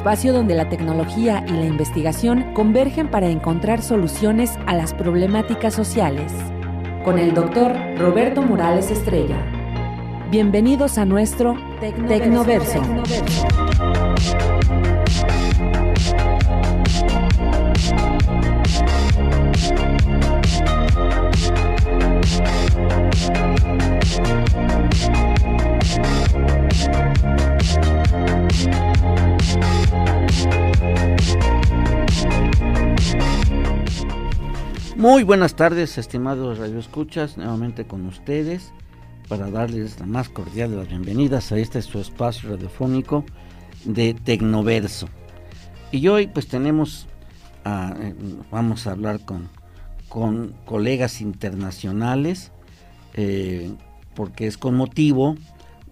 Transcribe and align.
Espacio 0.00 0.32
donde 0.32 0.54
la 0.54 0.70
tecnología 0.70 1.44
y 1.46 1.50
la 1.50 1.66
investigación 1.66 2.54
convergen 2.54 3.10
para 3.10 3.28
encontrar 3.28 3.82
soluciones 3.82 4.58
a 4.64 4.72
las 4.74 4.94
problemáticas 4.94 5.74
sociales. 5.74 6.32
Con 7.04 7.18
el 7.18 7.34
doctor 7.34 7.76
Roberto 7.98 8.40
Morales 8.40 8.90
Estrella. 8.90 9.36
Bienvenidos 10.30 10.96
a 10.96 11.04
nuestro 11.04 11.54
Tecnoverso. 11.80 12.80
Muy 34.96 35.22
buenas 35.22 35.56
tardes, 35.56 35.96
estimados 35.96 36.58
radioescuchas, 36.58 37.38
nuevamente 37.38 37.86
con 37.86 38.06
ustedes 38.06 38.70
para 39.30 39.50
darles 39.50 39.98
la 39.98 40.06
más 40.06 40.28
cordial 40.28 40.72
de 40.72 40.76
las 40.76 40.88
bienvenidas 40.88 41.52
a 41.52 41.56
este 41.56 41.80
su 41.80 42.00
espacio 42.00 42.50
radiofónico 42.50 43.24
de 43.84 44.12
Tecnoverso. 44.12 45.08
Y 45.90 46.06
hoy 46.08 46.26
pues 46.26 46.48
tenemos, 46.48 47.06
eh, 47.64 48.14
vamos 48.50 48.86
a 48.86 48.90
hablar 48.90 49.24
con, 49.24 49.48
con 50.08 50.52
colegas 50.66 51.20
internacionales, 51.20 52.52
eh, 53.14 53.72
porque 54.14 54.46
es 54.48 54.58
con 54.58 54.74
motivo 54.74 55.36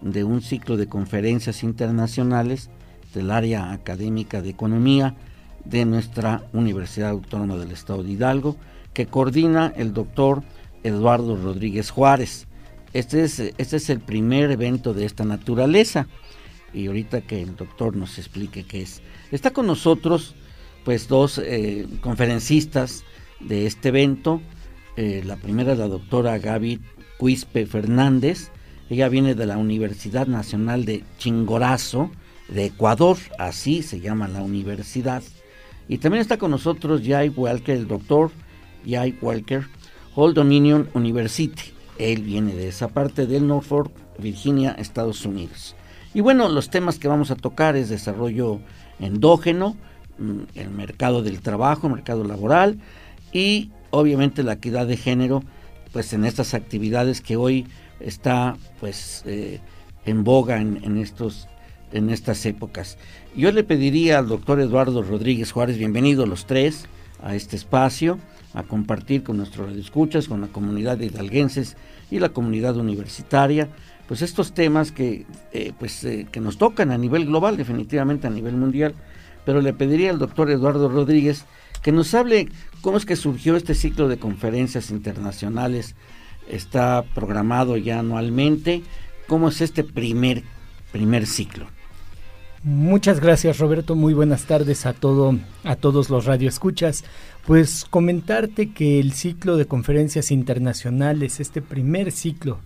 de 0.02 0.24
un 0.24 0.42
ciclo 0.42 0.76
de 0.76 0.86
conferencias 0.86 1.62
internacionales 1.62 2.70
del 3.18 3.32
área 3.32 3.72
académica 3.72 4.42
de 4.42 4.50
economía 4.50 5.16
de 5.64 5.84
nuestra 5.84 6.44
Universidad 6.52 7.10
Autónoma 7.10 7.56
del 7.56 7.72
Estado 7.72 8.04
de 8.04 8.12
Hidalgo, 8.12 8.56
que 8.94 9.06
coordina 9.06 9.72
el 9.76 9.92
doctor 9.92 10.44
Eduardo 10.84 11.36
Rodríguez 11.36 11.90
Juárez. 11.90 12.46
Este 12.92 13.24
es, 13.24 13.40
este 13.40 13.76
es 13.76 13.90
el 13.90 13.98
primer 13.98 14.52
evento 14.52 14.94
de 14.94 15.04
esta 15.04 15.24
naturaleza 15.24 16.06
y 16.72 16.86
ahorita 16.86 17.22
que 17.22 17.42
el 17.42 17.56
doctor 17.56 17.96
nos 17.96 18.18
explique 18.18 18.62
qué 18.62 18.82
es. 18.82 19.02
Está 19.32 19.50
con 19.50 19.66
nosotros 19.66 20.36
pues 20.84 21.08
dos 21.08 21.38
eh, 21.38 21.88
conferencistas 22.00 23.02
de 23.40 23.66
este 23.66 23.88
evento. 23.88 24.40
Eh, 24.96 25.22
la 25.26 25.36
primera 25.36 25.72
es 25.72 25.78
la 25.78 25.88
doctora 25.88 26.38
Gaby 26.38 26.80
Cuispe 27.18 27.66
Fernández. 27.66 28.52
Ella 28.88 29.08
viene 29.08 29.34
de 29.34 29.46
la 29.46 29.58
Universidad 29.58 30.28
Nacional 30.28 30.84
de 30.84 31.02
Chingorazo 31.18 32.12
de 32.48 32.66
Ecuador, 32.66 33.16
así 33.38 33.82
se 33.82 34.00
llama 34.00 34.28
la 34.28 34.42
universidad. 34.42 35.22
Y 35.88 35.98
también 35.98 36.20
está 36.20 36.38
con 36.38 36.50
nosotros 36.50 37.02
igual 37.02 37.62
que 37.62 37.72
el 37.72 37.86
doctor 37.86 38.30
Jay 38.86 39.16
Walker, 39.20 39.66
Old 40.14 40.34
Dominion 40.34 40.88
University. 40.94 41.72
Él 41.98 42.22
viene 42.22 42.54
de 42.54 42.68
esa 42.68 42.88
parte 42.88 43.26
del 43.26 43.46
Norfolk, 43.46 43.90
Virginia, 44.18 44.72
Estados 44.72 45.24
Unidos. 45.24 45.74
Y 46.14 46.20
bueno, 46.20 46.48
los 46.48 46.70
temas 46.70 46.98
que 46.98 47.08
vamos 47.08 47.30
a 47.30 47.36
tocar 47.36 47.76
es 47.76 47.88
desarrollo 47.88 48.60
endógeno, 48.98 49.76
mm, 50.18 50.40
el 50.54 50.70
mercado 50.70 51.22
del 51.22 51.40
trabajo, 51.40 51.86
el 51.86 51.94
mercado 51.94 52.24
laboral 52.24 52.78
y 53.32 53.70
obviamente 53.90 54.42
la 54.42 54.54
equidad 54.54 54.86
de 54.86 54.96
género, 54.96 55.42
pues 55.92 56.12
en 56.12 56.24
estas 56.24 56.54
actividades 56.54 57.20
que 57.20 57.36
hoy 57.36 57.66
está 58.00 58.56
pues 58.80 59.22
eh, 59.26 59.60
en 60.04 60.24
boga 60.24 60.60
en, 60.60 60.98
estos 60.98 61.48
en 61.92 62.10
estas 62.10 62.44
épocas. 62.46 62.98
Yo 63.36 63.52
le 63.52 63.64
pediría 63.64 64.18
al 64.18 64.28
doctor 64.28 64.60
Eduardo 64.60 65.02
Rodríguez 65.02 65.52
Juárez, 65.52 65.78
bienvenido 65.78 66.26
los 66.26 66.46
tres 66.46 66.86
a 67.22 67.34
este 67.34 67.56
espacio 67.56 68.18
a 68.54 68.62
compartir 68.62 69.22
con 69.22 69.36
nuestros 69.36 69.76
escuchas, 69.76 70.28
con 70.28 70.40
la 70.40 70.48
comunidad 70.48 70.98
de 70.98 71.06
hidalguenses 71.06 71.76
y 72.10 72.18
la 72.18 72.30
comunidad 72.30 72.76
universitaria, 72.76 73.68
pues 74.06 74.22
estos 74.22 74.52
temas 74.52 74.90
que, 74.90 75.26
eh, 75.52 75.72
pues, 75.78 76.02
eh, 76.04 76.26
que 76.30 76.40
nos 76.40 76.58
tocan 76.58 76.90
a 76.90 76.98
nivel 76.98 77.26
global, 77.26 77.56
definitivamente 77.56 78.26
a 78.26 78.30
nivel 78.30 78.56
mundial, 78.56 78.94
pero 79.44 79.60
le 79.60 79.74
pediría 79.74 80.10
al 80.10 80.18
doctor 80.18 80.50
Eduardo 80.50 80.88
Rodríguez 80.88 81.44
que 81.82 81.92
nos 81.92 82.14
hable 82.14 82.48
cómo 82.80 82.96
es 82.96 83.06
que 83.06 83.16
surgió 83.16 83.56
este 83.56 83.74
ciclo 83.74 84.08
de 84.08 84.18
conferencias 84.18 84.90
internacionales, 84.90 85.94
está 86.48 87.04
programado 87.14 87.76
ya 87.76 88.00
anualmente, 88.00 88.82
cómo 89.26 89.48
es 89.48 89.60
este 89.60 89.84
primer, 89.84 90.42
primer 90.90 91.26
ciclo. 91.26 91.68
Muchas 92.64 93.20
gracias 93.20 93.58
Roberto, 93.58 93.94
muy 93.94 94.14
buenas 94.14 94.46
tardes 94.46 94.84
a 94.84 94.92
todo 94.92 95.38
a 95.62 95.76
todos 95.76 96.10
los 96.10 96.24
radioescuchas. 96.24 97.04
Pues 97.46 97.84
comentarte 97.88 98.72
que 98.72 98.98
el 98.98 99.12
ciclo 99.12 99.56
de 99.56 99.66
conferencias 99.66 100.32
internacionales, 100.32 101.38
este 101.38 101.62
primer 101.62 102.10
ciclo 102.10 102.58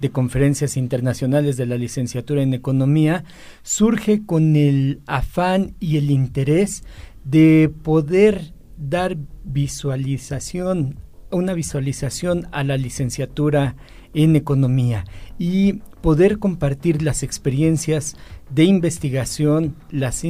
de 0.00 0.10
conferencias 0.10 0.78
internacionales 0.78 1.58
de 1.58 1.66
la 1.66 1.76
licenciatura 1.76 2.42
en 2.42 2.54
economía, 2.54 3.24
surge 3.62 4.24
con 4.24 4.56
el 4.56 5.02
afán 5.06 5.74
y 5.78 5.98
el 5.98 6.10
interés 6.10 6.82
de 7.24 7.70
poder 7.82 8.54
dar 8.78 9.18
visualización, 9.44 11.00
una 11.30 11.52
visualización 11.52 12.48
a 12.50 12.64
la 12.64 12.78
licenciatura 12.78 13.76
en 14.14 14.36
economía 14.36 15.04
y 15.38 15.82
poder 16.04 16.38
compartir 16.38 17.00
las 17.00 17.22
experiencias 17.22 18.14
de 18.50 18.64
investigación, 18.64 19.74
las, 19.90 20.22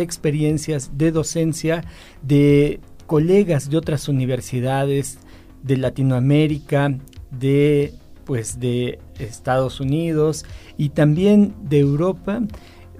experiencias 0.00 0.90
de 0.98 1.12
docencia 1.12 1.84
de 2.22 2.80
colegas 3.06 3.70
de 3.70 3.76
otras 3.76 4.08
universidades 4.08 5.20
de 5.62 5.76
Latinoamérica, 5.76 6.98
de 7.30 7.94
pues 8.24 8.58
de 8.58 8.98
Estados 9.20 9.78
Unidos 9.78 10.44
y 10.76 10.88
también 10.88 11.54
de 11.62 11.78
Europa 11.78 12.42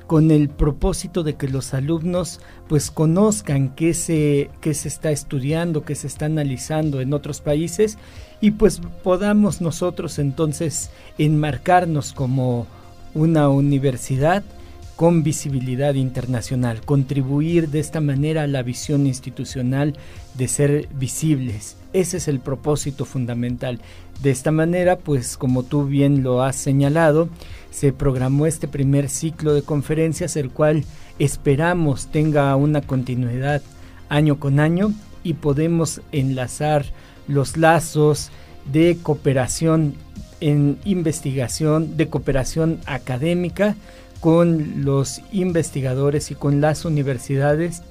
con 0.07 0.31
el 0.31 0.49
propósito 0.49 1.25
de 1.25 1.35
que 1.35 1.49
los 1.49 1.75
alumnos 1.75 2.41
pues 2.71 2.93
conozcan 2.93 3.71
qué 3.71 3.95
se, 3.95 4.49
qué 4.61 4.75
se 4.75 4.87
está 4.87 5.11
estudiando, 5.11 5.85
qué 5.85 5.97
se 5.97 6.07
está 6.07 6.27
analizando 6.27 7.01
en 7.01 7.13
otros 7.13 7.41
países 7.41 7.99
y 8.41 8.53
pues 8.53 8.81
podamos 9.03 9.61
nosotros 9.61 10.21
entonces 10.21 10.91
enmarcarnos 11.19 12.13
como 12.13 12.69
una 13.13 13.49
universidad 13.49 14.45
con 14.95 15.25
visibilidad 15.25 15.95
internacional, 15.95 16.81
contribuir 16.83 17.71
de 17.71 17.81
esta 17.81 18.01
manera 18.01 18.45
a 18.45 18.47
la 18.47 18.63
visión 18.63 19.05
institucional 19.09 19.97
de 20.35 20.47
ser 20.47 20.89
visibles. 20.93 21.77
Ese 21.93 22.19
es 22.19 22.29
el 22.29 22.39
propósito 22.39 23.05
fundamental. 23.05 23.81
De 24.23 24.31
esta 24.31 24.53
manera, 24.53 24.97
pues 24.97 25.37
como 25.37 25.65
tú 25.65 25.87
bien 25.87 26.23
lo 26.23 26.45
has 26.45 26.55
señalado, 26.55 27.31
se 27.73 27.93
programó 27.93 28.47
este 28.47 28.69
primer 28.69 29.09
ciclo 29.09 29.55
de 29.55 29.63
conferencias, 29.63 30.37
el 30.37 30.51
cual 30.51 30.85
esperamos 31.21 32.09
tenga 32.09 32.57
una 32.57 32.81
continuidad 32.81 33.63
año 34.09 34.41
con 34.41 34.59
año 34.59 34.93
y 35.23 35.35
podemos 35.35 36.01
enlazar 36.11 36.87
los 37.29 37.57
lazos 37.57 38.31
de 38.73 38.99
cooperación 39.01 39.95
en 40.41 40.79
investigación, 40.85 41.99
de 41.99 42.09
cooperación 42.09 42.81
académica 42.87 43.77
con 44.21 44.85
los 44.85 45.21
investigadores 45.31 46.31
y 46.31 46.35
con 46.35 46.63
las 46.63 46.87
universidades 46.87 47.83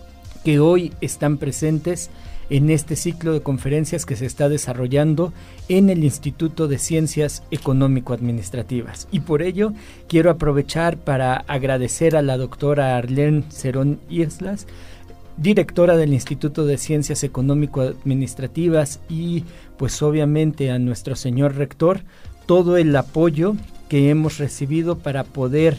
que 0.44 0.60
hoy 0.60 0.92
están 1.00 1.38
presentes 1.38 2.10
en 2.50 2.70
este 2.70 2.96
ciclo 2.96 3.34
de 3.34 3.42
conferencias 3.42 4.06
que 4.06 4.16
se 4.16 4.26
está 4.26 4.50
desarrollando 4.50 5.34
en 5.68 5.90
el 5.90 6.04
Instituto 6.04 6.68
de 6.68 6.80
Ciencias 6.80 7.44
Económico-Administrativas. 7.52 9.08
Y 9.12 9.22
por 9.22 9.42
ello 9.42 9.74
quiero 10.08 10.32
aprovechar 10.32 10.98
para 10.98 11.36
agradecer 11.48 12.16
a 12.16 12.22
la 12.22 12.38
doctora 12.38 12.98
Arlene 12.98 13.44
Cerón 13.50 14.00
Islas, 14.10 14.68
directora 15.38 15.96
del 15.96 16.14
Instituto 16.14 16.66
de 16.66 16.78
Ciencias 16.78 17.24
Económico-Administrativas 17.24 19.00
y 19.10 19.46
pues 19.78 20.02
obviamente 20.02 20.72
a 20.72 20.80
nuestro 20.80 21.16
señor 21.16 21.56
rector 21.56 22.02
todo 22.46 22.78
el 22.78 22.96
apoyo 22.96 23.56
que 23.88 24.10
hemos 24.10 24.38
recibido 24.38 24.98
para 24.98 25.24
poder 25.24 25.78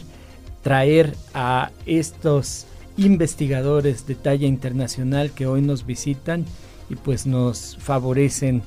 traer 0.63 1.15
a 1.33 1.71
estos 1.85 2.65
investigadores 2.97 4.05
de 4.07 4.15
talla 4.15 4.47
internacional 4.47 5.31
que 5.31 5.47
hoy 5.47 5.61
nos 5.61 5.85
visitan 5.85 6.45
y 6.89 6.95
pues 6.95 7.25
nos 7.25 7.77
favorecen 7.79 8.63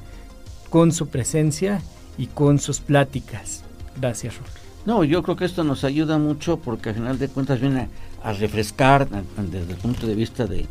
con 0.70 0.92
su 0.92 1.08
presencia 1.08 1.82
y 2.18 2.26
con 2.26 2.58
sus 2.58 2.80
pláticas. 2.80 3.64
Gracias, 4.00 4.34
No, 4.86 5.04
yo 5.04 5.22
creo 5.22 5.36
que 5.36 5.44
esto 5.44 5.64
nos 5.64 5.84
ayuda 5.84 6.18
mucho 6.18 6.58
porque 6.58 6.90
al 6.90 6.94
final 6.96 7.18
de 7.18 7.28
cuentas 7.28 7.60
viene 7.60 7.88
a, 8.22 8.32
refrescar 8.32 9.08
desde 9.08 9.72
el 9.72 9.78
punto 9.78 10.06
de 10.06 10.14
vista 10.14 10.46
de, 10.46 10.66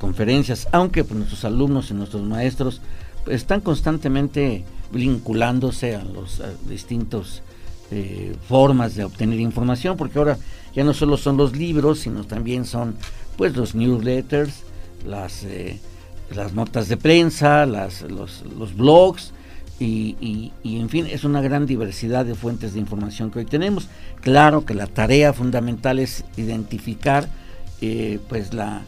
conferencias, 0.00 0.66
aunque 0.72 1.04
pues, 1.04 1.16
nuestros 1.16 1.44
alumnos 1.44 1.90
y 1.90 1.94
nuestros 1.94 2.22
maestros 2.22 2.80
pues, 3.24 3.36
están 3.36 3.60
constantemente 3.60 4.64
vinculándose 4.92 5.94
a 5.94 6.02
los 6.02 6.42
distintos 6.68 7.42
eh, 7.90 8.34
formas 8.48 8.94
de 8.94 9.04
obtener 9.04 9.40
información, 9.40 9.96
porque 9.96 10.18
ahora 10.18 10.38
ya 10.74 10.84
no 10.84 10.94
solo 10.94 11.16
son 11.16 11.36
los 11.36 11.56
libros, 11.56 12.00
sino 12.00 12.24
también 12.24 12.64
son 12.64 12.96
pues 13.36 13.56
los 13.56 13.74
newsletters, 13.74 14.62
las, 15.06 15.44
eh, 15.44 15.78
las 16.34 16.52
notas 16.52 16.88
de 16.88 16.96
prensa, 16.96 17.66
las, 17.66 18.02
los, 18.02 18.42
blogs, 18.76 19.32
y, 19.80 20.50
en 20.64 20.88
fin, 20.88 21.06
es 21.08 21.22
una 21.22 21.40
gran 21.40 21.64
diversidad 21.64 22.26
de 22.26 22.34
fuentes 22.34 22.74
de 22.74 22.80
información 22.80 23.30
que 23.30 23.38
hoy 23.38 23.44
tenemos. 23.44 23.88
Claro 24.22 24.66
que 24.66 24.74
la 24.74 24.88
tarea 24.88 25.32
fundamental 25.32 26.00
es 26.00 26.24
identificar 26.36 27.28
eh, 27.80 28.18
pues 28.28 28.52
la, 28.52 28.82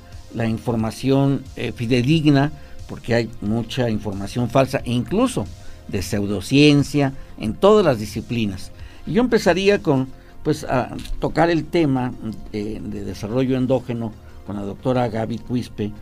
información 0.48 1.44
eh, 1.54 1.72
fidedigna, 1.72 2.50
porque 2.88 3.14
hay 3.14 3.30
mucha 3.40 3.88
información 3.88 4.50
falsa 4.50 4.78
e 4.84 4.90
incluso 4.90 5.46
de 5.86 6.02
pseudociencia 6.02 7.12
en 7.38 7.54
todas 7.54 7.84
las 7.84 8.00
disciplinas. 8.00 8.72
Y 9.06 9.14
yo 9.14 9.22
empezaría 9.22 9.80
con 9.80 10.08
pues 10.42 10.64
a 10.64 10.96
tocar 11.18 11.50
el 11.50 11.64
tema 11.64 12.12
eh, 12.52 12.80
de 12.82 13.04
desarrollo 13.04 13.56
endógeno 13.56 14.12
con 14.46 14.56
la 14.56 14.62
doctora 14.62 15.08
Gaby 15.08 15.38
Quispe. 15.38 15.92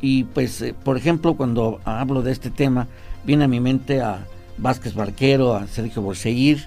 Y 0.00 0.24
pues, 0.24 0.64
por 0.84 0.96
ejemplo, 0.96 1.34
cuando 1.34 1.80
hablo 1.84 2.22
de 2.22 2.32
este 2.32 2.50
tema, 2.50 2.88
viene 3.24 3.44
a 3.44 3.48
mi 3.48 3.60
mente 3.60 4.00
a 4.00 4.26
Vázquez 4.58 4.94
Barquero, 4.94 5.54
a 5.54 5.66
Sergio 5.66 6.02
Borseguir 6.02 6.66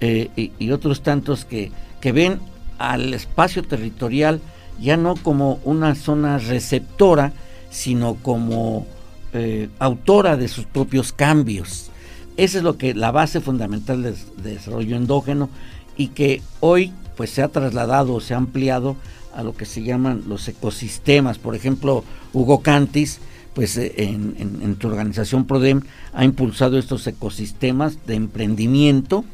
eh, 0.00 0.50
y, 0.58 0.70
otros 0.70 1.02
tantos 1.02 1.44
que, 1.44 1.70
que 2.00 2.12
ven 2.12 2.38
al 2.78 3.14
espacio 3.14 3.62
territorial 3.62 4.40
ya 4.80 4.96
no 4.96 5.14
como 5.16 5.58
una 5.64 5.94
zona 5.94 6.38
receptora, 6.38 7.32
sino 7.70 8.14
como 8.16 8.86
eh, 9.32 9.68
autora 9.78 10.36
de 10.36 10.48
sus 10.48 10.66
propios 10.66 11.12
cambios. 11.12 11.90
Esa 12.36 12.58
es 12.58 12.64
lo 12.64 12.76
que 12.76 12.94
la 12.94 13.10
base 13.10 13.40
fundamental 13.40 14.02
de, 14.02 14.14
desarrollo 14.42 14.96
endógeno 14.96 15.48
y 15.96 16.08
que 16.08 16.42
hoy 16.60 16.92
pues 17.16 17.30
se 17.30 17.42
ha 17.42 17.48
trasladado, 17.48 18.20
se 18.20 18.34
ha 18.34 18.36
ampliado 18.36 18.96
a 19.34 19.42
lo 19.42 19.56
que 19.56 19.64
se 19.64 19.82
llaman 19.82 20.24
los 20.28 20.46
ecosistemas. 20.48 21.38
Por 21.38 21.54
ejemplo, 21.54 22.04
Hugo 22.32 22.60
Cantis 22.60 23.20
pues 23.54 23.78
eh, 23.78 23.94
en, 23.96 24.76
tu 24.76 24.88
organización 24.88 25.46
PRODEM 25.46 25.80
ha 26.12 26.24
impulsado 26.26 26.76
estos 26.76 27.06
ecosistemas 27.06 28.06
de 28.06 28.14
emprendimiento, 28.14 29.24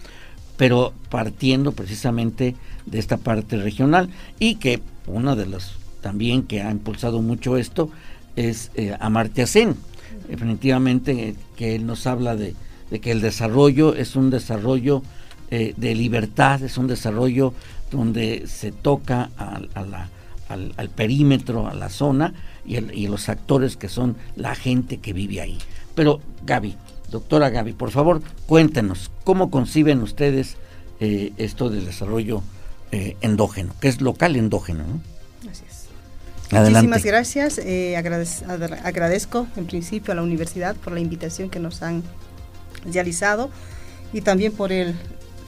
pero 0.56 0.92
partiendo 1.10 1.72
precisamente 1.72 2.54
de 2.86 3.00
esta 3.00 3.16
parte 3.16 3.56
regional 3.56 4.10
y 4.38 4.56
que 4.56 4.80
uno 5.08 5.34
de 5.34 5.46
los 5.46 5.72
también 6.02 6.44
que 6.44 6.62
ha 6.62 6.70
impulsado 6.70 7.20
mucho 7.20 7.56
esto 7.56 7.90
es 8.36 8.70
eh, 8.76 8.96
Amartya 9.00 9.48
Sen. 9.48 9.74
Definitivamente 10.28 11.34
que 11.56 11.74
él 11.74 11.84
nos 11.84 12.06
habla 12.06 12.36
de, 12.36 12.54
que 13.00 13.10
el 13.10 13.20
desarrollo 13.20 13.94
es 13.94 14.16
un 14.16 14.30
desarrollo 14.30 15.02
eh, 15.50 15.74
de 15.76 15.94
libertad, 15.94 16.62
es 16.62 16.78
un 16.78 16.86
desarrollo 16.86 17.54
donde 17.90 18.46
se 18.46 18.72
toca 18.72 19.30
al 20.48 20.88
perímetro, 20.90 21.68
a 21.68 21.74
la 21.74 21.88
zona, 21.88 22.34
y, 22.64 23.06
los 23.06 23.28
actores 23.28 23.76
que 23.76 23.88
son 23.88 24.16
la 24.36 24.54
gente 24.54 24.98
que 24.98 25.12
vive 25.12 25.40
ahí. 25.40 25.58
Pero 25.94 26.20
Gaby, 26.44 26.76
doctora 27.10 27.50
Gaby, 27.50 27.72
por 27.72 27.90
favor, 27.90 28.22
cuéntenos, 28.46 29.10
¿cómo 29.24 29.50
conciben 29.50 30.02
ustedes 30.02 30.56
eh, 31.00 31.32
esto 31.36 31.68
del 31.68 31.84
desarrollo 31.84 32.42
eh, 32.92 33.16
endógeno, 33.20 33.74
que 33.80 33.88
es 33.88 34.00
local 34.00 34.36
endógeno? 34.36 34.84
¿no? 34.84 35.00
Gracias. 35.42 35.88
Muchísimas 36.50 37.04
gracias. 37.04 37.58
Eh, 37.58 37.96
agradezco 37.96 39.46
en 39.56 39.66
principio 39.66 40.12
a 40.12 40.14
la 40.14 40.22
universidad 40.22 40.76
por 40.76 40.92
la 40.92 41.00
invitación 41.00 41.48
que 41.48 41.58
nos 41.58 41.82
han 41.82 42.02
realizado 42.84 43.50
y 44.12 44.20
también 44.20 44.52
por 44.52 44.72
el 44.72 44.94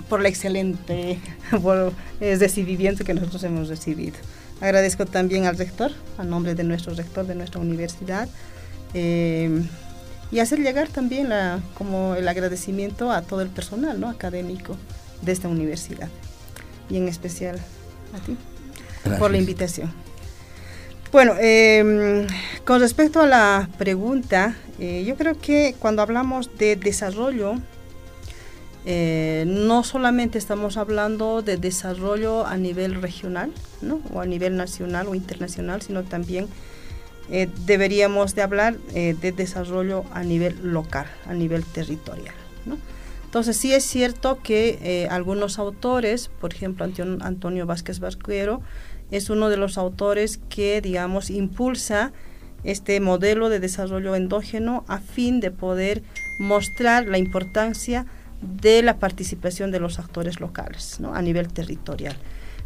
por 0.09 0.21
el 0.21 0.27
excelente 0.27 1.19
recibimiento 2.21 3.05
que 3.05 3.15
nosotros 3.15 3.43
hemos 3.45 3.69
recibido. 3.69 4.17
Agradezco 4.61 5.07
también 5.07 5.47
al 5.47 5.57
rector, 5.57 5.93
a 6.19 6.25
nombre 6.25 6.55
de 6.55 6.65
nuestro 6.65 6.95
rector 6.95 7.27
de 7.27 7.35
nuestra 7.35 7.61
universidad, 7.61 8.29
eh, 8.93 9.63
y 10.31 10.39
hacer 10.41 10.61
llegar 10.61 10.89
también 10.89 11.29
la, 11.29 11.61
como 11.77 12.15
el 12.15 12.27
agradecimiento 12.29 13.11
a 13.11 13.23
todo 13.23 13.41
el 13.41 13.49
personal 13.49 14.01
¿no? 14.01 14.09
académico 14.09 14.77
de 15.23 15.33
esta 15.33 15.49
universidad, 15.49 16.09
y 16.89 16.97
en 16.97 17.09
especial 17.09 17.57
a 18.15 18.25
ti 18.25 18.37
por 19.19 19.31
la 19.31 19.39
invitación. 19.39 19.93
Bueno, 21.13 21.35
em, 21.39 22.27
con 22.65 22.81
respecto 22.81 23.21
a 23.21 23.27
la 23.27 23.69
pregunta, 23.79 24.57
eh, 24.79 25.05
yo 25.07 25.17
creo 25.17 25.39
que 25.39 25.75
cuando 25.79 26.03
hablamos 26.03 26.57
de 26.59 26.77
desarrollo, 26.77 27.55
eh, 28.87 29.45
no 29.47 29.85
solamente 29.85 30.39
estamos 30.39 30.77
hablando 30.77 31.43
de 31.43 31.57
desarrollo 31.57 32.47
a 32.47 32.57
nivel 32.57 33.01
regional, 33.01 33.53
o 34.13 34.21
a 34.21 34.27
nivel 34.27 34.57
nacional 34.57 35.09
o 35.09 35.15
internacional, 35.15 35.83
sino 35.83 36.03
también 36.05 36.49
eh, 37.31 37.49
deberíamos 37.67 38.35
de 38.35 38.43
hablar 38.43 38.79
de 38.79 39.33
desarrollo 39.33 40.05
a 40.13 40.23
nivel 40.23 40.57
local, 40.63 41.07
a 41.27 41.35
nivel 41.35 41.65
territorial. 41.65 42.35
Entonces 43.25 43.57
sí 43.57 43.73
es 43.73 43.83
cierto 43.83 44.39
que 44.45 45.09
algunos 45.11 45.59
autores, 45.59 46.31
por 46.41 46.55
ejemplo 46.55 46.87
Antonio 47.21 47.67
Vázquez 47.67 47.99
Vasquero, 47.99 48.63
es 49.11 49.29
uno 49.29 49.49
de 49.49 49.57
los 49.57 49.77
autores 49.77 50.39
que, 50.49 50.81
digamos, 50.81 51.31
impulsa 51.31 52.13
este 52.65 52.99
modelo 53.01 53.49
de 53.49 53.61
desarrollo 53.61 54.15
endógeno 54.15 54.85
a 54.89 54.99
fin 54.99 55.41
de 55.41 55.51
poder 55.51 56.03
mostrar 56.39 57.07
la 57.07 57.19
importancia 57.19 58.07
de 58.41 58.83
la 58.83 58.99
participación 58.99 59.71
de 59.71 59.81
los 59.81 59.99
actores 59.99 60.41
locales 60.41 60.99
a 61.13 61.23
nivel 61.23 61.49
territorial. 61.49 62.17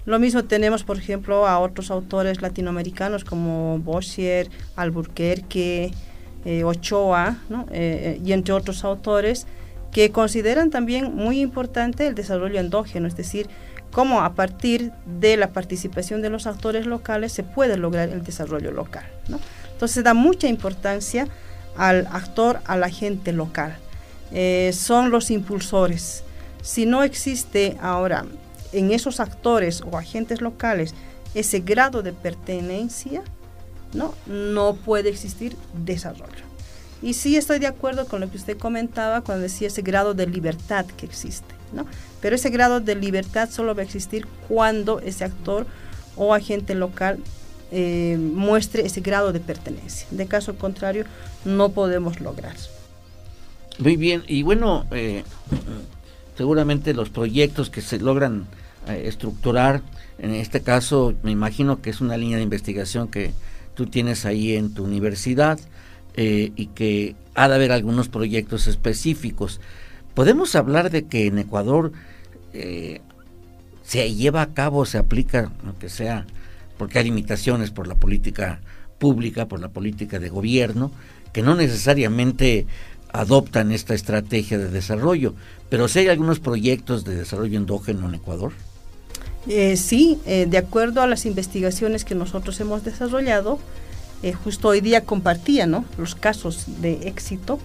Lo 0.07 0.19
mismo 0.19 0.45
tenemos, 0.45 0.85
por 0.85 0.97
ejemplo, 0.97 1.47
a 1.47 1.59
otros 1.59 1.91
autores 1.91 2.41
latinoamericanos 2.41 3.25
como 3.25 3.79
Boschier, 3.79 4.49
Alburquerque, 4.75 5.93
eh, 6.45 6.65
Ochoa, 6.65 7.37
eh, 7.51 7.65
eh, 7.73 8.21
y 8.25 8.33
entre 8.33 8.55
otros 8.55 8.85
autores, 8.85 9.47
que 9.93 10.11
consideran 10.11 10.71
también 10.71 11.15
muy 11.15 11.41
importante 11.41 12.07
el 12.07 12.15
desarrollo 12.15 12.59
endógeno, 12.59 13.07
es 13.07 13.17
decir, 13.17 13.49
cómo 13.91 14.23
a 14.23 14.35
partir 14.35 14.93
de 15.05 15.37
la 15.37 15.51
participación 15.51 16.23
de 16.23 16.31
los 16.31 16.47
actores 16.47 16.87
locales 16.87 17.33
se 17.33 17.43
puede 17.43 17.77
lograr 17.77 18.09
el 18.09 18.23
desarrollo 18.23 18.71
local. 18.71 19.05
Entonces 19.79 19.95
se 19.95 20.03
da 20.03 20.13
mucha 20.13 20.49
importancia 20.49 21.29
al 21.77 22.09
actor, 22.09 22.59
a 22.65 22.77
la 22.77 22.91
gente 22.91 23.33
local. 23.33 23.77
Eh, 24.33 24.73
son 24.75 25.13
los 25.13 25.31
impulsores. 25.31 26.25
Si 26.63 26.85
no 26.85 27.05
existe 27.05 27.77
ahora 27.81 28.27
en 28.73 28.91
esos 28.91 29.21
actores 29.21 29.83
o 29.89 29.97
agentes 29.97 30.41
locales 30.41 30.95
ese 31.37 31.61
grado 31.61 32.03
de 32.03 32.13
pertenencia, 32.13 33.23
no, 33.95 34.17
no 34.27 34.75
puede 34.75 35.11
existir 35.11 35.57
desarrollo. 35.85 36.43
Y 37.01 37.15
sí 37.15 37.37
estoy 37.37 37.61
de 37.61 37.69
acuerdo 37.69 38.09
con 38.09 38.21
lo 38.21 38.29
que 38.29 38.37
usted 38.37 38.59
comentaba 38.59 39.21
cuando 39.21 39.45
decía 39.45 39.69
ese 39.69 39.83
grado 39.83 40.13
de 40.13 40.27
libertad 40.27 40.87
que 40.87 41.07
existe, 41.07 41.55
¿no? 41.73 41.87
Pero 42.21 42.35
ese 42.35 42.51
grado 42.51 42.81
de 42.81 42.97
libertad 42.97 43.49
solo 43.49 43.77
va 43.77 43.83
a 43.83 43.85
existir 43.85 44.27
cuando 44.49 44.99
ese 44.99 45.25
actor 45.25 45.69
o 46.17 46.35
agente 46.35 46.75
local 46.75 47.21
eh, 47.71 48.17
muestre 48.19 48.87
ese 48.87 49.01
grado 49.01 49.33
de 49.33 49.41
pertenencia. 49.41 50.07
De 50.11 50.27
caso 50.27 50.57
contrario, 50.57 51.05
no 51.45 51.71
podemos 51.71 52.21
lograr. 52.21 52.55
Muy 53.79 53.97
bien, 53.97 54.25
y 54.27 54.43
bueno, 54.43 54.87
eh, 54.91 55.23
seguramente 56.37 56.95
los 56.95 57.11
proyectos 57.11 57.71
que 57.71 57.81
se 57.81 58.01
logran 58.01 58.49
eh, 58.89 59.05
estructurar, 59.07 59.83
en 60.19 60.35
este 60.35 60.63
caso 60.63 61.15
me 61.23 61.31
imagino 61.31 61.81
que 61.81 61.91
es 61.91 62.01
una 62.01 62.17
línea 62.17 62.39
de 62.39 62.43
investigación 62.43 63.07
que 63.07 63.31
tú 63.77 63.87
tienes 63.87 64.25
ahí 64.25 64.57
en 64.57 64.75
tu 64.75 64.83
universidad 64.83 65.61
eh, 66.17 66.51
y 66.57 66.67
que 66.67 67.15
ha 67.37 67.49
de 67.49 67.55
haber 67.55 67.71
algunos 67.71 68.09
proyectos 68.09 68.67
específicos. 68.67 69.61
¿Podemos 70.15 70.57
hablar 70.57 70.91
de 70.91 71.07
que 71.07 71.27
en 71.27 71.39
Ecuador 71.39 71.93
se 73.85 74.15
lleva 74.15 74.43
a 74.43 74.53
cabo, 74.55 74.85
se 74.85 74.99
aplica, 74.99 75.53
lo 75.65 75.79
que 75.79 75.89
sea, 75.89 76.27
porque 76.79 76.99
hay 76.99 77.05
limitaciones 77.05 77.71
por 77.71 77.87
la 77.87 77.97
política 77.97 78.61
pública, 78.99 79.47
por 79.47 79.61
la 79.61 79.69
política 79.69 80.19
de 80.19 80.29
gobierno, 80.29 80.91
que 81.33 81.43
no 81.43 81.55
necesariamente 81.55 82.67
adoptan 83.13 83.73
esta 83.73 83.95
estrategia 83.95 84.59
de 84.59 84.71
desarrollo. 84.71 85.35
Pero 85.69 85.89
si 85.89 86.01
hay 86.01 86.09
algunos 86.09 86.41
proyectos 86.41 87.05
de 87.05 87.17
desarrollo 87.17 87.59
endógeno 87.59 88.09
en 88.09 88.15
Ecuador. 88.15 88.53
Eh, 89.47 89.77
sí, 89.77 90.19
eh, 90.27 90.47
de 90.49 90.59
acuerdo 90.59 91.01
a 91.01 91.07
las 91.07 91.25
investigaciones 91.27 92.05
que 92.05 92.15
nosotros 92.15 92.61
hemos 92.61 92.85
desarrollado, 92.85 93.59
eh, 94.23 94.33
justo 94.33 94.69
hoy 94.69 94.81
día 94.81 95.05
compartía 95.05 95.67
los 95.97 96.15
casos 96.15 96.65
de 96.81 97.09
éxito 97.09 97.59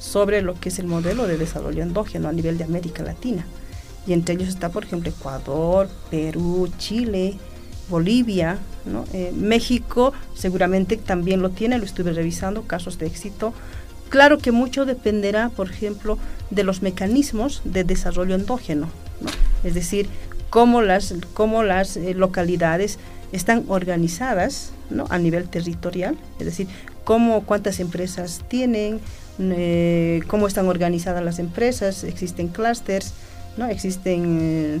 sobre 0.00 0.42
lo 0.42 0.58
que 0.58 0.68
es 0.68 0.78
el 0.78 0.86
modelo 0.86 1.26
de 1.26 1.36
desarrollo 1.36 1.82
endógeno 1.82 2.28
a 2.28 2.32
nivel 2.32 2.56
de 2.56 2.64
América 2.64 3.02
Latina. 3.02 3.44
Y 4.06 4.12
entre 4.12 4.36
ellos 4.36 4.48
está, 4.48 4.70
por 4.70 4.84
ejemplo, 4.84 5.10
Ecuador, 5.10 5.88
Perú, 6.10 6.70
Chile, 6.78 7.36
Bolivia, 7.88 8.58
México 9.34 10.12
seguramente 10.34 10.96
también 10.96 11.42
lo 11.42 11.50
tiene, 11.50 11.78
lo 11.78 11.84
estuve 11.84 12.12
revisando, 12.12 12.62
casos 12.62 12.98
de 12.98 13.06
éxito. 13.06 13.52
Claro 14.08 14.38
que 14.38 14.52
mucho 14.52 14.86
dependerá, 14.86 15.50
por 15.50 15.70
ejemplo, 15.70 16.18
de 16.50 16.64
los 16.64 16.82
mecanismos 16.82 17.60
de 17.64 17.84
desarrollo 17.84 18.34
endógeno, 18.34 18.88
es 19.64 19.74
decir, 19.74 20.08
cómo 20.50 20.82
las, 20.82 21.14
cómo 21.34 21.62
las 21.62 21.96
eh, 21.96 22.14
localidades 22.14 22.98
están 23.32 23.64
organizadas 23.68 24.72
¿no? 24.90 25.06
a 25.10 25.18
nivel 25.18 25.48
territorial, 25.48 26.16
es 26.38 26.46
decir, 26.46 26.68
cómo, 27.04 27.44
cuántas 27.44 27.80
empresas 27.80 28.42
tienen, 28.48 29.00
eh, 29.38 30.22
cómo 30.26 30.46
están 30.46 30.66
organizadas 30.68 31.22
las 31.22 31.38
empresas, 31.38 32.04
existen 32.04 32.48
clústeres, 32.48 33.12
¿no? 33.56 33.66
existen, 33.66 34.80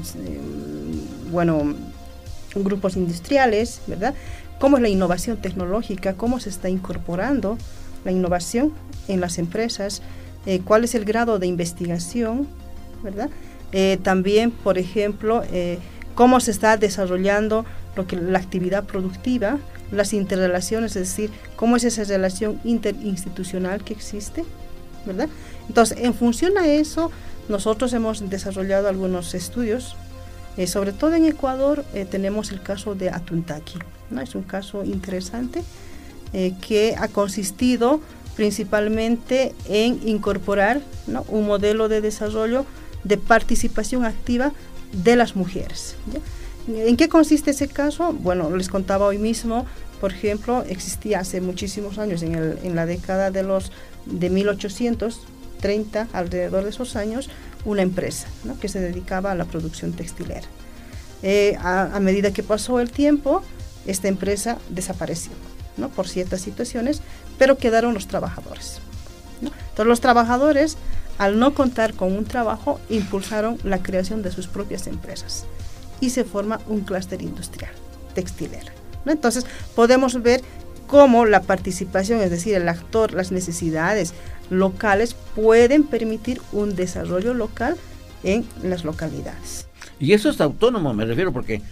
grupos 2.64 2.96
industriales, 2.96 3.80
¿verdad? 3.86 4.14
Cómo 4.58 4.76
es 4.76 4.82
la 4.82 4.88
innovación 4.88 5.36
tecnológica, 5.36 6.14
cómo 6.14 6.40
se 6.40 6.48
está 6.48 6.68
incorporando 6.68 7.58
la 8.04 8.12
innovación 8.12 8.72
en 9.08 9.20
las 9.20 9.38
empresas, 9.38 10.02
cuál 10.64 10.84
es 10.84 10.94
el 10.94 11.04
grado 11.04 11.38
de 11.38 11.46
investigación, 11.46 12.48
¿verdad? 13.02 13.28
Eh, 13.72 13.98
también, 14.02 14.50
por 14.50 14.78
ejemplo, 14.78 15.42
eh, 15.52 15.78
cómo 16.14 16.40
se 16.40 16.50
está 16.50 16.76
desarrollando 16.76 17.64
lo 17.96 18.06
que, 18.06 18.16
la 18.16 18.38
actividad 18.38 18.84
productiva, 18.84 19.58
las 19.92 20.12
interrelaciones, 20.12 20.96
es 20.96 21.08
decir, 21.08 21.30
cómo 21.56 21.76
es 21.76 21.84
esa 21.84 22.04
relación 22.04 22.60
interinstitucional 22.64 23.84
que 23.84 23.92
existe, 23.92 24.44
¿verdad? 25.06 25.28
Entonces, 25.68 25.98
en 26.00 26.14
función 26.14 26.56
a 26.58 26.66
eso, 26.66 27.10
nosotros 27.48 27.92
hemos 27.92 28.28
desarrollado 28.30 28.88
algunos 28.88 29.34
estudios, 29.34 29.96
eh, 30.58 30.66
sobre 30.66 30.92
todo 30.92 31.14
en 31.14 31.24
Ecuador 31.24 31.84
tenemos 32.10 32.52
el 32.52 32.62
caso 32.62 32.94
de 32.94 33.08
Atuntaki, 33.08 33.78
¿no? 34.10 34.20
Es 34.20 34.34
un 34.34 34.42
caso 34.42 34.84
interesante 34.84 35.62
que 36.60 36.94
ha 36.98 37.08
consistido 37.08 38.02
principalmente 38.36 39.54
en 39.68 40.06
incorporar 40.06 40.80
un 41.28 41.46
modelo 41.46 41.88
de 41.88 42.00
desarrollo 42.00 42.66
de 43.02 43.16
participación 43.16 44.04
activa 44.04 44.52
de 44.92 45.16
las 45.16 45.34
mujeres. 45.34 45.96
¿En 46.68 46.96
qué 46.96 47.08
consiste 47.08 47.50
ese 47.50 47.66
caso? 47.66 48.12
Bueno, 48.12 48.54
les 48.54 48.68
contaba 48.68 49.06
hoy 49.06 49.18
mismo, 49.18 49.66
por 50.00 50.12
ejemplo, 50.12 50.64
existía 50.68 51.20
hace 51.20 51.40
muchísimos 51.40 51.98
años, 51.98 52.22
en, 52.22 52.34
el, 52.34 52.58
en 52.62 52.76
la 52.76 52.86
década 52.86 53.30
de 53.30 53.42
los 53.42 53.72
de 54.06 54.30
1830, 54.30 56.08
alrededor 56.12 56.64
de 56.64 56.70
esos 56.70 56.94
años, 56.94 57.30
una 57.70 57.82
empresa 57.82 58.26
que 58.60 58.68
se 58.68 58.80
dedicaba 58.80 59.32
a 59.32 59.34
la 59.34 59.44
producción 59.44 59.92
textilera. 59.92 60.46
Eh, 61.22 61.56
a, 61.60 61.98
medida 62.00 62.32
que 62.32 62.42
pasó 62.42 62.80
el 62.80 62.90
tiempo, 62.90 63.42
esta 63.86 64.08
empresa 64.08 64.58
desapareció 64.68 65.32
¿no? 65.76 65.88
por 65.88 66.08
ciertas 66.08 66.40
situaciones, 66.40 67.02
pero 67.38 67.58
quedaron 67.58 67.94
los 67.94 68.06
trabajadores. 68.06 68.80
Entonces 69.40 69.86
los 69.86 70.00
trabajadores 70.00 70.76
al 71.18 71.38
no 71.38 71.52
contar 71.52 71.94
con 71.94 72.12
un 72.16 72.24
trabajo, 72.24 72.80
impulsaron 72.88 73.58
la 73.64 73.82
creación 73.82 74.22
de 74.22 74.30
sus 74.30 74.46
propias 74.46 74.86
empresas 74.86 75.44
y 76.00 76.10
se 76.10 76.24
forma 76.24 76.60
un 76.68 76.82
clúster 76.82 77.20
industrial 77.22 77.72
textilero. 78.14 78.72
Entonces, 79.04 79.44
podemos 79.74 80.22
ver 80.22 80.42
cómo 80.86 81.26
la 81.26 81.42
participación, 81.42 82.20
es 82.20 82.30
decir, 82.30 82.54
el 82.54 82.68
actor, 82.68 83.12
las 83.14 83.32
necesidades 83.32 84.14
locales 84.50 85.14
pueden 85.34 85.84
permitir 85.84 86.40
un 86.52 86.74
desarrollo 86.76 87.34
local 87.34 87.76
en 88.22 88.44
las 88.62 88.84
localidades. 88.84 89.66
Y 90.00 90.12
eso 90.12 90.30
es 90.30 90.40
autónomo, 90.40 90.94
me 90.94 91.04
refiero, 91.04 91.32
porque 91.32 91.62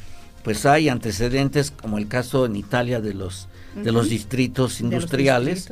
pues 0.43 0.65
hay 0.67 0.89
antecedentes 0.89 1.71
como 1.71 1.99
el 1.99 2.09
caso 2.09 2.47
en 2.47 2.57
Italia 2.57 3.01
de 3.01 3.15
los 3.15 3.49
de 3.83 3.93
los 3.93 4.09
distritos 4.09 4.81
industriales, 4.81 5.69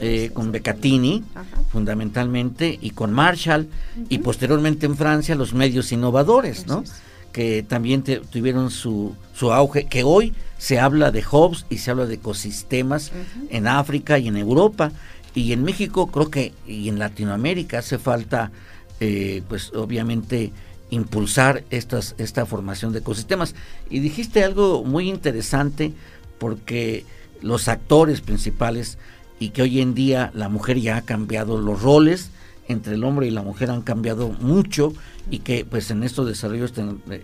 eh, 0.00 0.30
con 0.32 0.50
Beccatini 0.50 1.24
fundamentalmente 1.70 2.78
y 2.80 2.90
con 2.90 3.12
Marshall 3.12 3.68
y 4.08 4.18
posteriormente 4.18 4.86
en 4.86 4.96
Francia 4.96 5.34
los 5.34 5.52
medios 5.52 5.92
innovadores, 5.92 6.66
¿no? 6.66 6.84
que 7.32 7.64
también 7.64 8.02
tuvieron 8.02 8.70
su, 8.70 9.14
su 9.34 9.52
auge, 9.52 9.86
que 9.86 10.04
hoy 10.04 10.32
se 10.56 10.78
habla 10.78 11.10
de 11.10 11.24
hubs 11.30 11.66
y 11.68 11.78
se 11.78 11.90
habla 11.90 12.06
de 12.06 12.14
ecosistemas 12.14 13.10
en 13.50 13.66
África 13.66 14.18
y 14.18 14.28
en 14.28 14.36
Europa 14.36 14.92
y 15.34 15.52
en 15.52 15.64
México 15.64 16.06
creo 16.06 16.30
que 16.30 16.54
y 16.66 16.88
en 16.88 16.98
Latinoamérica 16.98 17.80
hace 17.80 17.98
falta 17.98 18.52
eh, 19.00 19.42
pues 19.48 19.72
obviamente 19.74 20.52
impulsar 20.90 21.64
estas, 21.70 22.14
esta 22.18 22.46
formación 22.46 22.92
de 22.92 23.00
ecosistemas. 23.00 23.54
Y 23.90 23.98
dijiste 23.98 24.44
algo 24.44 24.84
muy 24.84 25.08
interesante 25.08 25.92
porque 26.38 27.04
los 27.42 27.68
actores 27.68 28.20
principales 28.20 28.98
y 29.38 29.50
que 29.50 29.62
hoy 29.62 29.80
en 29.80 29.94
día 29.94 30.30
la 30.34 30.48
mujer 30.48 30.78
ya 30.78 30.96
ha 30.96 31.02
cambiado 31.02 31.58
los 31.58 31.82
roles 31.82 32.30
entre 32.68 32.94
el 32.94 33.04
hombre 33.04 33.26
y 33.26 33.30
la 33.30 33.42
mujer 33.42 33.70
han 33.70 33.82
cambiado 33.82 34.28
mucho 34.28 34.94
y 35.30 35.40
que 35.40 35.64
pues 35.64 35.90
en 35.90 36.02
estos 36.02 36.26
desarrollos 36.26 36.72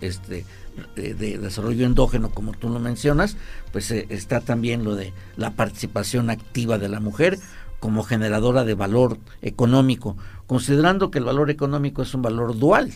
este, 0.01 0.45
de, 0.95 1.37
desarrollo 1.37 1.85
endógeno 1.85 2.29
como 2.29 2.51
tú 2.51 2.69
lo 2.69 2.79
mencionas 2.79 3.37
pues 3.71 3.89
eh, 3.91 4.05
está 4.09 4.41
también 4.41 4.83
lo 4.83 4.95
de 4.95 5.13
la 5.37 5.51
participación 5.51 6.29
activa 6.29 6.77
de 6.77 6.89
la 6.89 6.99
mujer 6.99 7.39
como 7.81 8.03
generadora 8.03 8.63
de 8.63 8.75
valor 8.75 9.17
económico 9.41 10.15
considerando 10.47 11.11
que 11.11 11.19
el 11.19 11.25
valor 11.25 11.49
económico 11.49 12.01
es 12.01 12.13
un 12.13 12.21
valor 12.21 12.57
dual 12.57 12.93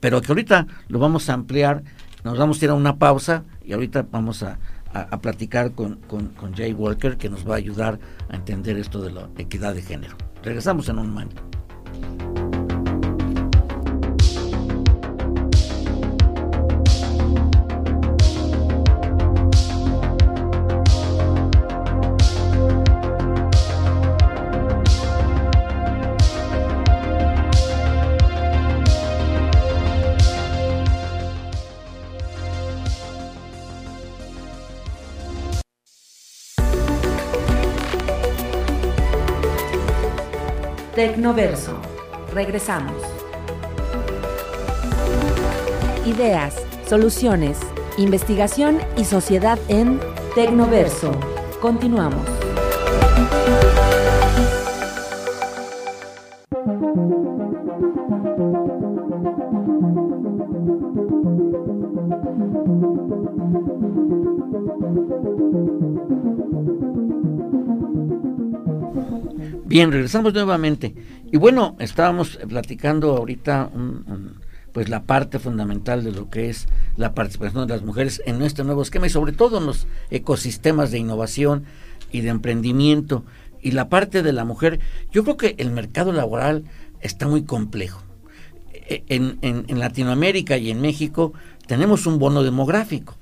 pero 0.00 0.20
que 0.20 0.32
ahorita 0.32 0.66
lo 0.88 0.98
vamos 0.98 1.30
a 1.30 1.32
ampliar 1.32 1.82
nos 2.24 2.36
vamos 2.36 2.60
a 2.60 2.64
ir 2.66 2.70
a 2.70 2.74
una 2.74 2.98
pausa 2.98 3.44
y 3.64 3.72
ahorita 3.72 4.06
vamos 4.10 4.42
a, 4.42 4.58
a, 4.94 5.18
platicar 5.20 5.72
con, 5.72 5.96
con, 6.06 6.28
con, 6.28 6.54
Jay 6.54 6.72
Walker, 6.72 7.16
que 7.16 7.28
nos 7.28 7.48
va 7.48 7.54
a 7.54 7.58
ayudar 7.58 7.98
a 8.28 8.36
entender 8.36 8.78
esto 8.78 9.02
de 9.02 9.10
la 9.10 9.28
equidad 9.36 9.74
de 9.74 9.82
género. 9.82 10.16
Regresamos 10.42 10.88
en 10.88 10.98
un 10.98 11.10
momento. 11.10 11.42
Tecnoverso. 41.06 41.76
Regresamos. 42.32 42.96
Ideas, 46.06 46.56
soluciones, 46.88 47.58
investigación 47.98 48.78
y 48.96 49.04
sociedad 49.04 49.58
en 49.68 50.00
Tecnoverso. 50.34 51.12
Continuamos. 51.60 52.33
Bien, 69.74 69.90
regresamos 69.90 70.32
nuevamente. 70.32 70.94
Y 71.32 71.36
bueno, 71.36 71.74
estábamos 71.80 72.38
platicando 72.48 73.16
ahorita 73.16 73.72
pues 74.70 74.88
la 74.88 75.02
parte 75.02 75.40
fundamental 75.40 76.04
de 76.04 76.12
lo 76.12 76.30
que 76.30 76.48
es 76.48 76.68
la 76.96 77.12
participación 77.12 77.66
de 77.66 77.74
las 77.74 77.82
mujeres 77.82 78.22
en 78.24 78.38
nuestro 78.38 78.64
nuevo 78.64 78.82
esquema 78.82 79.08
y 79.08 79.10
sobre 79.10 79.32
todo 79.32 79.58
en 79.58 79.66
los 79.66 79.88
ecosistemas 80.10 80.92
de 80.92 80.98
innovación 80.98 81.64
y 82.12 82.20
de 82.20 82.28
emprendimiento. 82.28 83.24
Y 83.62 83.72
la 83.72 83.88
parte 83.88 84.22
de 84.22 84.32
la 84.32 84.44
mujer, 84.44 84.78
yo 85.10 85.24
creo 85.24 85.36
que 85.36 85.56
el 85.58 85.72
mercado 85.72 86.12
laboral 86.12 86.62
está 87.00 87.26
muy 87.26 87.42
complejo. 87.42 88.00
E, 88.72 89.02
en, 89.08 89.38
en 89.42 89.80
Latinoamérica 89.80 90.56
y 90.56 90.70
en 90.70 90.80
México 90.80 91.32
tenemos 91.66 92.06
un 92.06 92.20
bono 92.20 92.44
demográfico. 92.44 93.16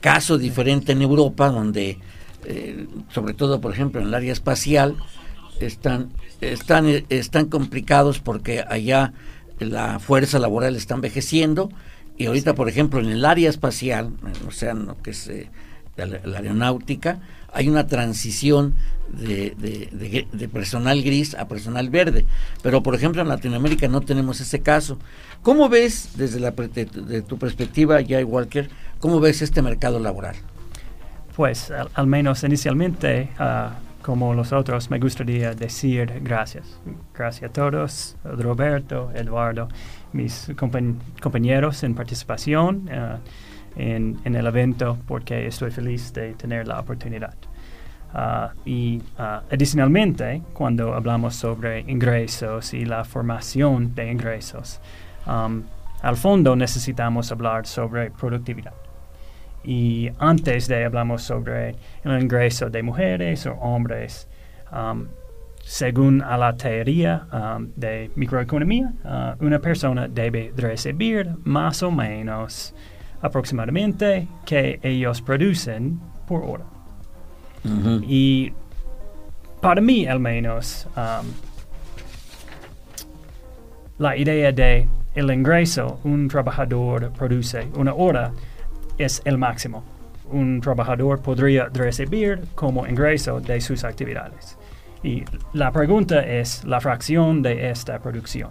Caso 0.00 0.38
diferente 0.38 0.90
en 0.90 1.02
Europa, 1.02 1.50
donde, 1.50 2.00
eh, 2.46 2.88
sobre 3.10 3.34
todo, 3.34 3.60
por 3.60 3.72
ejemplo, 3.72 4.00
en 4.00 4.08
el 4.08 4.14
área 4.14 4.32
espacial, 4.32 4.96
están, 5.66 6.10
están, 6.40 6.86
están 7.08 7.46
complicados 7.46 8.18
porque 8.18 8.64
allá 8.68 9.12
la 9.58 9.98
fuerza 9.98 10.38
laboral 10.38 10.76
está 10.76 10.94
envejeciendo 10.94 11.70
y 12.16 12.26
ahorita, 12.26 12.54
por 12.54 12.68
ejemplo, 12.68 13.00
en 13.00 13.08
el 13.08 13.24
área 13.24 13.50
espacial, 13.50 14.12
o 14.46 14.52
sea, 14.52 14.74
lo 14.74 15.00
que 15.02 15.10
es 15.10 15.26
eh, 15.28 15.50
la, 15.96 16.38
aeronáutica, 16.38 17.18
hay 17.52 17.68
una 17.68 17.86
transición 17.86 18.74
de, 19.08 19.54
de, 20.32 20.48
personal 20.48 21.02
gris 21.02 21.34
a 21.34 21.46
personal 21.46 21.90
verde. 21.90 22.24
Pero, 22.62 22.82
por 22.82 22.94
ejemplo, 22.94 23.22
en 23.22 23.28
Latinoamérica 23.28 23.88
no 23.88 24.00
tenemos 24.00 24.40
ese 24.40 24.60
caso. 24.60 24.98
¿Cómo 25.42 25.68
ves, 25.68 26.10
desde 26.16 26.40
la, 26.40 26.50
de, 26.52 27.22
tu 27.22 27.38
perspectiva, 27.38 28.00
Jay 28.06 28.24
Walker, 28.24 28.68
cómo 29.00 29.20
ves 29.20 29.42
este 29.42 29.62
mercado 29.62 29.98
laboral? 29.98 30.36
Pues, 31.36 31.72
al, 31.94 32.06
menos 32.06 32.44
inicialmente, 32.44 33.30
uh, 33.40 33.70
como 34.04 34.34
los 34.34 34.52
otros, 34.52 34.90
me 34.90 34.98
gustaría 34.98 35.54
decir 35.54 36.20
gracias. 36.22 36.78
Gracias 37.14 37.50
a 37.50 37.52
todos, 37.52 38.16
Roberto, 38.22 39.10
Eduardo, 39.14 39.68
mis 40.12 40.52
compañeros 41.22 41.82
en 41.84 41.94
participación 41.94 42.86
uh, 42.88 43.80
en, 43.80 44.36
el 44.36 44.46
evento, 44.46 44.98
porque 45.08 45.46
estoy 45.46 45.70
feliz 45.70 46.12
de 46.12 46.34
tener 46.34 46.68
la 46.68 46.80
oportunidad. 46.80 47.34
Uh, 48.12 48.50
y 48.66 48.98
uh, 49.18 49.40
adicionalmente, 49.50 50.42
cuando 50.52 50.92
hablamos 50.92 51.34
sobre 51.34 51.80
ingresos 51.80 52.74
y 52.74 52.84
la 52.84 53.04
formación 53.04 53.94
de 53.94 54.12
ingresos, 54.12 54.80
al 55.24 56.16
fondo 56.16 56.54
necesitamos 56.54 57.32
hablar 57.32 57.66
sobre 57.66 58.10
productividad. 58.10 58.83
Y 59.64 60.10
antes 60.18 60.68
de 60.68 60.84
hablamos 60.84 61.22
sobre 61.22 61.76
el 62.04 62.20
ingreso 62.20 62.68
de 62.68 62.82
mujeres 62.82 63.46
o 63.46 63.54
hombres, 63.54 64.28
um, 64.72 65.06
según 65.62 66.22
a 66.22 66.36
la 66.36 66.54
teoría 66.54 67.26
um, 67.32 67.70
de 67.74 68.10
microeconomía, 68.14 68.92
uh, 69.04 69.44
una 69.44 69.58
persona 69.58 70.06
debe 70.06 70.52
recibir 70.56 71.30
más 71.44 71.82
o 71.82 71.90
menos 71.90 72.74
aproximadamente 73.22 74.28
que 74.44 74.78
ellos 74.82 75.22
producen 75.22 75.98
por 76.26 76.44
hora. 76.44 76.64
Y 78.06 78.52
para 79.62 79.80
mí, 79.80 80.06
al 80.06 80.20
menos, 80.20 80.86
um, 80.94 81.26
la 83.96 84.14
idea 84.14 84.52
de 84.52 84.86
el 85.14 85.30
ingreso 85.30 86.00
un 86.04 86.28
trabajador 86.28 87.10
produce 87.12 87.68
una 87.76 87.94
hora 87.94 88.32
es 88.98 89.22
el 89.24 89.38
máximo. 89.38 89.84
Un 90.30 90.60
trabajador 90.60 91.20
podría 91.20 91.68
recibir 91.72 92.42
como 92.54 92.86
ingreso 92.86 93.40
de 93.40 93.60
sus 93.60 93.84
actividades. 93.84 94.58
Y 95.02 95.24
la 95.52 95.70
pregunta 95.70 96.20
es 96.20 96.64
la 96.64 96.80
fracción 96.80 97.42
de 97.42 97.70
esta 97.70 97.98
producción. 97.98 98.50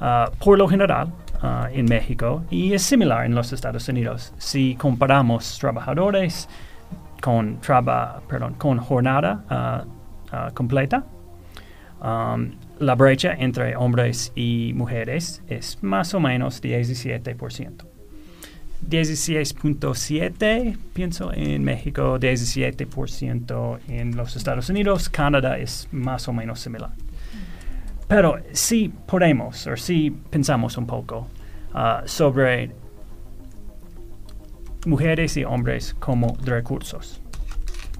Ah, 0.00 0.30
por 0.38 0.56
lo 0.58 0.68
general, 0.68 1.12
ah, 1.42 1.68
en 1.72 1.86
México, 1.86 2.44
y 2.50 2.74
es 2.74 2.82
similar 2.82 3.26
en 3.26 3.34
los 3.34 3.52
Estados 3.52 3.88
Unidos, 3.88 4.32
si 4.38 4.76
comparamos 4.76 5.58
trabajadores 5.58 6.48
con, 7.20 7.58
jornada 7.60 9.44
ah, 9.50 9.84
completa, 10.52 11.04
um, 12.02 12.52
la 12.78 12.94
brecha 12.96 13.34
entre 13.38 13.76
hombres 13.76 14.32
y 14.34 14.72
mujeres 14.74 15.42
es 15.48 15.82
más 15.82 16.12
o 16.12 16.20
menos 16.20 16.62
17%. 16.62 17.93
16.7, 18.88 20.76
pienso, 20.92 21.32
en 21.32 21.64
México, 21.64 22.18
17% 22.18 23.78
en 23.88 24.16
los 24.16 24.36
Estados 24.36 24.68
Unidos, 24.68 25.08
Canadá 25.08 25.58
es 25.58 25.88
más 25.90 26.28
o 26.28 26.32
menos 26.32 26.60
similar. 26.60 26.90
Pero 28.08 28.36
si 28.52 28.90
podemos, 28.90 29.66
o 29.66 29.76
si 29.76 30.10
pensamos 30.10 30.76
un 30.76 30.86
poco 30.86 31.28
uh, 31.74 32.06
sobre 32.06 32.72
mujeres 34.86 35.36
y 35.38 35.44
hombres 35.44 35.94
como 35.94 36.36
recursos 36.44 37.22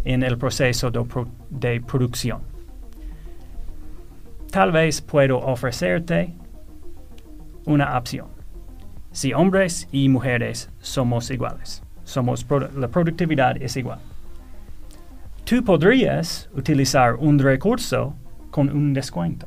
en 0.04 0.22
el 0.22 0.36
proceso 0.36 0.90
de, 0.90 1.02
de 1.48 1.80
producción, 1.80 2.42
tal 4.50 4.70
vez 4.70 5.00
puedo 5.00 5.38
ofrecerte 5.38 6.34
una 7.64 7.96
opción 7.96 8.33
si 9.14 9.32
hombres 9.32 9.86
y 9.92 10.08
mujeres 10.08 10.68
somos 10.80 11.30
iguales, 11.30 11.84
somos 12.02 12.44
la 12.74 12.88
productividad 12.88 13.62
es 13.62 13.76
igual. 13.76 14.00
Tú 15.44 15.62
podrías 15.62 16.50
utilizar 16.52 17.14
un 17.14 17.38
recurso 17.38 18.16
con 18.50 18.68
un 18.68 18.92
descuento. 18.92 19.46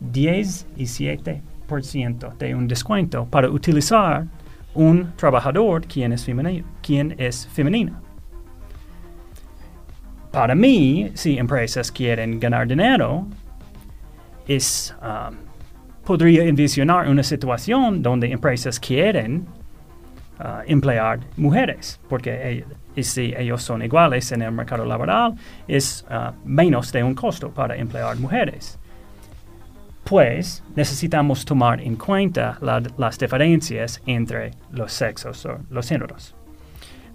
10 0.00 0.66
y 0.76 0.84
7% 0.84 2.36
de 2.36 2.54
un 2.56 2.66
descuento 2.66 3.26
para 3.26 3.48
utilizar 3.48 4.26
un 4.74 5.12
trabajador 5.14 5.86
quien 5.86 6.12
es, 6.12 6.24
femenino, 6.24 6.66
quien 6.82 7.14
es 7.16 7.46
femenina. 7.46 8.00
Para 10.32 10.56
mí, 10.56 11.12
si 11.14 11.38
empresas 11.38 11.92
quieren 11.92 12.40
ganar 12.40 12.66
dinero, 12.66 13.24
es 14.48 14.96
um, 15.00 15.47
podría 16.08 16.42
envisionar 16.44 17.06
una 17.06 17.22
situación 17.22 18.02
donde 18.02 18.32
empresas 18.32 18.80
quieren 18.80 19.44
uh, 20.40 20.62
emplear 20.66 21.20
mujeres, 21.36 22.00
porque 22.08 22.64
si 23.02 23.34
ellos 23.36 23.62
son 23.62 23.82
iguales 23.82 24.32
en 24.32 24.40
el 24.40 24.52
mercado 24.52 24.86
laboral, 24.86 25.34
es 25.66 26.06
uh, 26.08 26.32
menos 26.46 26.90
de 26.92 27.04
un 27.04 27.14
costo 27.14 27.50
para 27.50 27.76
emplear 27.76 28.16
mujeres. 28.16 28.78
Pues 30.02 30.64
necesitamos 30.74 31.44
tomar 31.44 31.78
en 31.82 31.96
cuenta 31.96 32.56
las 32.96 33.18
diferencias 33.18 34.00
entre 34.06 34.52
los 34.72 34.90
sexos 34.90 35.44
o 35.44 35.58
los 35.68 35.86
géneros. 35.86 36.34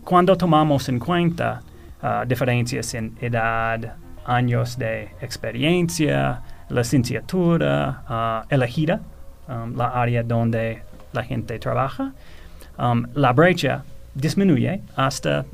Cuando 0.03 0.35
tomamos 0.35 0.87
en 0.87 0.99
cuenta 0.99 1.63
uh, 2.03 2.27
diferencias 2.27 2.93
en 2.93 3.17
edad, 3.19 3.95
años 4.23 4.77
de 4.77 5.09
experiencia, 5.19 6.43
la 6.43 6.52
licenciatura 6.69 8.03
uh, 8.09 8.53
elegida, 8.53 9.01
um, 9.47 9.75
la 9.75 9.87
área 9.87 10.23
donde 10.23 10.81
la 11.13 11.23
gente 11.23 11.59
trabaja, 11.59 12.13
um, 12.77 13.05
la 13.13 13.33
brecha 13.33 13.83
disminuye 14.15 14.81
hasta 14.95 15.45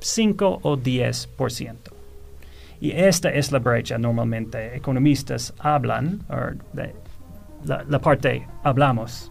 5 0.00 0.60
o 0.62 0.76
10%. 0.76 1.74
Y 2.80 2.92
esta 2.92 3.30
es 3.30 3.52
la 3.52 3.58
brecha. 3.58 3.98
Normalmente 3.98 4.76
economistas 4.76 5.52
hablan, 5.60 6.20
la, 7.64 7.98
parte 7.98 8.46
hablamos 8.64 9.30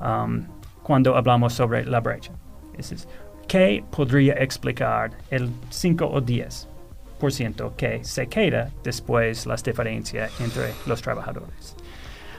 um, 0.00 0.44
cuando 0.82 1.16
hablamos 1.16 1.52
sobre 1.52 1.84
la 1.84 2.00
brecha. 2.00 2.32
¿Qué 3.46 3.84
podría 3.90 4.34
explicar 4.34 5.10
el 5.30 5.50
5 5.70 6.06
o 6.06 6.20
10? 6.20 6.69
Que 7.76 8.02
se 8.02 8.26
queda 8.26 8.70
después 8.82 9.46
las 9.46 9.62
diferencias 9.62 10.32
entre 10.40 10.72
los 10.86 11.02
trabajadores. 11.02 11.76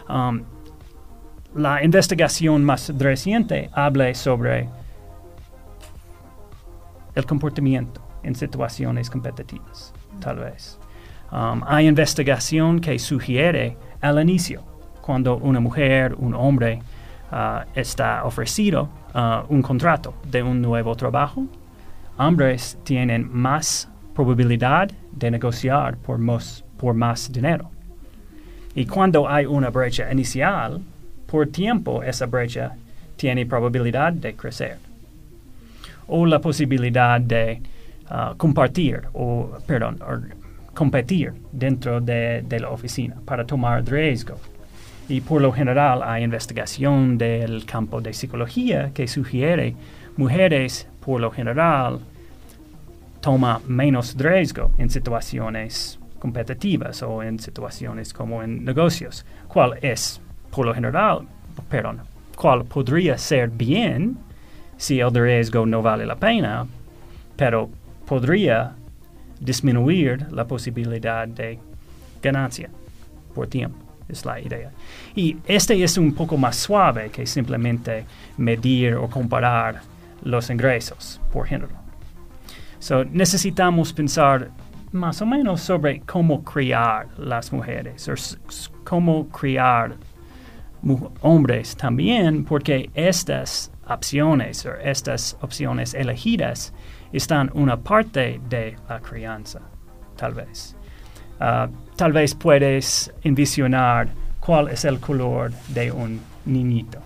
Um, 0.09 0.43
la 1.55 1.83
investigación 1.83 2.63
más 2.63 2.91
reciente 2.97 3.69
habla 3.73 4.13
sobre 4.15 4.69
el 7.15 7.25
comportamiento 7.25 8.01
en 8.23 8.35
situaciones 8.35 9.09
competitivas, 9.09 9.93
tal 10.19 10.37
vez. 10.37 10.79
Um, 11.31 11.61
hay 11.65 11.87
investigación 11.87 12.79
que 12.79 12.97
sugiere 12.99 13.77
al 14.01 14.19
inicio, 14.19 14.63
cuando 15.01 15.37
una 15.37 15.59
mujer, 15.59 16.15
un 16.15 16.33
hombre, 16.33 16.81
uh, 17.31 17.69
está 17.75 18.23
ofrecido 18.23 18.89
uh, 19.13 19.45
un 19.53 19.61
contrato 19.61 20.13
de 20.23 20.41
un 20.41 20.61
nuevo 20.61 20.95
trabajo, 20.95 21.45
hombres 22.17 22.77
tienen 22.83 23.29
más 23.31 23.90
probabilidad 24.13 24.91
de 25.11 25.31
negociar 25.31 25.97
por 25.97 26.17
más, 26.17 26.63
por 26.77 26.93
más 26.93 27.31
dinero. 27.31 27.69
Y 28.73 28.85
cuando 28.85 29.27
hay 29.27 29.45
una 29.45 29.69
brecha 29.69 30.11
inicial, 30.11 30.81
por 31.25 31.47
tiempo 31.47 32.03
esa 32.03 32.25
brecha 32.25 32.73
tiene 33.15 33.45
probabilidad 33.45 34.13
de 34.13 34.33
crecer. 34.35 34.77
O 36.07 36.25
la 36.25 36.39
posibilidad 36.39 37.19
de 37.19 37.61
uh, 38.09 38.35
compartir 38.37 39.01
o, 39.13 39.57
perdón, 39.65 39.99
competir 40.73 41.33
dentro 41.51 42.01
de, 42.01 42.43
de, 42.47 42.59
la 42.59 42.69
oficina 42.69 43.15
para 43.25 43.45
tomar 43.45 43.85
riesgo. 43.85 44.37
Y 45.07 45.21
por 45.21 45.41
lo 45.41 45.51
general 45.51 46.01
hay 46.03 46.23
investigación 46.23 47.17
del 47.17 47.65
campo 47.65 48.01
de 48.01 48.13
psicología 48.13 48.91
que 48.93 49.07
sugiere 49.07 49.75
mujeres 50.15 50.87
por 51.01 51.19
lo 51.19 51.31
general 51.31 51.99
toma 53.21 53.61
menos 53.67 54.15
riesgo 54.17 54.71
en 54.77 54.89
situaciones 54.89 55.99
competitivas 56.19 57.01
o 57.03 57.23
en 57.23 57.39
situaciones 57.39 58.13
como 58.13 58.43
en 58.43 58.65
negocios, 58.65 59.25
cual 59.47 59.77
es, 59.81 60.19
por 60.51 60.65
lo 60.65 60.73
general, 60.73 61.27
perdón, 61.69 62.01
cual 62.35 62.65
podría 62.65 63.17
ser 63.17 63.49
bien 63.49 64.17
si 64.77 64.99
el 64.99 65.13
riesgo 65.13 65.65
no 65.65 65.81
vale 65.81 66.05
la 66.05 66.15
pena, 66.15 66.65
pero 67.35 67.69
podría 68.05 68.73
disminuir 69.39 70.31
la 70.31 70.45
posibilidad 70.45 71.27
de 71.27 71.59
ganancia 72.21 72.69
por 73.33 73.47
tiempo, 73.47 73.77
es 74.09 74.25
la 74.25 74.39
idea. 74.39 74.71
Y 75.15 75.37
este 75.45 75.83
es 75.83 75.97
un 75.97 76.13
poco 76.13 76.37
más 76.37 76.55
suave 76.55 77.09
que 77.09 77.25
simplemente 77.25 78.05
medir 78.37 78.95
o 78.95 79.09
comparar 79.09 79.81
los 80.23 80.49
ingresos 80.49 81.19
por 81.31 81.47
género. 81.47 81.80
So, 82.81 83.05
necesitamos 83.05 83.93
pensar 83.93 84.49
más 84.91 85.21
o 85.21 85.25
menos 85.27 85.61
sobre 85.61 85.99
cómo 86.01 86.43
criar 86.43 87.07
las 87.19 87.53
mujeres, 87.53 88.09
o 88.09 88.15
cómo 88.83 89.29
criar 89.29 89.97
hombres 91.21 91.77
también, 91.77 92.43
porque 92.43 92.89
estas 92.95 93.71
opciones 93.87 94.65
o 94.65 94.73
estas 94.83 95.37
opciones 95.41 95.93
elegidas 95.93 96.73
están 97.13 97.51
una 97.53 97.77
parte 97.77 98.41
de 98.49 98.75
la 98.89 98.99
crianza, 98.99 99.61
tal 100.15 100.33
vez. 100.33 100.75
Ah, 101.39 101.69
tal 101.95 102.13
vez 102.13 102.33
puedes 102.33 103.13
envisionar 103.21 104.09
cuál 104.39 104.69
es 104.69 104.85
el 104.85 104.99
color 104.99 105.51
de 105.67 105.91
un 105.91 106.19
niñito. 106.45 106.97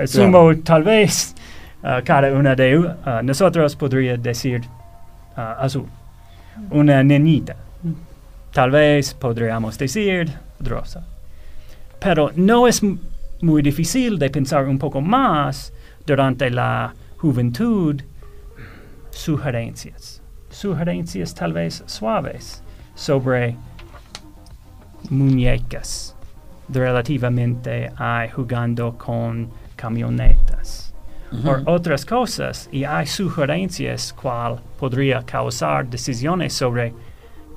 Asumo, 0.00 0.52
tal 0.64 0.82
vez 0.82 1.36
cada 1.82 2.32
una 2.32 2.54
de 2.54 2.78
uh, 2.78 2.94
nosotros 3.22 3.74
podría 3.76 4.16
decir 4.16 4.62
uh, 5.36 5.62
azul. 5.64 5.86
Una 6.70 7.02
niñita. 7.02 7.56
Tal 8.52 8.70
vez 8.70 9.14
podríamos 9.14 9.78
decir 9.78 10.30
rosa. 10.60 11.06
Pero 11.98 12.32
no 12.36 12.66
es 12.66 12.82
muy 13.40 13.62
difícil 13.62 14.18
de 14.18 14.28
pensar 14.28 14.66
un 14.66 14.78
poco 14.78 15.00
más 15.00 15.72
durante 16.04 16.50
la 16.50 16.92
juventud 17.16 18.00
sugerencias. 19.10 20.20
Sugerencias 20.50 21.34
tal 21.34 21.52
vez 21.52 21.82
suaves 21.86 22.62
sobre 22.94 23.56
muñecas 25.08 26.14
relativamente 26.68 27.90
a 27.96 28.26
jugando 28.34 28.98
con 28.98 29.48
camionetas 29.76 30.89
o 31.32 31.70
otras 31.70 32.04
cosas 32.04 32.68
y 32.72 32.84
hay 32.84 33.06
sugerencias 33.06 34.12
cual 34.12 34.60
podría 34.78 35.22
causar 35.22 35.88
decisiones 35.88 36.52
sobre 36.52 36.92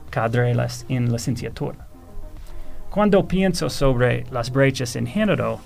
cadrelas 0.10 0.86
en 0.90 1.08
la 1.08 1.14
licenciatura. 1.14 1.88
Cuando 2.90 3.28
pienso 3.28 3.70
sobre 3.70 4.26
las 4.32 4.52
brechas 4.52 4.96
en 4.96 5.08
género, 5.08 5.60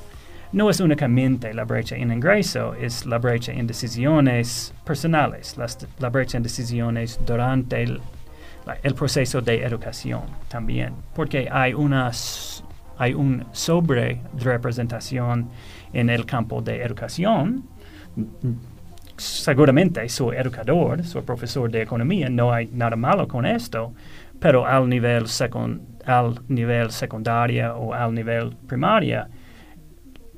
no 0.54 0.70
es 0.70 0.80
únicamente 0.80 1.54
la 1.54 1.65
brecha 1.65 1.98
en 1.98 2.12
ingreso, 2.12 2.74
es 2.74 3.06
la 3.06 3.17
brecha 3.17 3.52
en 3.52 3.67
decisiones 3.67 4.74
personales, 4.86 5.58
la 6.00 6.10
brecha 6.10 6.38
en 6.38 6.43
decisiones 6.43 7.20
durante 7.26 7.84
el, 7.84 8.00
el, 8.82 8.96
proceso 8.96 9.41
de 9.41 9.63
educación 9.63 10.22
también, 10.48 10.93
porque 11.13 11.50
hay, 11.52 11.74
una, 11.74 12.12
hay 12.98 13.13
un 13.13 13.46
sobre 13.52 14.22
representación 14.38 15.50
en 15.91 16.10
el 16.10 16.26
campo 16.26 16.62
de 16.62 16.82
educación, 16.82 17.65
seguramente 19.17 20.08
soy 20.10 20.38
educador, 20.38 21.03
soy 21.03 21.23
profesor 21.23 21.71
de 21.71 21.82
economía, 21.82 22.30
no 22.30 22.53
hay 22.53 22.67
nada 22.67 22.95
malo 22.95 23.27
con 23.27 23.45
esto, 23.45 23.93
pero 24.39 24.65
al 24.65 24.88
nivel, 24.88 25.25
al 26.06 26.41
nivel 26.47 26.91
secundaria 26.91 27.73
o 27.75 27.93
al 27.93 28.13
nivel 28.13 28.56
primaria, 28.67 29.27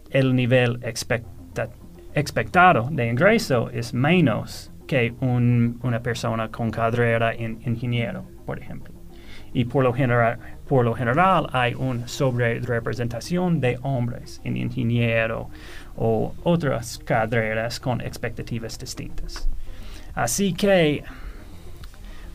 el 0.10 0.36
nivel 0.36 0.80
expectado 2.14 2.90
de 2.92 3.10
ingreso 3.10 3.70
es 3.70 3.94
menos 3.94 4.72
que 4.88 5.14
una 5.22 6.00
persona 6.00 6.50
con 6.50 6.72
carrera 6.72 7.34
en 7.34 7.62
ingeniero, 7.66 8.24
por 8.46 8.60
ejemplo. 8.60 8.94
Y 9.54 9.66
por 9.66 9.84
lo 9.84 9.94
general, 9.94 10.40
por 10.70 10.86
lo 10.86 10.94
general 10.94 11.48
hay 11.52 11.74
una 11.74 12.08
sobre 12.08 12.60
representación 12.60 13.60
de 13.60 13.80
hombres 13.82 14.40
en 14.44 14.56
ingeniero 14.56 15.50
o 15.98 16.36
otras 16.44 17.00
carreras 17.00 17.80
con 17.80 18.02
expectativas 18.02 18.78
distintas. 18.78 19.50
Así 20.14 20.54
que 20.54 21.04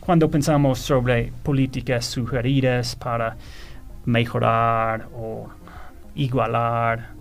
cuando 0.01 0.29
pensamos 0.29 0.79
sobre 0.79 1.31
políticas 1.43 2.05
sugeridas 2.05 2.97
para 2.97 3.37
mejorar 4.03 5.07
o 5.13 5.47
igualar 6.15 7.11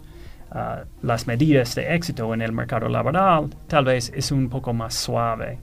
uh, 0.50 0.84
las 1.00 1.28
medidas 1.28 1.76
de 1.76 1.94
éxito 1.94 2.34
en 2.34 2.42
el 2.42 2.50
mercado 2.50 2.88
laboral, 2.88 3.50
tal 3.68 3.84
vez 3.84 4.10
es 4.16 4.32
un 4.32 4.48
poco 4.48 4.72
más 4.72 4.94
suave, 4.94 5.60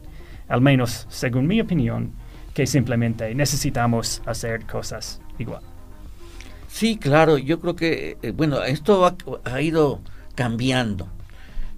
al 0.47 0.61
menos 0.61 1.07
según 1.09 1.45
mi 1.45 1.59
opinión, 1.59 2.13
que 2.53 2.65
simplemente 2.65 3.35
necesitamos 3.35 4.21
hacer 4.25 4.65
cosas 4.65 5.21
igual. 5.39 5.61
Sí, 6.71 6.97
claro, 6.97 7.37
yo 7.37 7.59
creo 7.59 7.75
que, 7.75 8.17
eh, 8.21 8.31
bueno, 8.31 8.63
esto 8.63 9.05
ha, 9.43 9.61
ido 9.61 9.99
cambiando. 10.35 11.07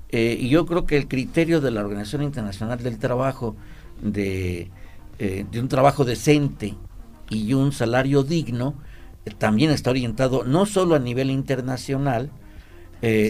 Eh, 0.09 0.37
y 0.39 0.49
yo 0.49 0.65
creo 0.67 0.85
que 0.85 0.97
el 0.97 1.07
criterio 1.07 1.61
de 1.61 1.71
la 1.71 1.81
Organización 1.81 2.21
Internacional 2.21 2.81
del 2.81 2.99
Trabajo 2.99 3.55
de, 4.01 4.69
eh, 5.17 5.45
un 5.55 5.67
trabajo 5.67 6.05
decente 6.05 6.75
y 7.29 7.53
un 7.53 7.71
salario 7.71 8.21
digno 8.23 8.75
también 9.39 9.71
está 9.71 9.89
orientado 9.89 10.43
no 10.43 10.65
solo 10.67 10.95
a 10.95 10.99
nivel 10.99 11.31
internacional, 11.31 12.29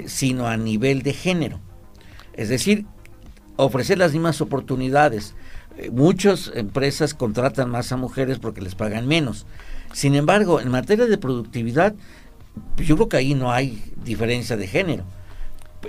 sino 0.05 0.45
a 0.45 0.55
nivel 0.55 1.01
de 1.01 1.13
género. 1.13 1.59
Es 2.33 2.49
decir, 2.49 2.85
ofrecer 3.55 3.97
las 3.97 4.11
mismas 4.13 4.39
oportunidades 4.39 5.33
muchas 5.91 6.51
empresas 6.53 7.15
contratan 7.15 7.71
más 7.71 7.91
a 7.91 7.97
mujeres 7.97 8.37
porque 8.37 8.61
les 8.61 8.75
pagan 8.75 9.07
menos. 9.07 9.47
Sin 9.93 10.15
embargo, 10.15 10.59
en 10.59 10.69
materia 10.69 11.05
de 11.05 11.17
productividad, 11.17 11.95
yo 12.77 12.95
creo 12.95 13.09
que 13.09 13.17
ahí 13.17 13.35
no 13.35 13.51
hay 13.51 13.81
diferencia 14.03 14.57
de 14.57 14.67
género. 14.67 15.05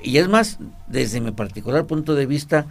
Y 0.02 0.18
es 0.18 0.28
más, 0.28 0.58
desde 0.86 1.20
mi 1.20 1.32
particular 1.32 1.86
punto 1.86 2.14
de 2.14 2.26
vista, 2.26 2.66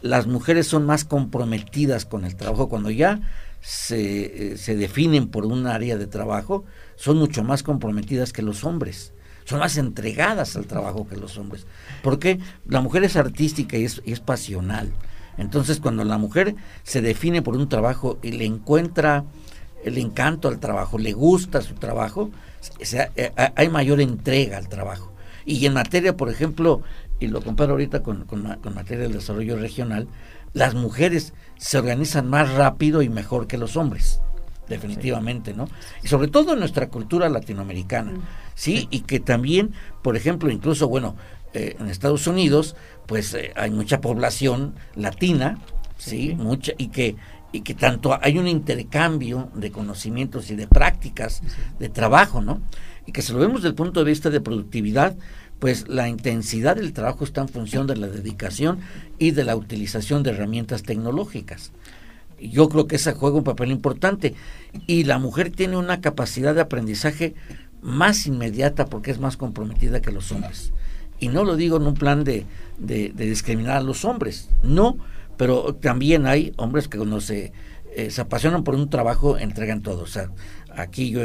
las 0.00 0.26
mujeres 0.26 0.66
son 0.66 0.86
más 0.86 1.04
comprometidas 1.04 2.04
con 2.06 2.24
el 2.24 2.36
trabajo. 2.36 2.68
Cuando 2.68 2.90
ya 2.90 3.20
se, 3.60 4.52
eh, 4.52 4.56
se 4.56 4.76
definen 4.76 5.28
por 5.28 5.44
un 5.44 5.66
área 5.66 5.96
de 5.96 6.06
trabajo, 6.06 6.64
son 6.94 7.18
mucho 7.18 7.42
más 7.42 7.62
comprometidas 7.62 8.32
que 8.32 8.42
los 8.42 8.64
hombres. 8.64 9.12
Son 9.44 9.58
más 9.58 9.76
entregadas 9.76 10.56
al 10.56 10.66
trabajo 10.66 11.08
que 11.08 11.16
los 11.16 11.36
hombres. 11.38 11.66
Porque 12.02 12.38
la 12.66 12.80
mujer 12.80 13.04
es 13.04 13.16
artística 13.16 13.76
y 13.76 13.84
es, 13.84 14.02
y 14.04 14.12
es 14.12 14.20
pasional. 14.20 14.92
Entonces, 15.38 15.80
cuando 15.80 16.04
la 16.04 16.18
mujer 16.18 16.54
se 16.82 17.00
define 17.00 17.42
por 17.42 17.56
un 17.56 17.68
trabajo 17.68 18.18
y 18.22 18.32
le 18.32 18.44
encuentra 18.44 19.24
el 19.86 19.98
encanto 19.98 20.48
al 20.48 20.58
trabajo, 20.58 20.98
le 20.98 21.12
gusta 21.12 21.62
su 21.62 21.74
trabajo, 21.74 22.30
eh, 22.80 23.32
hay 23.54 23.68
mayor 23.68 24.00
entrega 24.00 24.58
al 24.58 24.68
trabajo. 24.68 25.12
Y 25.44 25.64
en 25.64 25.74
materia, 25.74 26.16
por 26.16 26.28
ejemplo, 26.28 26.82
y 27.20 27.28
lo 27.28 27.40
comparo 27.40 27.72
ahorita 27.72 28.02
con, 28.02 28.24
con, 28.24 28.42
materia 28.74 29.04
del 29.04 29.12
desarrollo 29.12 29.56
regional, 29.56 30.08
las 30.54 30.74
mujeres 30.74 31.34
se 31.56 31.78
organizan 31.78 32.28
más 32.28 32.52
rápido 32.54 33.00
y 33.00 33.08
mejor 33.08 33.46
que 33.46 33.58
los 33.58 33.76
hombres, 33.76 34.20
definitivamente, 34.68 35.54
¿no? 35.54 35.68
Y 36.02 36.08
sobre 36.08 36.28
todo 36.28 36.54
en 36.54 36.58
nuestra 36.58 36.88
cultura 36.88 37.28
latinoamericana, 37.28 38.14
¿sí? 38.56 38.88
Y 38.90 39.02
que 39.02 39.20
también, 39.20 39.72
por 40.02 40.16
ejemplo, 40.16 40.50
incluso, 40.50 40.88
bueno, 40.88 41.14
eh, 41.54 41.76
en 41.78 41.88
Estados 41.88 42.26
Unidos, 42.26 42.74
pues 43.06 43.32
eh, 43.34 43.52
hay 43.54 43.70
mucha 43.70 44.00
población 44.00 44.74
latina, 44.96 45.60
sí, 45.96 46.34
mucha 46.36 46.72
y 46.76 46.88
que 46.88 47.14
y 47.56 47.60
que 47.62 47.74
tanto 47.74 48.18
hay 48.20 48.38
un 48.38 48.46
intercambio 48.46 49.50
de 49.54 49.70
conocimientos 49.70 50.50
y 50.50 50.56
de 50.56 50.66
prácticas 50.66 51.42
de 51.78 51.88
trabajo, 51.88 52.42
¿no? 52.42 52.60
Y 53.06 53.12
que 53.12 53.22
si 53.22 53.32
lo 53.32 53.38
vemos 53.38 53.62
desde 53.62 53.68
el 53.68 53.74
punto 53.74 54.00
de 54.00 54.10
vista 54.10 54.30
de 54.30 54.40
productividad, 54.40 55.16
pues 55.58 55.88
la 55.88 56.08
intensidad 56.08 56.76
del 56.76 56.92
trabajo 56.92 57.24
está 57.24 57.40
en 57.40 57.48
función 57.48 57.86
de 57.86 57.96
la 57.96 58.08
dedicación 58.08 58.80
y 59.18 59.30
de 59.30 59.44
la 59.44 59.56
utilización 59.56 60.22
de 60.22 60.30
herramientas 60.30 60.82
tecnológicas. 60.82 61.72
Yo 62.38 62.68
creo 62.68 62.86
que 62.86 62.96
esa 62.96 63.14
juega 63.14 63.38
un 63.38 63.44
papel 63.44 63.70
importante 63.70 64.34
y 64.86 65.04
la 65.04 65.18
mujer 65.18 65.50
tiene 65.50 65.78
una 65.78 66.02
capacidad 66.02 66.54
de 66.54 66.60
aprendizaje 66.60 67.34
más 67.80 68.26
inmediata 68.26 68.86
porque 68.86 69.10
es 69.10 69.18
más 69.18 69.36
comprometida 69.38 70.02
que 70.02 70.12
los 70.12 70.30
hombres. 70.32 70.72
Y 71.18 71.28
no 71.28 71.44
lo 71.44 71.56
digo 71.56 71.78
en 71.78 71.86
un 71.86 71.94
plan 71.94 72.24
de, 72.24 72.44
de, 72.78 73.10
discriminar 73.14 73.78
a 73.78 73.82
los 73.82 74.04
hombres, 74.04 74.50
no, 74.62 74.98
pero 75.36 75.74
también 75.74 76.26
hay 76.26 76.52
hombres 76.56 76.88
que 76.88 76.98
cuando 76.98 77.20
se, 77.20 77.52
eh, 77.94 78.10
se 78.10 78.20
apasionan 78.20 78.64
por 78.64 78.74
un 78.74 78.90
trabajo 78.90 79.38
entregan 79.38 79.82
todo. 79.82 80.02
O 80.02 80.06
sea, 80.06 80.30
aquí 80.76 81.10
yo 81.10 81.20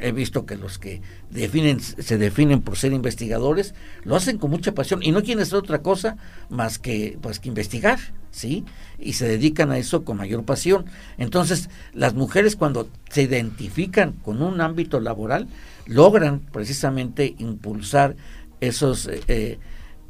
he, 0.00 0.12
visto 0.12 0.46
que 0.46 0.56
los 0.56 0.78
que 0.78 1.00
definen, 1.30 1.80
se 1.80 2.18
definen 2.18 2.60
por 2.60 2.76
ser 2.76 2.92
investigadores 2.92 3.74
lo 4.02 4.16
hacen 4.16 4.38
con 4.38 4.50
mucha 4.50 4.74
pasión 4.74 5.00
y 5.02 5.12
no 5.12 5.22
quieren 5.22 5.42
hacer 5.42 5.58
otra 5.58 5.80
cosa 5.80 6.16
más 6.50 6.78
que, 6.78 7.16
pues, 7.20 7.38
que 7.38 7.48
investigar, 7.48 7.98
¿sí? 8.30 8.64
Y 8.98 9.12
se 9.12 9.28
dedican 9.28 9.70
a 9.70 9.78
eso 9.78 10.04
con 10.04 10.16
mayor 10.16 10.44
pasión. 10.44 10.86
Entonces, 11.18 11.70
las 11.94 12.14
mujeres 12.14 12.56
cuando 12.56 12.88
se 13.10 13.22
identifican 13.22 14.12
con 14.12 14.42
un 14.42 14.60
ámbito 14.60 15.00
laboral, 15.00 15.46
logran 15.86 16.40
precisamente 16.40 17.34
impulsar 17.38 18.16
esos, 18.60 19.06
eh, 19.06 19.58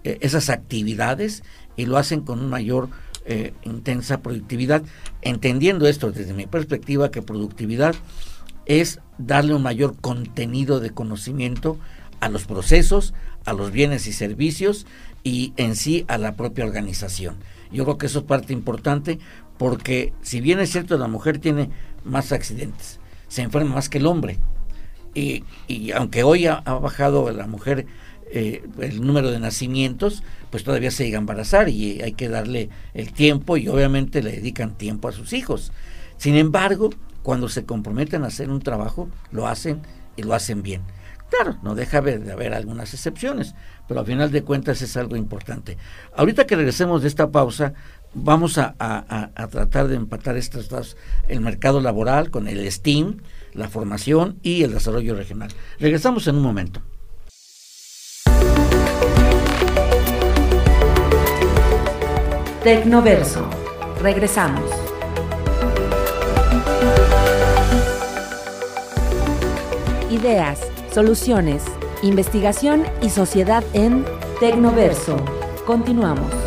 eh, 0.05 0.19
esas 0.23 0.49
actividades 0.49 1.43
y 1.77 1.87
lo 1.87 1.99
hacen 1.99 2.23
con 2.23 2.41
un 2.41 2.49
mayor 2.49 2.89
eh, 3.31 3.53
intensa 3.63 4.23
productividad, 4.23 4.83
entendiendo 5.23 5.87
esto 5.87 6.11
desde 6.11 6.33
mi 6.33 6.47
perspectiva 6.47 7.11
que 7.11 7.23
productividad 7.23 7.95
es 8.65 9.01
darle 9.19 9.55
un 9.55 9.63
mayor 9.63 9.97
contenido 10.01 10.81
de 10.81 10.91
conocimiento 10.91 11.79
a 12.21 12.29
los 12.29 12.45
procesos, 12.45 13.13
a 13.45 13.53
los 13.53 13.71
bienes 13.71 14.07
y 14.07 14.13
servicios 14.13 14.87
y 15.25 15.53
en 15.59 15.77
sí 15.77 16.05
a 16.09 16.17
la 16.19 16.37
propia 16.37 16.65
organización. 16.65 17.37
Yo 17.71 17.85
creo 17.85 17.99
que 17.99 18.07
eso 18.07 18.21
es 18.21 18.25
parte 18.25 18.53
importante 18.53 19.19
porque 19.59 20.15
si 20.23 20.41
bien 20.41 20.59
es 20.59 20.71
cierto 20.71 20.97
la 20.97 21.09
mujer 21.09 21.39
tiene 21.39 21.71
más 22.05 22.33
accidentes, 22.33 22.99
se 23.29 23.43
enferma 23.43 23.75
más 23.75 23.89
que 23.89 23.99
el 23.99 24.07
hombre 24.07 24.39
y, 25.15 25.45
aunque 25.93 26.23
hoy 26.23 26.47
ha, 26.47 26.61
bajado 26.61 27.31
la 27.33 27.47
mujer 27.47 27.87
eh, 28.33 28.63
el 28.81 29.01
número 29.01 29.31
de 29.31 29.41
nacimientos, 29.41 30.23
pues 30.51 30.65
todavía 30.65 30.91
se 30.91 31.05
llega 31.05 31.19
a 31.19 31.21
embarazar 31.21 31.69
y 31.69 32.03
hay 32.03 32.13
que 32.13 32.29
darle 32.29 32.71
el 32.95 33.13
tiempo 33.13 33.57
y 33.57 33.69
obviamente 33.69 34.23
le 34.23 34.33
dedican 34.33 34.77
tiempo 34.77 35.09
a 35.09 35.13
sus 35.13 35.33
hijos. 35.33 35.73
Sin 36.17 36.37
embargo, 36.37 36.91
cuando 37.23 37.49
se 37.49 37.65
comprometen 37.65 38.25
a 38.25 38.29
hacer 38.29 38.51
un 38.51 38.61
trabajo, 38.61 39.09
lo 39.31 39.47
hacen 39.47 39.83
y 40.17 40.23
lo 40.23 40.35
hacen 40.35 40.63
bien. 40.63 40.83
Claro, 41.31 41.59
no 41.63 41.75
deja 41.75 42.01
de 42.01 42.33
haber 42.33 42.55
algunas 42.55 42.95
excepciones, 42.95 43.55
pero 43.87 44.01
al 44.01 44.07
final 44.07 44.31
de 44.31 44.43
cuentas 44.43 44.81
es 44.81 44.97
algo 44.97 45.15
importante. 45.15 45.77
Ahorita 46.17 46.47
que 46.47 46.57
regresemos 46.57 47.03
de 47.03 47.09
esta 47.09 47.31
pausa, 47.31 47.75
vamos 48.15 48.57
a, 48.57 48.75
tratar 49.51 49.89
de 49.89 49.97
empatar 49.97 50.37
estas 50.37 50.69
dos, 50.69 50.97
el 51.29 51.41
mercado 51.41 51.81
laboral 51.81 52.31
con 52.31 52.49
el 52.49 52.71
STEAM, 52.71 53.19
la 53.53 53.69
formación 53.69 54.39
y 54.43 54.63
el 54.63 54.73
desarrollo 54.73 55.15
regional. 55.15 55.51
Regresamos 55.79 56.27
en 56.29 56.37
un 56.37 56.43
momento. 56.43 56.81
Tecnoverso. 62.63 63.49
Regresamos. 64.03 64.69
Ideas, 70.11 70.59
soluciones, 70.93 71.63
investigación 72.03 72.85
y 73.01 73.11
sociedad 73.11 73.63
en 73.75 74.05
Tecnoverso. 74.41 75.17
Continuamos. 75.67 76.38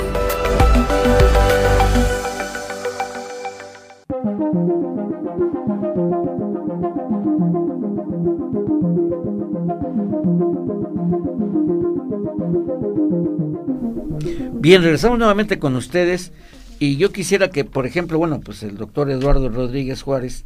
Bien, 14.62 14.84
regresamos 14.84 15.18
nuevamente 15.18 15.58
con 15.58 15.76
ustedes 15.76 16.32
y 16.78 16.98
yo 16.98 17.12
quisiera 17.12 17.50
que, 17.50 17.66
por 17.66 17.88
ejemplo, 17.88 18.20
bueno, 18.20 18.42
pues 18.42 18.62
el 18.62 18.78
doctor 18.78 19.10
Eduardo 19.10 19.50
Rodríguez 19.50 20.04
Juárez, 20.04 20.46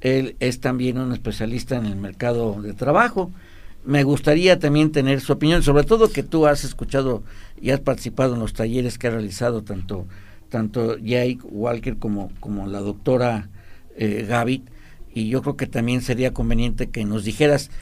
él 0.00 0.36
es 0.38 0.60
también 0.60 0.98
un 0.98 1.10
especialista 1.12 1.74
en 1.74 1.86
el 1.86 1.96
mercado 1.96 2.62
de 2.62 2.74
trabajo. 2.74 3.32
Me 3.84 4.04
gustaría 4.04 4.60
también 4.60 4.92
tener 4.92 5.20
su 5.20 5.32
opinión, 5.32 5.64
sobre 5.64 5.82
todo 5.82 6.12
que 6.12 6.22
tú 6.22 6.46
has 6.46 6.62
escuchado 6.62 7.24
y 7.60 7.70
has 7.70 7.80
participado 7.80 8.34
en 8.34 8.40
los 8.40 8.52
talleres 8.52 8.98
que 8.98 9.08
ha 9.08 9.10
realizado 9.10 9.64
tanto, 9.64 10.06
tanto 10.48 10.96
Jake 10.98 11.40
Walker 11.42 11.96
como, 11.96 12.30
como 12.38 12.68
la 12.68 12.78
doctora 12.78 13.48
eh, 13.96 14.26
Gavit. 14.28 14.70
Y 15.12 15.28
yo 15.28 15.42
creo 15.42 15.56
que 15.56 15.66
también 15.66 16.02
sería 16.02 16.32
conveniente 16.32 16.90
que 16.90 17.04
nos 17.04 17.24
dijeras 17.24 17.72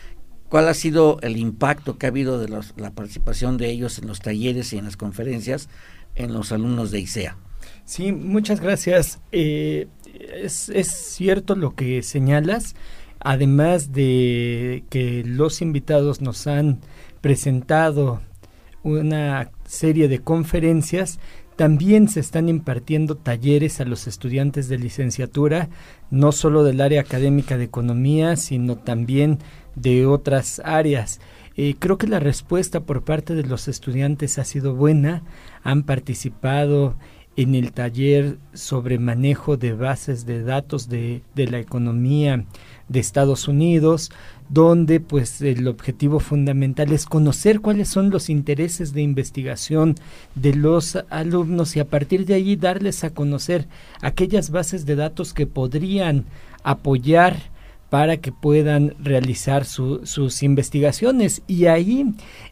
¿Cuál 0.48 0.68
ha 0.68 0.74
sido 0.74 1.18
el 1.22 1.36
impacto 1.36 1.98
que 1.98 2.06
ha 2.06 2.08
habido 2.08 2.38
de 2.38 2.48
la 2.48 2.90
participación 2.90 3.58
de 3.58 3.70
ellos 3.70 3.98
en 3.98 4.06
los 4.06 4.20
talleres 4.20 4.72
y 4.72 4.78
en 4.78 4.86
las 4.86 4.96
conferencias 4.96 5.68
en 6.14 6.32
los 6.32 6.52
alumnos 6.52 6.90
de 6.90 7.00
ICEA? 7.00 7.36
Sí, 7.84 8.12
muchas 8.12 8.60
gracias. 8.60 9.20
Eh, 9.32 9.88
es, 10.14 10.70
cierto 10.88 11.54
lo 11.54 11.74
que 11.74 12.02
señalas, 12.02 12.74
además 13.20 13.92
de 13.92 14.84
que 14.90 15.22
los 15.24 15.62
invitados 15.62 16.20
nos 16.20 16.46
han 16.46 16.80
presentado 17.20 18.20
una 18.82 19.50
serie 19.66 20.08
de 20.08 20.20
conferencias, 20.20 21.18
también 21.58 22.06
se 22.06 22.20
están 22.20 22.48
impartiendo 22.48 23.16
talleres 23.16 23.80
a 23.80 23.84
los 23.84 24.06
estudiantes 24.06 24.68
de 24.68 24.78
licenciatura, 24.78 25.70
no 26.08 26.30
solo 26.30 26.62
del 26.62 26.80
área 26.80 27.00
académica 27.00 27.58
de 27.58 27.64
economía, 27.64 28.36
sino 28.36 28.76
también 28.76 29.40
de 29.74 30.06
otras 30.06 30.62
áreas. 30.64 31.20
Eh, 31.56 31.74
creo 31.76 31.98
que 31.98 32.06
la 32.06 32.20
respuesta 32.20 32.78
por 32.78 33.02
parte 33.02 33.34
de 33.34 33.42
los 33.42 33.66
estudiantes 33.66 34.38
ha 34.38 34.44
sido 34.44 34.76
buena, 34.76 35.24
han 35.64 35.82
participado 35.82 36.96
en 37.34 37.56
el 37.56 37.72
taller 37.72 38.38
sobre 38.52 39.00
manejo 39.00 39.56
de 39.56 39.72
bases 39.72 40.26
de 40.26 40.44
datos 40.44 40.88
de, 40.88 41.22
de 41.34 41.48
la 41.48 41.58
economía 41.58 42.44
de 42.88 43.00
Estados 43.00 43.48
Unidos, 43.48 44.12
donde 44.48 45.00
pues 45.00 45.42
el 45.42 45.68
objetivo 45.68 46.20
fundamental 46.20 46.92
es 46.92 47.04
conocer 47.04 47.60
cuáles 47.60 47.88
son 47.88 48.10
los 48.10 48.30
intereses 48.30 48.92
de 48.92 49.02
investigación 49.02 49.94
de 50.34 50.54
los 50.54 50.98
alumnos 51.10 51.76
y 51.76 51.80
a 51.80 51.84
partir 51.88 52.24
de 52.24 52.34
allí 52.34 52.56
darles 52.56 53.04
a 53.04 53.10
conocer 53.10 53.66
aquellas 54.00 54.50
bases 54.50 54.86
de 54.86 54.96
datos 54.96 55.34
que 55.34 55.46
podrían 55.46 56.24
apoyar 56.62 57.36
para 57.90 58.18
que 58.18 58.32
puedan 58.32 58.94
realizar 59.02 59.64
sus 59.64 60.42
investigaciones. 60.42 61.42
Y 61.46 61.66
ahí 61.66 62.04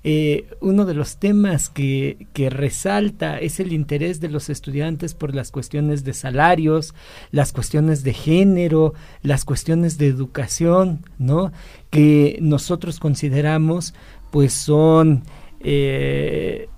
eh, 0.03 0.49
uno 0.61 0.87
de 0.87 0.95
los 0.95 1.19
temas 1.19 1.69
que, 1.69 2.27
resalta 2.51 3.39
es 3.39 3.61
el 3.61 3.73
interés 3.73 4.21
de 4.21 4.29
los 4.29 4.49
estudiantes 4.49 5.15
por 5.15 5.35
las 5.35 5.51
cuestiones 5.51 6.05
de 6.05 6.15
salarios, 6.15 6.95
las 7.33 7.53
cuestiones 7.53 8.03
de 8.03 8.15
género, 8.15 8.95
las 9.23 9.45
cuestiones 9.45 9.99
de 9.99 10.07
educación, 10.07 11.05
¿no? 11.19 11.53
Que 11.91 12.39
nosotros 12.41 12.99
consideramos 12.99 13.95
pues 14.31 14.53
son... 14.53 15.25
Eh, 15.61 16.69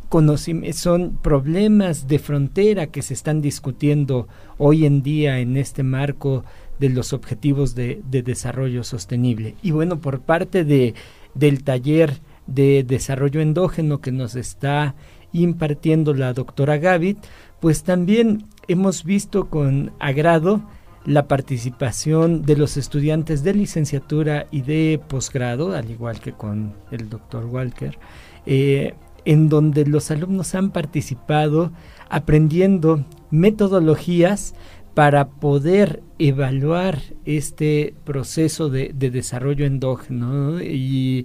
son 0.73 1.19
problemas 1.21 2.09
de 2.09 2.19
frontera 2.19 2.87
que 2.87 3.03
se 3.03 3.13
están 3.13 3.43
discutiendo 3.43 4.27
hoy 4.57 4.87
en 4.87 5.03
día 5.03 5.39
en 5.39 5.59
este 5.59 5.83
marco 5.83 6.45
de 6.79 6.89
los 6.91 7.13
objetivos 7.13 7.75
de, 7.75 8.03
desarrollo 8.11 8.85
sostenible. 8.85 9.55
Y 9.63 9.71
bueno, 9.71 10.01
por 10.01 10.21
parte 10.21 10.65
de, 10.65 10.95
del 11.35 11.65
taller 11.65 12.21
de 12.47 12.85
desarrollo 12.85 13.41
endógeno 13.41 14.01
que 14.01 14.13
nos 14.13 14.35
está 14.35 14.95
impartiendo 15.33 16.15
la 16.15 16.33
doctora 16.33 16.79
Gavit, 16.79 17.19
pues 17.61 17.83
también 17.83 18.47
hemos 18.69 19.05
visto 19.05 19.49
con 19.49 19.93
agrado 19.99 20.63
la 21.05 21.27
participación 21.27 22.43
de 22.43 22.57
los 22.57 22.77
estudiantes 22.77 23.43
de 23.43 23.55
licenciatura 23.55 24.47
y 24.51 24.63
de 24.63 25.01
posgrado, 25.09 25.75
al 25.75 25.91
igual 25.91 26.21
que 26.21 26.33
con 26.33 26.75
el 26.91 27.09
doctor 27.09 27.47
Walker, 27.47 27.99
eh, 28.47 28.95
en 29.25 29.49
donde 29.49 29.87
los 29.87 30.11
alumnos 30.11 30.55
han 30.55 30.71
participado 30.71 31.73
aprendiendo 32.09 33.05
metodologías 33.31 34.55
para 34.99 35.29
poder 35.29 36.03
evaluar 36.19 36.99
este 37.25 37.95
proceso 38.03 38.69
de, 38.69 38.93
desarrollo 38.93 39.65
endógeno 39.65 40.61
y, 40.61 41.25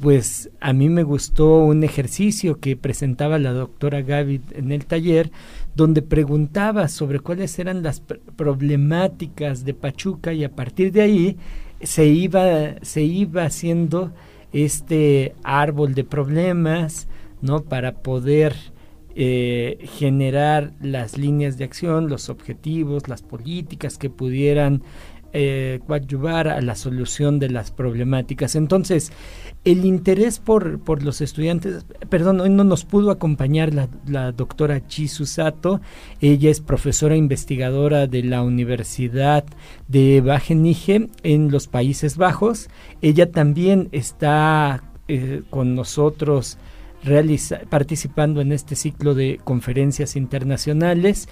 pues 0.00 0.50
a 0.60 0.72
mí 0.72 0.88
me 0.88 1.04
gustó 1.04 1.58
un 1.58 1.84
ejercicio 1.84 2.58
que 2.58 2.76
presentaba 2.76 3.38
la 3.38 3.52
doctora 3.52 4.02
Gaby 4.02 4.40
en 4.54 4.72
el 4.72 4.86
taller 4.86 5.30
donde 5.76 6.02
preguntaba 6.02 6.88
sobre 6.88 7.20
cuáles 7.20 7.56
eran 7.60 7.84
las 7.84 8.00
problemáticas 8.34 9.64
de 9.64 9.74
Pachuca 9.74 10.32
y 10.32 10.42
a 10.42 10.50
partir 10.50 10.90
de 10.90 11.02
ahí 11.02 11.36
se 11.84 12.06
iba 12.06 12.80
se 12.82 13.02
iba 13.02 13.44
haciendo 13.44 14.12
este 14.52 15.36
árbol 15.44 15.94
de 15.94 16.02
problemas 16.02 17.06
no 17.42 17.62
para 17.62 17.94
poder 17.94 18.73
eh, 19.16 19.78
generar 19.98 20.72
las 20.80 21.16
líneas 21.16 21.56
de 21.56 21.64
acción, 21.64 22.08
los 22.08 22.28
objetivos, 22.28 23.08
las 23.08 23.22
políticas 23.22 23.96
que 23.96 24.10
pudieran 24.10 24.82
eh, 25.36 25.80
coadyuvar 25.88 26.46
a 26.46 26.60
la 26.60 26.76
solución 26.76 27.40
de 27.40 27.50
las 27.50 27.72
problemáticas. 27.72 28.54
Entonces, 28.54 29.10
el 29.64 29.84
interés 29.84 30.38
por, 30.38 30.78
por 30.78 31.02
los 31.02 31.20
estudiantes, 31.20 31.84
perdón, 32.08 32.40
hoy 32.40 32.50
no 32.50 32.62
nos 32.62 32.84
pudo 32.84 33.10
acompañar 33.10 33.72
la, 34.06 34.30
doctora 34.30 34.86
Chisu 34.86 35.26
Sato, 35.26 35.80
ella 36.20 36.50
es 36.50 36.60
profesora 36.60 37.16
investigadora 37.16 38.06
de 38.06 38.22
la 38.22 38.42
Universidad 38.42 39.44
de 39.88 40.22
Wageningen 40.24 41.10
en 41.24 41.50
los 41.50 41.66
Países 41.66 42.16
Bajos, 42.16 42.68
ella 43.02 43.32
también 43.32 43.88
está 43.90 44.84
eh, 45.08 45.42
con 45.50 45.74
nosotros 45.74 46.58
participando 47.68 48.40
en 48.40 48.52
este 48.52 48.76
ciclo 48.76 49.14
de 49.14 49.40
conferencias 49.42 50.16
internacionales. 50.16 51.28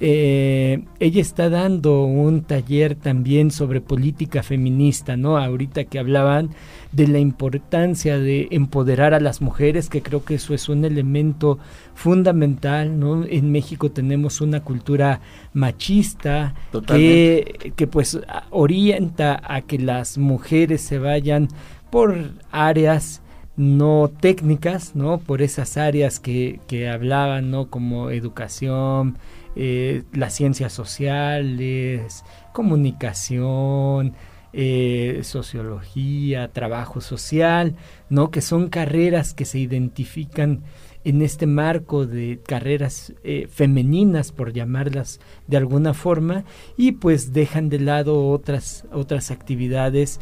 eh, 0.00 0.84
ella 0.98 1.20
está 1.20 1.48
dando 1.48 2.04
un 2.04 2.42
taller 2.42 2.96
también 2.96 3.52
sobre 3.52 3.80
política 3.80 4.42
feminista, 4.42 5.16
¿no? 5.16 5.38
Ahorita 5.38 5.84
que 5.84 6.00
hablaban 6.00 6.50
de 6.90 7.06
la 7.06 7.20
importancia 7.20 8.18
de 8.18 8.48
empoderar 8.50 9.14
a 9.14 9.20
las 9.20 9.40
mujeres, 9.40 9.88
que 9.88 10.02
creo 10.02 10.24
que 10.24 10.34
eso 10.34 10.52
es 10.52 10.68
un 10.68 10.84
elemento 10.84 11.58
fundamental, 11.94 12.98
¿no? 12.98 13.24
En 13.24 13.52
México 13.52 13.92
tenemos 13.92 14.40
una 14.40 14.64
cultura 14.64 15.20
machista 15.52 16.54
que, 16.88 17.72
que 17.76 17.86
pues 17.86 18.18
orienta 18.50 19.40
a 19.44 19.60
que 19.62 19.78
las 19.78 20.18
mujeres 20.18 20.80
se 20.80 20.98
vayan 20.98 21.48
por 21.90 22.32
áreas 22.50 23.22
no 23.56 24.10
técnicas, 24.20 24.96
¿no? 24.96 25.18
Por 25.18 25.42
esas 25.42 25.76
áreas 25.76 26.20
que, 26.20 26.60
que 26.66 26.88
hablaban, 26.88 27.50
¿no? 27.50 27.70
Como 27.70 28.10
educación, 28.10 29.18
eh, 29.56 30.02
las 30.12 30.34
ciencias 30.34 30.72
sociales, 30.72 32.24
comunicación, 32.52 34.14
eh, 34.52 35.20
sociología, 35.22 36.52
trabajo 36.52 37.00
social, 37.00 37.76
¿no? 38.08 38.30
Que 38.30 38.40
son 38.40 38.68
carreras 38.68 39.34
que 39.34 39.44
se 39.44 39.58
identifican 39.58 40.62
en 41.04 41.22
este 41.22 41.46
marco 41.46 42.06
de 42.06 42.40
carreras 42.44 43.12
eh, 43.24 43.46
femeninas, 43.50 44.32
por 44.32 44.52
llamarlas 44.52 45.20
de 45.46 45.56
alguna 45.56 45.94
forma, 45.94 46.44
y 46.76 46.92
pues 46.92 47.32
dejan 47.32 47.68
de 47.68 47.78
lado 47.80 48.28
otras, 48.28 48.86
otras 48.92 49.30
actividades 49.30 50.18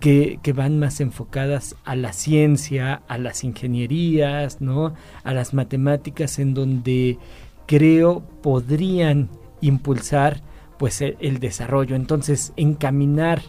que, 0.00 0.38
van 0.54 0.78
más 0.78 1.00
enfocadas 1.00 1.76
a 1.84 1.96
la 1.96 2.12
ciencia, 2.12 3.02
a 3.08 3.18
las 3.18 3.44
ingenierías, 3.44 4.60
¿no? 4.60 4.94
a 5.24 5.32
las 5.32 5.54
matemáticas, 5.54 6.38
en 6.38 6.54
donde 6.54 7.18
creo 7.66 8.22
podrían 8.42 9.28
impulsar 9.60 10.42
pues 10.78 11.00
e, 11.00 11.16
el, 11.20 11.40
desarrollo. 11.40 11.96
Entonces, 11.96 12.52
encaminar 12.56 13.42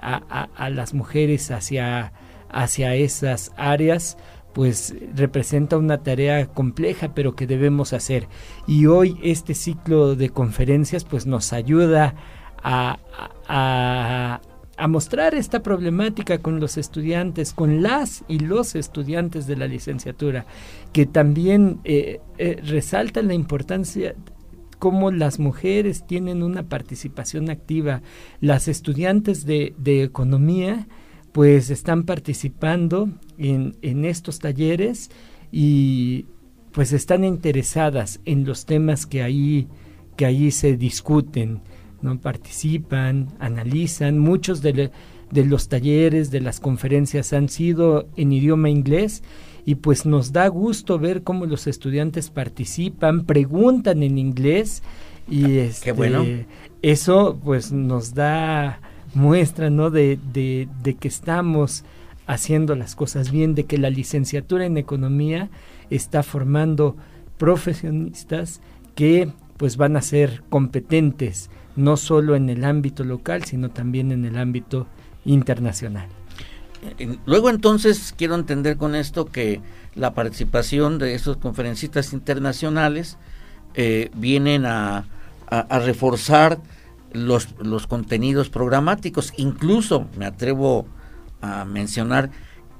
a, 0.00 0.68
las 0.68 0.92
mujeres 0.92 1.50
hacia, 1.50 2.12
hacia 2.50 2.94
esas 2.94 3.52
áreas, 3.56 4.18
pues 4.52 4.94
representa 5.14 5.78
una 5.78 6.02
tarea 6.02 6.46
compleja, 6.46 7.14
pero 7.14 7.34
que 7.34 7.46
debemos 7.46 7.94
hacer. 7.94 8.28
Y 8.66 8.84
hoy 8.84 9.18
este 9.22 9.54
ciclo 9.54 10.14
de 10.14 10.28
conferencias 10.28 11.04
pues 11.04 11.26
nos 11.26 11.54
ayuda 11.54 12.14
a, 12.62 12.98
a 13.48 14.40
mostrar 14.88 15.34
esta 15.34 15.62
problemática 15.62 16.38
con 16.38 16.60
los 16.60 16.76
estudiantes, 16.76 17.52
con 17.52 17.82
las 17.82 18.24
y 18.28 18.40
los 18.40 18.74
estudiantes 18.74 19.46
de 19.46 19.56
la 19.56 19.66
licenciatura, 19.66 20.46
que 20.92 21.06
también 21.06 21.80
eh, 21.84 22.20
eh, 22.38 22.60
resaltan 22.64 23.28
la 23.28 23.34
importancia 23.34 24.14
cómo 24.78 25.10
las 25.10 25.38
mujeres 25.38 26.06
tienen 26.06 26.42
una 26.42 26.64
participación 26.64 27.50
activa. 27.50 28.02
Las 28.40 28.68
estudiantes 28.68 29.46
de, 29.46 29.74
economía 30.02 30.88
pues 31.32 31.70
están 31.70 32.04
participando 32.04 33.08
en, 33.38 33.76
en 33.82 34.04
estos 34.04 34.40
talleres 34.40 35.10
y 35.50 36.26
pues 36.72 36.92
están 36.92 37.24
interesadas 37.24 38.20
en 38.24 38.44
los 38.44 38.66
temas 38.66 39.06
que 39.06 39.22
ahí, 39.22 39.68
que 40.16 40.26
ahí 40.26 40.50
se 40.50 40.76
discuten 40.76 41.62
¿no? 42.04 42.18
participan, 42.18 43.28
analizan. 43.40 44.18
Muchos 44.18 44.62
de, 44.62 44.90
los 45.32 45.68
talleres, 45.68 46.30
de 46.30 46.40
las 46.40 46.60
conferencias 46.60 47.32
han 47.32 47.48
sido 47.48 48.06
en 48.16 48.32
idioma 48.32 48.70
inglés 48.70 49.22
y 49.66 49.76
pues 49.76 50.06
nos 50.06 50.32
da 50.32 50.46
gusto 50.48 50.98
ver 50.98 51.22
cómo 51.22 51.46
los 51.46 51.66
estudiantes 51.66 52.30
participan, 52.30 53.24
preguntan 53.24 54.02
en 54.02 54.18
inglés 54.18 54.82
y 55.28 55.56
este, 55.56 55.92
bueno. 55.92 56.24
eso 56.82 57.40
pues 57.42 57.72
nos 57.72 58.14
da 58.14 58.80
muestra 59.14 59.70
¿no? 59.70 59.90
de, 59.90 60.18
de, 60.32 60.68
de 60.82 60.94
que 60.94 61.08
estamos 61.08 61.84
haciendo 62.26 62.74
las 62.74 62.94
cosas 62.94 63.30
bien, 63.30 63.54
de 63.54 63.64
que 63.64 63.78
la 63.78 63.90
licenciatura 63.90 64.66
en 64.66 64.76
economía 64.76 65.50
está 65.90 66.22
formando 66.22 66.96
profesionistas 67.38 68.60
que 68.94 69.30
pues 69.56 69.76
van 69.76 69.96
a 69.96 70.02
ser 70.02 70.42
competentes 70.48 71.50
no 71.76 71.96
solo 71.96 72.36
en 72.36 72.48
el 72.50 72.64
ámbito 72.64 73.04
local, 73.04 73.44
sino 73.44 73.70
también 73.70 74.12
en 74.12 74.24
el 74.24 74.36
ámbito 74.36 74.86
internacional. 75.24 76.08
Luego 77.24 77.48
entonces 77.48 78.14
quiero 78.16 78.34
entender 78.34 78.76
con 78.76 78.94
esto 78.94 79.24
que 79.24 79.60
la 79.94 80.12
participación 80.12 80.98
de 80.98 81.14
esos 81.14 81.38
conferencistas 81.38 82.12
internacionales 82.12 83.16
eh, 83.74 84.10
vienen 84.14 84.66
a, 84.66 85.06
reforzar 85.70 86.58
los, 87.12 87.54
los 87.60 87.86
contenidos 87.86 88.50
programáticos. 88.50 89.32
Incluso 89.36 90.08
me 90.18 90.26
atrevo 90.26 90.86
a 91.42 91.64
mencionar 91.64 92.30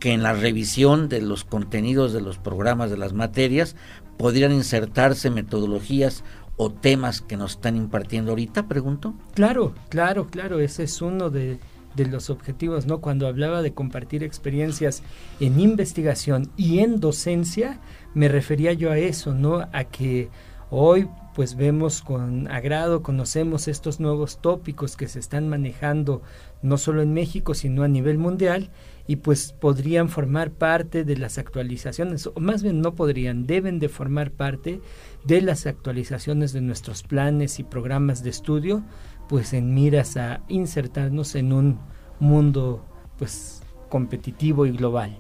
que 0.01 0.13
en 0.13 0.23
la 0.23 0.33
revisión 0.33 1.09
de 1.09 1.23
los 1.23 1.45
contenidos 1.45 2.13
de 2.13 2.21
los 2.21 2.39
programas 2.39 2.91
de 2.91 2.97
las 2.97 3.13
materias 3.13 3.77
podrían 4.19 4.53
insertarse 4.53 5.31
metodologías 5.31 6.25
o 6.57 6.71
temas 6.71 7.21
que 7.21 7.37
nos 7.37 7.53
están 7.53 7.77
impartiendo 7.77 8.33
ahorita, 8.33 8.69
pregunto? 8.69 9.15
Claro, 9.35 9.75
claro, 9.89 10.27
claro, 10.29 10.61
ese 10.61 10.85
es 10.85 11.03
uno 11.03 11.31
de, 11.31 11.59
los 11.97 12.31
objetivos, 12.31 12.87
¿no? 12.87 13.01
Cuando 13.01 13.27
hablaba 13.27 13.63
de 13.63 13.73
compartir 13.73 14.25
experiencias 14.25 15.03
en 15.41 15.61
investigación 15.61 16.51
y 16.57 16.81
en 16.81 17.01
docencia, 17.01 17.81
me 18.15 18.29
refería 18.29 18.73
yo 18.73 18.91
a 18.91 18.99
eso, 18.99 19.35
¿no? 19.35 19.69
A 19.73 19.85
que 19.85 20.29
hoy 20.71 21.09
pues 21.35 21.57
vemos 21.57 22.01
con 22.01 22.49
agrado, 22.49 23.03
conocemos 23.03 23.67
estos 23.67 23.99
nuevos 23.99 24.39
tópicos 24.39 24.97
que 24.97 25.09
se 25.09 25.19
están 25.19 25.49
manejando 25.49 26.23
no 26.63 26.79
solo 26.79 27.03
en 27.03 27.13
México, 27.13 27.55
sino 27.55 27.83
a 27.83 27.89
nivel 27.89 28.19
mundial 28.19 28.71
y 29.07 29.17
pues 29.17 29.53
podrían 29.53 30.09
formar 30.09 30.51
parte 30.53 31.05
de 31.05 31.17
las 31.17 31.37
actualizaciones, 31.37 32.27
o 32.29 32.41
más 32.41 32.63
bien 32.63 32.81
no 32.81 32.95
podrían, 32.95 33.47
deben 33.47 33.79
de 33.79 33.89
formar 33.89 34.31
parte 34.31 34.81
de 35.25 35.41
las 35.41 35.67
actualizaciones 35.67 36.53
de 36.53 36.61
nuestros 36.61 37.03
planes 37.03 37.59
y 37.59 37.65
programas 37.65 38.23
de 38.23 38.31
estudio, 38.31 38.83
pues 39.29 39.53
en 39.53 39.75
miras 39.75 40.17
a 40.17 40.43
insertarnos 40.49 41.35
en 41.35 41.53
un 41.53 41.79
mundo 42.21 42.85
pues 43.19 43.63
competitivo 43.89 44.67
y 44.67 44.73
global. 44.73 45.19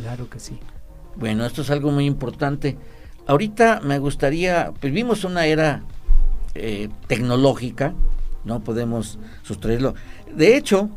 Claro 0.00 0.28
que 0.30 0.40
sí. 0.40 0.58
Bueno, 1.16 1.44
esto 1.44 1.62
es 1.62 1.70
algo 1.70 1.90
muy 1.90 2.06
importante. 2.06 2.78
Ahorita 3.26 3.80
me 3.82 3.98
gustaría, 3.98 4.72
pues 4.80 4.92
vimos 4.92 5.24
una 5.24 5.46
era 5.46 5.82
eh, 6.54 6.88
tecnológica, 7.06 7.94
no 8.44 8.60
podemos 8.60 9.18
sustraerlo. 9.42 9.94
De 10.34 10.56
hecho, 10.56 10.90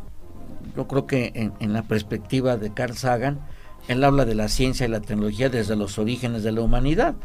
yo 0.76 0.88
creo 0.88 1.06
que 1.06 1.52
en, 1.60 1.74
la 1.74 1.84
perspectiva 1.84 2.58
de 2.58 2.74
Carl 2.74 2.96
Sagan, 2.96 3.40
él 3.88 4.04
habla 4.04 4.26
de 4.26 4.36
la 4.36 4.48
ciencia 4.48 4.86
y 4.86 4.90
la 4.90 5.02
tecnología 5.02 5.50
desde 5.50 5.76
los 5.76 6.00
orígenes 6.00 6.44
de 6.44 6.52
la 6.52 6.62
humanidad. 6.62 7.16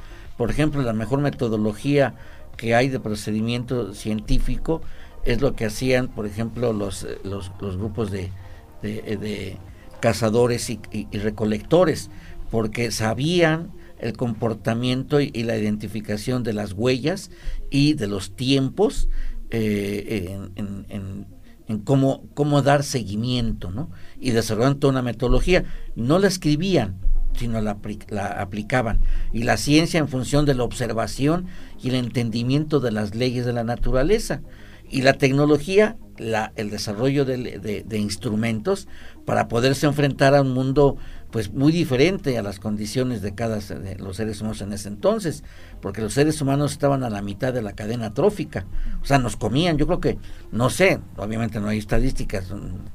Por 0.40 0.50
ejemplo, 0.50 0.80
la 0.80 0.94
mejor 0.94 1.20
metodología 1.20 2.14
que 2.56 2.74
hay 2.74 2.88
de 2.88 2.98
procedimiento 2.98 3.92
científico 3.92 4.80
es 5.26 5.42
lo 5.42 5.54
que 5.54 5.66
hacían, 5.66 6.08
por 6.08 6.24
ejemplo, 6.24 6.72
los, 6.72 7.06
los, 7.24 7.50
grupos 7.76 8.10
de, 8.10 8.32
de, 8.80 9.58
cazadores 10.00 10.70
y, 10.70 10.80
recolectores, 11.12 12.08
porque 12.50 12.90
sabían 12.90 13.72
el 13.98 14.16
comportamiento 14.16 15.20
y, 15.20 15.30
la 15.42 15.58
identificación 15.58 16.42
de 16.42 16.54
las 16.54 16.72
huellas 16.72 17.30
y 17.68 17.92
de 17.92 18.06
los 18.06 18.34
tiempos 18.34 19.10
eh, 19.50 20.40
en 20.56 21.26
en 21.70 21.78
cómo, 21.78 22.24
cómo 22.34 22.62
dar 22.62 22.82
seguimiento, 22.82 23.70
¿no? 23.70 23.90
Y 24.18 24.32
desarrollaron 24.32 24.80
toda 24.80 24.90
una 24.90 25.02
metodología. 25.02 25.64
No 25.94 26.18
la 26.18 26.26
escribían, 26.26 26.96
sino 27.36 27.60
la, 27.60 27.78
la, 28.08 28.26
aplicaban. 28.26 29.00
Y 29.32 29.42
la 29.44 29.56
ciencia 29.56 29.98
en 29.98 30.08
función 30.08 30.46
de 30.46 30.54
la 30.54 30.64
observación 30.64 31.46
y 31.82 31.88
el 31.88 31.94
entendimiento 31.94 32.80
de 32.80 32.92
las 32.92 33.14
leyes 33.14 33.46
de 33.46 33.52
la 33.52 33.64
naturaleza. 33.64 34.42
Y 34.88 35.02
la 35.02 35.12
tecnología, 35.12 35.96
la, 36.18 36.52
el 36.56 36.70
desarrollo 36.70 37.24
de, 37.24 37.84
de 37.86 37.98
instrumentos 37.98 38.88
para 39.24 39.46
poderse 39.46 39.86
enfrentar 39.86 40.34
a 40.34 40.42
un 40.42 40.52
mundo 40.52 40.96
pues 41.30 41.52
muy 41.52 41.72
diferente 41.72 42.36
a 42.38 42.42
las 42.42 42.58
condiciones 42.58 43.22
de 43.22 43.34
cada 43.34 43.58
de 43.58 43.96
los 43.96 44.16
seres 44.16 44.40
humanos 44.40 44.60
en 44.62 44.72
ese 44.72 44.88
entonces, 44.88 45.44
porque 45.80 46.02
los 46.02 46.14
seres 46.14 46.40
humanos 46.40 46.72
estaban 46.72 47.04
a 47.04 47.10
la 47.10 47.22
mitad 47.22 47.52
de 47.52 47.62
la 47.62 47.74
cadena 47.74 48.12
trófica, 48.12 48.66
o 49.00 49.04
sea, 49.04 49.18
nos 49.18 49.36
comían, 49.36 49.78
yo 49.78 49.86
creo 49.86 50.00
que, 50.00 50.18
no 50.50 50.70
sé, 50.70 51.00
obviamente 51.16 51.60
no 51.60 51.68
hay 51.68 51.78
estadísticas, 51.78 52.52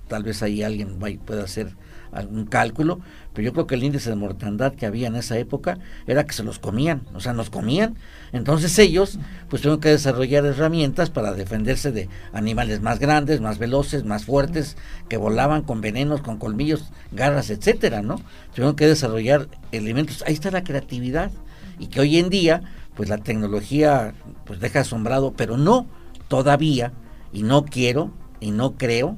tal 0.08 0.24
vez 0.24 0.44
ahí 0.44 0.64
alguien 0.64 1.00
pueda 1.26 1.44
hacer 1.44 1.76
algún 2.12 2.46
cálculo, 2.46 3.00
pero 3.34 3.46
yo 3.46 3.54
creo 3.54 3.68
que 3.68 3.76
el 3.76 3.84
índice 3.84 4.10
de 4.10 4.16
mortandad 4.16 4.74
que 4.74 4.86
había 4.86 5.08
en 5.08 5.16
esa 5.16 5.38
época 5.38 5.78
era 6.08 6.26
que 6.26 6.34
se 6.34 6.44
los 6.44 6.60
comían, 6.60 7.02
o 7.14 7.20
sea, 7.20 7.34
nos 7.34 7.50
comían. 7.50 7.96
Entonces 8.32 8.78
ellos 8.80 9.20
pues 9.50 9.62
tuvieron 9.62 9.82
que 9.82 9.90
desarrollar 9.90 10.46
herramientas 10.46 11.10
para 11.10 11.34
defenderse 11.34 11.92
de 11.92 12.10
animales 12.34 12.82
más 12.82 13.00
grandes, 13.00 13.42
más 13.42 13.58
veloces, 13.58 14.04
más 14.06 14.26
fuertes, 14.26 14.78
que 15.10 15.18
volaban 15.18 15.64
con 15.64 15.82
venenos, 15.82 16.22
con 16.22 16.38
colmillos, 16.38 16.92
garras, 17.12 17.50
etcétera, 17.50 18.02
¿no? 18.02 18.22
Tuvieron 18.54 18.76
que 18.76 18.88
desarrollar 18.88 19.48
elementos. 19.72 20.24
Ahí 20.28 20.34
está 20.34 20.52
la 20.52 20.64
creatividad. 20.64 21.32
y 21.78 21.88
que 21.88 22.00
hoy 22.00 22.18
en 22.18 22.30
día 22.30 22.62
pues 22.96 23.10
la 23.10 23.18
tecnología 23.18 24.14
pues 24.46 24.60
deja 24.60 24.82
asombrado, 24.82 25.34
pero 25.34 25.58
no 25.58 25.86
todavía 26.28 26.94
y 27.34 27.44
no 27.44 27.66
quiero 27.66 28.12
y 28.40 28.52
no 28.52 28.76
creo 28.76 29.18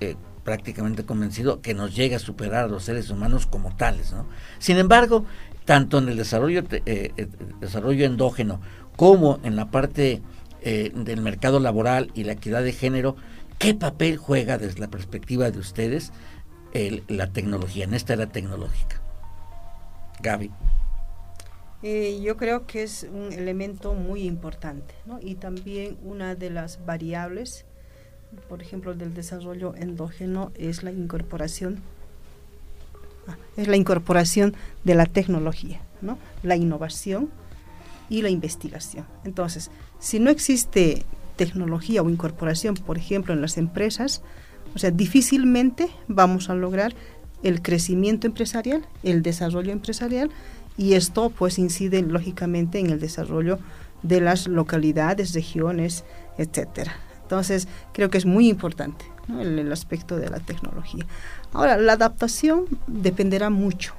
eh, 0.00 0.16
prácticamente 0.44 1.04
convencido 1.04 1.60
que 1.60 1.74
nos 1.74 1.94
llegue 1.94 2.16
a 2.16 2.18
superar 2.18 2.64
a 2.64 2.68
los 2.68 2.84
seres 2.84 3.10
humanos 3.10 3.46
como 3.46 3.74
tales. 3.76 4.12
¿no? 4.12 4.26
Sin 4.58 4.78
embargo, 4.78 5.24
tanto 5.64 5.98
en 5.98 6.08
el 6.08 6.16
desarrollo, 6.16 6.62
eh, 6.70 7.12
eh, 7.16 7.28
desarrollo 7.60 8.04
endógeno 8.04 8.60
como 8.96 9.40
en 9.42 9.56
la 9.56 9.70
parte 9.70 10.22
del 10.62 11.20
mercado 11.20 11.58
laboral 11.58 12.12
y 12.14 12.22
la 12.22 12.34
equidad 12.34 12.62
de 12.62 12.72
género, 12.72 13.16
¿qué 13.58 13.74
papel 13.74 14.16
juega 14.16 14.58
desde 14.58 14.78
la 14.78 14.86
perspectiva 14.86 15.50
de 15.50 15.58
ustedes 15.58 16.12
la 17.08 17.32
tecnología, 17.32 17.82
en 17.82 17.94
esta 17.94 18.12
era 18.12 18.28
tecnológica? 18.28 19.02
Gaby. 20.22 20.52
yo 22.22 22.36
creo 22.36 22.64
que 22.68 22.84
es 22.84 23.08
un 23.12 23.32
elemento 23.32 23.94
muy 23.94 24.22
importante 24.22 24.94
¿no? 25.04 25.18
y 25.20 25.34
también 25.34 25.98
una 26.04 26.36
de 26.36 26.50
las 26.50 26.84
variables 26.86 27.66
por 28.48 28.62
ejemplo, 28.62 28.94
del 28.94 29.14
desarrollo 29.14 29.74
endógeno 29.76 30.52
es 30.56 30.82
la 30.82 30.92
incorporación 30.92 31.80
ah, 33.26 33.36
es 33.56 33.68
la 33.68 33.76
incorporación 33.76 34.54
de 34.84 34.94
la 34.94 35.06
tecnología, 35.06 35.80
¿no? 36.00 36.18
la 36.42 36.56
innovación 36.56 37.30
y 38.08 38.22
la 38.22 38.30
investigación. 38.30 39.06
Entonces, 39.24 39.70
si 39.98 40.18
no 40.18 40.30
existe 40.30 41.04
tecnología 41.36 42.02
o 42.02 42.10
incorporación, 42.10 42.74
por 42.74 42.98
ejemplo, 42.98 43.32
en 43.32 43.40
las 43.40 43.56
empresas, 43.56 44.22
o 44.74 44.78
sea, 44.78 44.90
difícilmente 44.90 45.88
vamos 46.08 46.50
a 46.50 46.54
lograr 46.54 46.94
el 47.42 47.62
crecimiento 47.62 48.26
empresarial, 48.26 48.86
el 49.02 49.22
desarrollo 49.22 49.72
empresarial, 49.72 50.30
y 50.76 50.94
esto 50.94 51.30
pues 51.30 51.58
incide 51.58 52.02
lógicamente 52.02 52.78
en 52.78 52.90
el 52.90 53.00
desarrollo 53.00 53.58
de 54.02 54.20
las 54.20 54.48
localidades, 54.48 55.34
regiones, 55.34 56.04
etcétera. 56.38 56.96
Entonces, 57.32 57.66
creo 57.94 58.10
que 58.10 58.18
es 58.18 58.26
muy 58.26 58.46
importante 58.46 59.06
el, 59.40 59.72
aspecto 59.72 60.18
de 60.18 60.28
la 60.28 60.38
tecnología. 60.38 61.06
Ahora, 61.54 61.78
la 61.78 61.94
adaptación 61.94 62.66
dependerá 62.86 63.48
mucho 63.48 63.94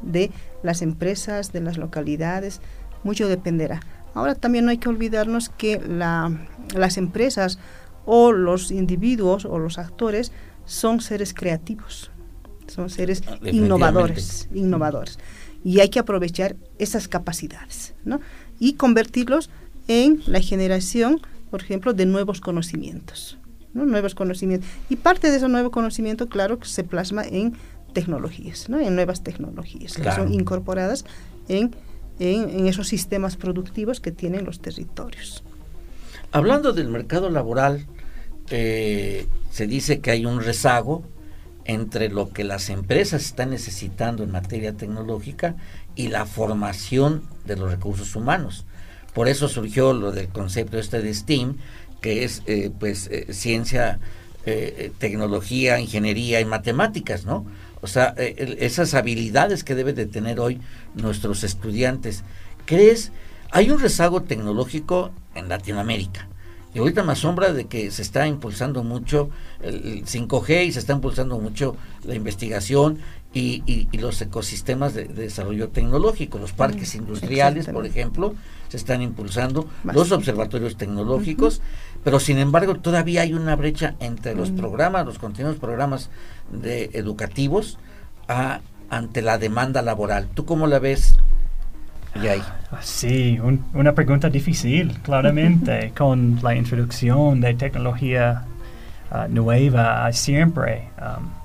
de 0.00 0.30
las 0.62 0.80
empresas, 0.80 1.52
de 1.52 1.60
las 1.60 1.76
localidades, 1.76 2.62
mucho 3.04 3.28
dependerá. 3.28 3.82
Ahora 4.14 4.34
también 4.34 4.64
no 4.64 4.70
hay 4.70 4.78
que 4.78 4.88
olvidarnos 4.88 5.50
que 5.50 5.82
las 5.86 6.96
empresas 6.96 7.58
o 8.06 8.32
los 8.32 8.70
individuos 8.70 9.44
o 9.44 9.58
los 9.58 9.76
actores 9.76 10.32
son 10.64 11.02
seres 11.02 11.34
creativos, 11.34 12.10
son 12.68 12.88
seres 12.88 13.22
ah, 13.28 13.36
innovadores, 13.42 14.48
innovadores. 14.54 15.18
Y 15.62 15.80
hay 15.80 15.90
que 15.90 15.98
aprovechar 15.98 16.56
esas 16.78 17.06
capacidades 17.06 17.92
y 18.58 18.74
convertirlos 18.74 19.50
en 19.88 20.22
la 20.26 20.40
generación 20.40 21.20
por 21.52 21.60
ejemplo, 21.60 21.92
de 21.92 22.06
nuevos 22.06 22.40
conocimientos. 22.40 23.36
Nuevos 23.74 24.14
conocimientos. 24.14 24.66
Y 24.88 24.96
parte 24.96 25.30
de 25.30 25.36
ese 25.36 25.48
nuevo 25.50 25.70
conocimiento, 25.70 26.30
claro, 26.30 26.58
que 26.58 26.66
se 26.66 26.82
plasma 26.82 27.24
en 27.24 27.52
tecnologías, 27.92 28.70
¿no? 28.70 28.80
en 28.80 28.94
nuevas 28.94 29.22
tecnologías 29.22 29.92
que 29.92 30.10
son 30.12 30.32
incorporadas 30.32 31.04
en, 31.48 31.76
en, 32.18 32.66
esos 32.68 32.88
sistemas 32.88 33.36
productivos 33.36 34.00
que 34.00 34.12
tienen 34.12 34.46
los 34.46 34.60
territorios. 34.60 35.44
Hablando 36.30 36.72
del 36.72 36.88
mercado 36.88 37.28
laboral, 37.28 37.84
eh, 38.48 39.26
se 39.50 39.66
dice 39.66 40.00
que 40.00 40.10
hay 40.10 40.24
un 40.24 40.40
rezago 40.40 41.02
entre 41.66 42.08
lo 42.08 42.30
que 42.30 42.44
las 42.44 42.70
empresas 42.70 43.26
están 43.26 43.50
necesitando 43.50 44.24
en 44.24 44.30
materia 44.30 44.72
tecnológica 44.72 45.56
y 45.96 46.08
la 46.08 46.24
formación 46.24 47.24
de 47.44 47.56
los 47.56 47.70
recursos 47.70 48.16
humanos. 48.16 48.64
Por 49.14 49.28
eso 49.28 49.48
surgió 49.48 49.92
lo 49.92 50.12
del 50.12 50.28
concepto 50.28 50.78
este 50.78 51.02
de 51.02 51.12
STEAM, 51.12 51.56
que 52.00 52.24
es 52.24 52.42
eh, 52.46 52.70
pues 52.78 53.08
eh, 53.08 53.26
ciencia, 53.32 54.00
eh, 54.46 54.90
tecnología, 54.98 55.78
ingeniería 55.78 56.40
y 56.40 56.44
matemáticas, 56.44 57.24
¿no? 57.24 57.46
O 57.80 57.88
sea, 57.88 58.14
esas 58.16 58.94
habilidades 58.94 59.64
que 59.64 59.74
deben 59.74 59.96
de 59.96 60.06
tener 60.06 60.38
hoy 60.38 60.60
nuestros 60.94 61.42
estudiantes. 61.42 62.22
¿Crees? 62.64 63.10
Hay 63.50 63.70
un 63.70 63.80
rezago 63.80 64.22
tecnológico 64.22 65.10
en 65.34 65.48
Latinoamérica. 65.48 66.28
Y 66.74 66.78
ahorita 66.78 67.02
me 67.02 67.12
asombra 67.12 67.52
de 67.52 67.66
que 67.66 67.90
se 67.90 68.02
está 68.02 68.26
impulsando 68.26 68.82
mucho 68.82 69.30
el 69.60 70.04
5G 70.06 70.66
y 70.66 70.72
se 70.72 70.78
está 70.78 70.94
impulsando 70.94 71.38
mucho 71.38 71.76
la 72.04 72.14
investigación 72.14 72.98
y, 73.34 73.88
los 73.98 74.20
ecosistemas 74.20 74.94
de, 74.94 75.04
desarrollo 75.04 75.68
tecnológico, 75.68 76.38
los 76.38 76.52
parques 76.52 76.94
mm, 76.94 76.98
industriales, 76.98 77.66
por 77.66 77.86
ejemplo, 77.86 78.34
se 78.68 78.76
están 78.76 79.02
impulsando, 79.02 79.68
los 79.84 80.12
observatorios 80.12 80.76
tecnológicos, 80.76 81.60
pero 82.04 82.20
sin 82.20 82.38
embargo 82.38 82.76
todavía 82.76 83.22
hay 83.22 83.32
una 83.32 83.56
brecha 83.56 83.94
entre 84.00 84.34
los 84.34 84.50
mm. 84.50 84.56
programas, 84.56 85.06
los 85.06 85.18
continuos 85.18 85.56
programas 85.56 86.10
de 86.50 86.90
educativos 86.92 87.78
ante 88.88 89.22
la 89.22 89.38
demanda 89.38 89.82
laboral. 89.82 90.28
¿Tú 90.34 90.44
cómo 90.44 90.66
la 90.66 90.78
ves? 90.78 91.18
Yay? 92.22 92.42
Ah, 92.70 92.78
sí, 92.82 93.38
una 93.72 93.94
pregunta 93.94 94.28
difícil, 94.28 94.98
claramente, 95.00 95.92
con 95.96 96.38
la 96.42 96.54
introducción 96.54 97.40
de 97.40 97.54
tecnología 97.54 98.44
ah, 99.10 99.26
nueva 99.30 100.12
siempre. 100.12 100.90
Um, 100.98 101.41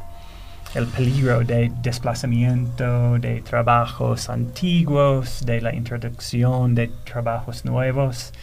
el 0.76 0.86
peligro 0.88 1.42
de 1.42 1.72
desplazamiento 1.82 3.18
de 3.20 3.42
trabajos 3.42 4.30
antiguos, 4.30 5.46
de 5.46 5.62
la 5.62 5.74
introducción 5.74 6.76
de 6.76 6.90
trabajos 7.06 7.66
nuevos. 7.66 8.34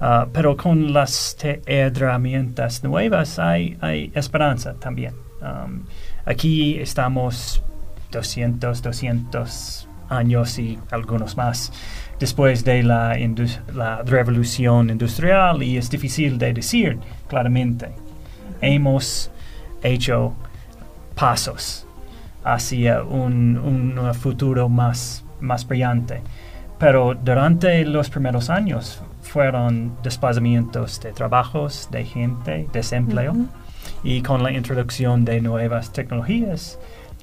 Uh, 0.00 0.28
pero 0.32 0.56
con 0.56 0.92
las 0.92 1.36
herramientas 1.66 2.84
nuevas 2.84 3.38
hay, 3.38 3.76
esperanza 4.14 4.74
también. 4.74 5.14
Aquí 6.24 6.78
estamos 6.78 7.62
200, 8.12 8.82
200 8.82 9.88
años 10.08 10.58
y 10.58 10.78
algunos 10.90 11.36
más 11.36 11.72
después 12.18 12.64
de 12.64 12.82
la, 12.82 13.16
la 13.74 14.02
revolución 14.02 14.90
industrial 14.90 15.62
y 15.62 15.76
es 15.76 15.90
difícil 15.90 16.38
de 16.38 16.52
decir 16.52 16.98
claramente. 17.28 17.90
Hemos 18.60 19.30
hecho 19.82 20.34
pasos 21.18 21.86
hacia 22.44 23.02
un, 23.02 24.00
futuro 24.14 24.68
más, 24.68 25.24
más 25.40 25.66
brillante. 25.66 26.22
Pero 26.78 27.14
durante 27.14 27.84
los 27.84 28.08
primeros 28.08 28.50
años 28.50 29.02
fueron 29.22 29.96
desplazamientos 30.02 31.00
de 31.00 31.12
trabajos, 31.12 31.88
de 31.90 32.04
gente, 32.04 32.68
desempleo. 32.72 33.34
Y 34.04 34.22
con 34.22 34.42
la 34.42 34.52
introducción 34.52 35.24
de 35.24 35.40
nuevas 35.40 35.92
tecnologías 35.92 36.78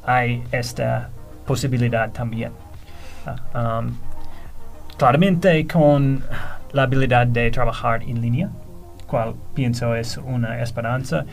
hay 0.06 0.44
esta 0.52 1.10
posibilidad 1.46 2.12
también. 2.12 2.52
Ah, 3.26 3.80
um, 3.80 3.96
claramente 4.98 5.66
con 5.68 6.24
la 6.74 6.84
habilidad 6.84 7.28
de 7.28 7.50
trabajar 7.50 8.04
en 8.04 8.22
línea, 8.22 8.50
cual 9.08 9.36
pienso 9.54 9.96
es 9.96 10.18
una 10.18 10.62
esperanza, 10.62 11.26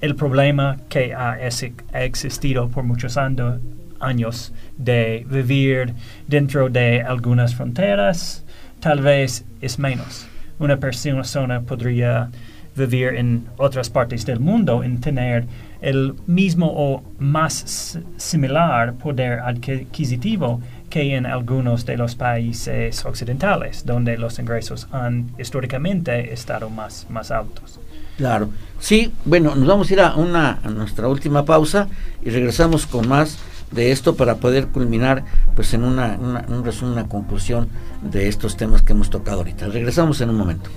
el 0.00 0.14
problema 0.16 0.76
que 0.88 1.14
ha 1.14 1.38
existido 1.38 2.68
por 2.68 2.84
muchos 2.84 3.16
años 3.16 4.52
de 4.76 5.26
vivir 5.28 5.94
dentro 6.26 6.68
de 6.68 7.02
algunas 7.02 7.54
fronteras, 7.54 8.44
tal 8.80 9.00
vez 9.00 9.44
es 9.60 9.78
menos. 9.78 10.26
Una 10.58 10.76
persona 10.78 11.60
podría 11.62 12.30
vivir 12.76 13.14
en 13.14 13.46
otras 13.56 13.90
partes 13.90 14.24
del 14.24 14.40
mundo 14.40 14.84
y 14.84 14.96
tener 14.96 15.46
el 15.80 16.14
mismo 16.26 16.66
o 16.66 17.02
más 17.18 17.98
similar 18.16 18.94
poder 18.94 19.40
adquisitivo 19.40 20.60
que 20.90 21.16
en 21.16 21.24
algunos 21.24 21.86
de 21.86 21.96
los 21.96 22.16
países 22.16 23.04
occidentales, 23.06 23.86
donde 23.86 24.18
los 24.18 24.38
ingresos 24.38 24.88
han 24.92 25.30
históricamente 25.38 26.34
estado 26.34 26.68
más, 26.68 27.06
más 27.08 27.30
altos. 27.30 27.80
Claro. 28.18 28.50
Sí, 28.80 29.12
bueno, 29.24 29.54
nos 29.54 29.66
vamos 29.66 29.90
a 29.90 29.92
ir 29.94 30.00
a, 30.00 30.14
una, 30.16 30.60
a 30.62 30.68
nuestra 30.68 31.08
última 31.08 31.44
pausa 31.44 31.88
y 32.22 32.30
regresamos 32.30 32.86
con 32.86 33.08
más 33.08 33.38
de 33.70 33.92
esto 33.92 34.16
para 34.16 34.36
poder 34.36 34.66
culminar 34.66 35.24
pues 35.54 35.72
en 35.74 35.84
una, 35.84 36.18
un 36.48 36.64
resumen, 36.64 36.94
una 36.94 37.08
conclusión 37.08 37.68
de 38.02 38.28
estos 38.28 38.56
temas 38.56 38.82
que 38.82 38.92
hemos 38.92 39.08
tocado 39.08 39.38
ahorita. 39.38 39.68
Regresamos 39.68 40.20
en 40.20 40.30
un 40.30 40.36
momento. 40.36 40.70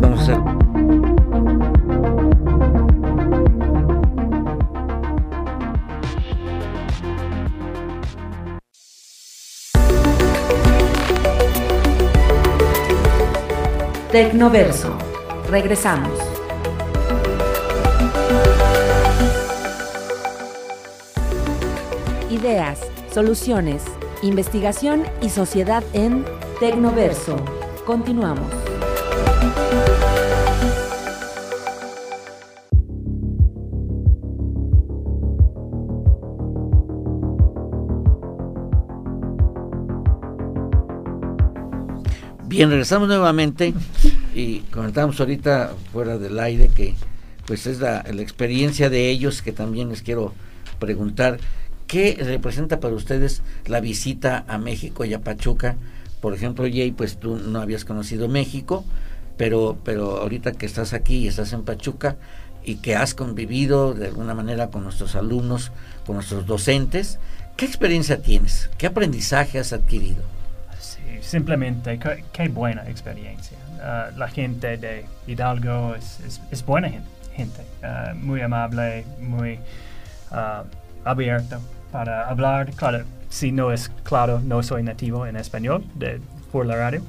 Vamos 0.00 0.28
a 0.28 0.59
Tecnoverso. 14.12 14.98
Regresamos. 15.48 16.18
Ideas, 22.28 22.80
soluciones, 23.14 23.84
investigación 24.22 25.04
y 25.22 25.28
sociedad 25.28 25.84
en 25.92 26.24
Tecnoverso. 26.58 27.36
Continuamos. 27.86 28.69
Bien, 42.60 42.68
regresamos 42.68 43.08
nuevamente 43.08 43.72
y 44.34 44.58
comentamos 44.70 45.18
ahorita 45.18 45.72
fuera 45.94 46.18
del 46.18 46.38
aire 46.38 46.68
que 46.68 46.94
pues 47.46 47.66
es 47.66 47.80
la, 47.80 48.04
la 48.12 48.20
experiencia 48.20 48.90
de 48.90 49.08
ellos 49.08 49.40
que 49.40 49.50
también 49.50 49.88
les 49.88 50.02
quiero 50.02 50.34
preguntar 50.78 51.38
¿Qué 51.86 52.18
representa 52.20 52.78
para 52.78 52.94
ustedes 52.94 53.42
la 53.64 53.80
visita 53.80 54.44
a 54.46 54.58
México 54.58 55.06
y 55.06 55.14
a 55.14 55.22
Pachuca? 55.22 55.78
Por 56.20 56.34
ejemplo, 56.34 56.66
Jay, 56.66 56.90
pues 56.90 57.16
tú 57.16 57.38
no 57.38 57.62
habías 57.62 57.86
conocido 57.86 58.28
México, 58.28 58.84
pero, 59.38 59.78
pero 59.82 60.18
ahorita 60.18 60.52
que 60.52 60.66
estás 60.66 60.92
aquí 60.92 61.16
y 61.16 61.28
estás 61.28 61.54
en 61.54 61.62
Pachuca 61.62 62.18
y 62.62 62.74
que 62.74 62.94
has 62.94 63.14
convivido 63.14 63.94
de 63.94 64.08
alguna 64.08 64.34
manera 64.34 64.68
con 64.68 64.84
nuestros 64.84 65.16
alumnos, 65.16 65.72
con 66.04 66.16
nuestros 66.16 66.44
docentes, 66.44 67.18
¿qué 67.56 67.64
experiencia 67.64 68.20
tienes? 68.20 68.68
¿Qué 68.76 68.86
aprendizaje 68.86 69.58
has 69.58 69.72
adquirido? 69.72 70.39
Simplemente, 71.20 71.98
qué, 72.32 72.48
buena 72.48 72.88
experiencia. 72.88 73.56
Ah, 73.82 74.10
la 74.16 74.28
gente 74.28 74.76
de 74.76 75.04
Hidalgo 75.26 75.94
es, 75.94 76.64
buena 76.66 76.90
gente, 77.34 77.62
ah, 77.82 78.12
muy 78.14 78.40
amable, 78.40 79.04
muy 79.20 79.58
uh, 80.30 80.64
abierta 81.04 81.60
para 81.92 82.28
hablar. 82.28 82.70
Claro, 82.72 83.04
si 83.28 83.52
no 83.52 83.72
es 83.72 83.90
claro, 84.02 84.40
no 84.40 84.62
soy 84.62 84.82
nativo 84.82 85.26
en 85.26 85.36
español 85.36 85.84
de, 85.94 86.20
por 86.50 86.66
la 86.66 86.76
radio, 86.76 87.02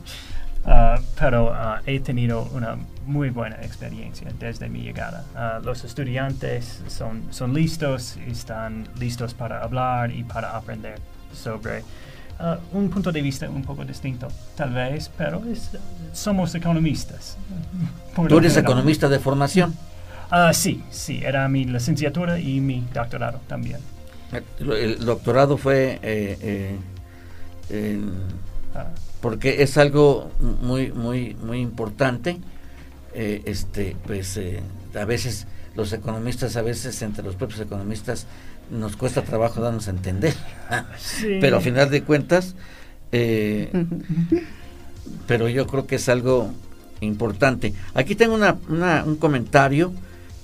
pero 1.20 1.56
he 1.88 2.00
tenido 2.00 2.44
una 2.54 2.78
muy 3.06 3.32
buena 3.32 3.56
experiencia 3.64 4.28
desde 4.40 4.70
mi 4.70 4.82
llegada. 4.82 5.26
Los 5.64 5.84
estudiantes 5.84 6.84
son, 6.88 7.24
son 7.32 7.54
listos, 7.54 8.18
están 8.28 8.88
listos 9.00 9.34
para 9.34 9.64
hablar 9.64 10.12
y 10.12 10.24
para 10.24 10.56
aprender 10.56 11.00
sobre 11.34 11.84
un 12.74 12.90
punto 12.90 13.12
de 13.12 13.22
vista 13.22 13.50
un 13.50 13.64
poco 13.64 13.86
distinto, 13.86 14.28
tal 14.56 14.74
vez, 14.74 15.12
pero 15.18 15.42
somos 16.14 16.56
economistas. 16.56 17.38
¿Tú 18.28 18.38
eres 18.38 18.58
economista 18.58 19.08
de 19.10 19.20
formación? 19.20 19.76
sí, 20.54 20.82
sí, 20.90 21.22
era 21.24 21.48
mi 21.48 21.66
licenciatura 21.66 22.40
y 22.40 22.62
mi 22.62 22.84
doctorado 22.94 23.42
también. 23.48 23.80
El 24.60 25.04
doctorado 25.04 25.58
fue 25.58 26.00
eh, 26.02 26.78
eh, 27.70 28.00
porque 29.20 29.62
es 29.62 29.78
algo 29.78 30.32
muy 30.40 30.92
muy 30.92 31.36
muy 31.36 31.60
importante. 31.60 32.40
Eh, 33.14 33.42
este, 33.46 33.98
pues 34.08 34.40
a 34.96 35.04
veces 35.04 35.48
los 35.76 35.92
economistas, 35.92 36.56
a 36.56 36.62
veces 36.62 37.02
entre 37.02 37.24
los 37.24 37.36
propios 37.36 37.60
economistas 37.60 38.26
nos 38.72 38.96
cuesta 38.96 39.24
trabajo 39.24 39.62
darnos 39.62 39.88
a 39.88 39.92
entender, 39.92 40.34
pero 41.42 41.58
a 41.58 41.62
final 41.62 41.90
de 41.90 42.04
cuentas, 42.04 42.56
pero 43.12 43.70
yo 45.50 45.68
creo 45.68 45.86
que 45.86 45.96
es 45.96 46.10
algo 46.10 46.52
importante. 47.02 47.74
Aquí 47.94 48.16
tengo 48.16 48.36
una, 48.36 48.58
un 49.06 49.18
comentario 49.18 49.92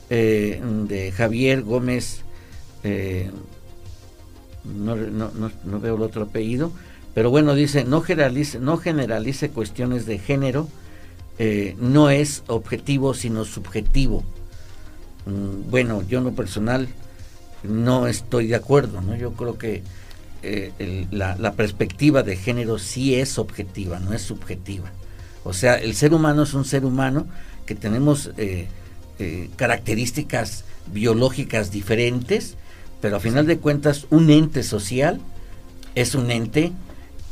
de 0.09 1.13
Javier 1.15 1.61
Gómez 1.61 2.23
no, 4.75 4.95
no, 4.95 5.51
no, 5.63 5.80
veo 5.80 5.95
el 5.95 6.01
otro 6.01 6.23
apellido, 6.23 6.71
pero 7.13 7.30
bueno, 7.30 7.55
dice, 7.55 7.84
no 7.84 8.01
generalice, 8.01 8.59
no 8.59 8.78
generalice 8.78 9.49
cuestiones 9.49 10.05
de 10.05 10.19
género, 10.19 10.67
eh, 11.39 11.75
no 11.80 12.09
es 12.09 12.43
objetivo 12.47 13.13
sino 13.13 13.45
subjetivo. 13.45 14.23
Mm, 15.25 15.69
bueno, 15.69 16.03
yo 16.07 16.19
en 16.19 16.25
lo 16.25 16.34
personal 16.34 16.88
no 17.63 18.07
estoy 18.07 18.47
de 18.47 18.55
acuerdo, 18.55 19.01
¿no? 19.01 19.15
Yo 19.15 19.33
creo 19.33 19.57
que 19.57 19.83
eh, 20.43 21.07
la, 21.11 21.53
perspectiva 21.53 22.23
de 22.23 22.35
género 22.35 22.79
sí 22.79 23.15
es 23.15 23.37
objetiva, 23.37 23.99
no 23.99 24.13
es 24.13 24.21
subjetiva. 24.21 24.91
O 25.43 25.53
sea, 25.53 25.75
el 25.75 25.95
ser 25.95 26.13
humano 26.13 26.43
es 26.43 26.53
un 26.53 26.65
ser 26.65 26.85
humano 26.85 27.27
que 27.65 27.75
tenemos 27.75 28.31
eh, 28.37 28.67
características 29.55 30.63
biológicas 30.91 31.71
diferentes, 31.71 32.55
pero 33.01 33.17
a 33.17 33.19
final 33.19 33.45
de 33.45 33.57
cuentas 33.57 34.07
un 34.09 34.29
ente 34.29 34.63
social 34.63 35.19
es 35.95 36.15
un 36.15 36.31
ente 36.31 36.71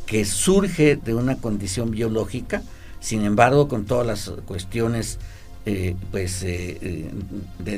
que 0.06 0.26
surge 0.26 0.96
de 0.96 1.14
una 1.14 1.38
condición 1.38 1.92
biológica, 1.92 2.64
sin 3.00 3.24
embargo 3.26 3.68
con 3.68 3.86
todas 3.86 4.06
las 4.06 4.32
cuestiones 4.46 5.20
eh, 5.66 5.96
pues, 6.12 6.44
eh, 6.44 6.78
eh, 6.82 7.12
de, 7.60 7.78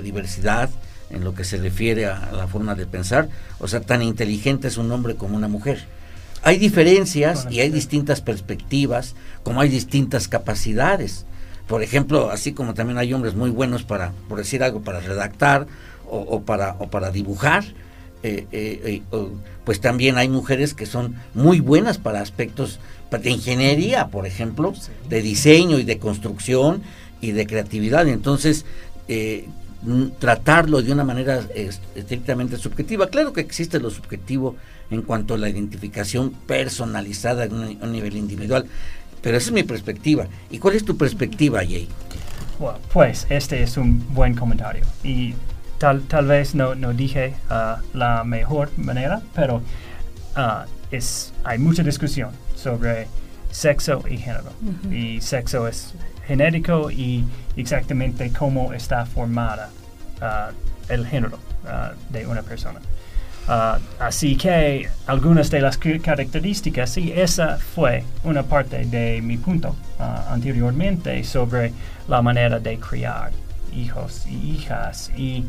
diversidad 0.00 0.70
en 1.10 1.24
lo 1.24 1.34
que 1.34 1.44
se 1.44 1.56
refiere 1.56 2.06
a, 2.06 2.30
la 2.32 2.46
forma 2.46 2.74
de 2.74 2.86
pensar, 2.86 3.28
o 3.58 3.68
sea, 3.68 3.80
tan 3.80 4.02
inteligente 4.02 4.68
es 4.68 4.76
un 4.76 4.90
hombre 4.92 5.14
como 5.14 5.36
una 5.36 5.48
mujer. 5.48 5.84
Hay 6.42 6.58
diferencias 6.58 7.48
y 7.50 7.60
hay 7.60 7.70
distintas 7.70 8.20
perspectivas, 8.20 9.14
como 9.42 9.60
hay 9.60 9.68
distintas 9.68 10.28
capacidades. 10.28 11.26
Por 11.66 11.82
ejemplo, 11.82 12.30
así 12.30 12.52
como 12.52 12.74
también 12.74 12.98
hay 12.98 13.12
hombres 13.12 13.34
muy 13.34 13.50
buenos 13.50 13.82
para, 13.82 14.12
por 14.28 14.38
decir 14.38 14.62
algo, 14.62 14.80
para 14.80 15.00
redactar, 15.00 15.66
o, 16.10 16.42
para, 16.42 16.76
o 16.78 16.88
para 16.88 17.10
dibujar. 17.10 17.64
Eh, 18.22 18.46
eh, 18.50 19.02
eh, 19.12 19.28
pues 19.64 19.80
también 19.80 20.18
hay 20.18 20.28
mujeres 20.28 20.74
que 20.74 20.86
son 20.86 21.14
muy 21.34 21.60
buenas 21.60 21.98
para 21.98 22.20
aspectos 22.20 22.80
de 23.10 23.30
ingeniería, 23.30 24.08
por 24.08 24.26
ejemplo, 24.26 24.74
de 25.08 25.22
diseño 25.22 25.78
y 25.78 25.84
de 25.84 25.98
construcción 25.98 26.82
y 27.20 27.32
de 27.32 27.46
creatividad. 27.46 28.08
Entonces, 28.08 28.64
tratarlo 30.18 30.82
de 30.82 30.92
una 30.92 31.04
manera 31.04 31.40
estrictamente 31.54 32.56
subjetiva. 32.56 33.08
Claro 33.08 33.32
que 33.32 33.40
existe 33.40 33.78
lo 33.78 33.90
subjetivo 33.90 34.56
en 34.90 35.02
cuanto 35.02 35.34
a 35.34 35.38
la 35.38 35.48
identificación 35.48 36.30
personalizada 36.46 37.44
a 37.44 37.48
un, 37.48 37.92
nivel 37.92 38.16
individual, 38.16 38.66
pero 39.22 39.36
esa 39.36 39.48
es 39.48 39.52
mi 39.52 39.62
perspectiva. 39.62 40.26
¿Y 40.50 40.58
cuál 40.58 40.74
es 40.74 40.84
tu 40.84 40.96
perspectiva, 40.96 41.60
Jay? 41.60 41.88
pues 42.92 43.24
este 43.30 43.62
es 43.62 43.76
un 43.76 44.04
buen 44.14 44.34
comentario. 44.34 44.84
Y 45.04 45.34
tal, 45.78 46.02
tal 46.02 46.26
vez 46.26 46.56
no, 46.56 46.74
no 46.74 46.92
dije 46.92 47.34
uh, 47.50 47.80
la 47.96 48.24
mejor 48.24 48.70
manera, 48.76 49.22
pero 49.32 49.62
uh, 50.36 50.66
es, 50.90 51.32
hay 51.44 51.58
mucha 51.58 51.84
discusión 51.84 52.30
sobre 52.56 53.06
sexo 53.50 54.02
y 54.08 54.18
género. 54.18 54.52
Y 54.90 55.20
sexo 55.20 55.66
es 55.68 55.94
genético 56.26 56.90
y 56.90 57.24
exactamente 57.56 58.30
cómo 58.32 58.72
está 58.72 59.06
formada 59.06 59.70
uh, 60.20 60.52
el 60.92 61.06
género 61.06 61.38
de 62.08 62.26
una 62.26 62.42
persona. 62.42 62.80
así 63.98 64.36
que 64.36 64.88
algunas 65.06 65.50
de 65.50 65.60
las 65.60 65.76
características, 65.76 66.96
y 66.96 67.12
esa 67.12 67.58
fue 67.58 68.04
una 68.24 68.42
parte 68.42 68.86
de 68.86 69.20
mi 69.20 69.36
punto 69.36 69.76
anteriormente 70.30 71.22
sobre 71.24 71.72
la 72.08 72.22
manera 72.22 72.58
de 72.58 72.78
criar 72.78 73.32
hijos 73.74 74.26
y 74.26 74.52
hijas 74.52 75.10
y 75.16 75.44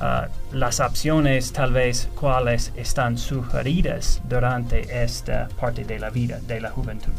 Ah, 0.00 0.28
las 0.52 0.78
opciones 0.78 1.52
tal 1.52 1.72
vez 1.72 2.08
cuales 2.14 2.72
están 2.76 3.18
sugeridas 3.18 4.22
durante 4.28 5.02
esta 5.02 5.48
parte 5.60 5.82
de 5.82 5.98
la 5.98 6.08
vida 6.10 6.38
de 6.46 6.60
la 6.60 6.70
juventud. 6.70 7.10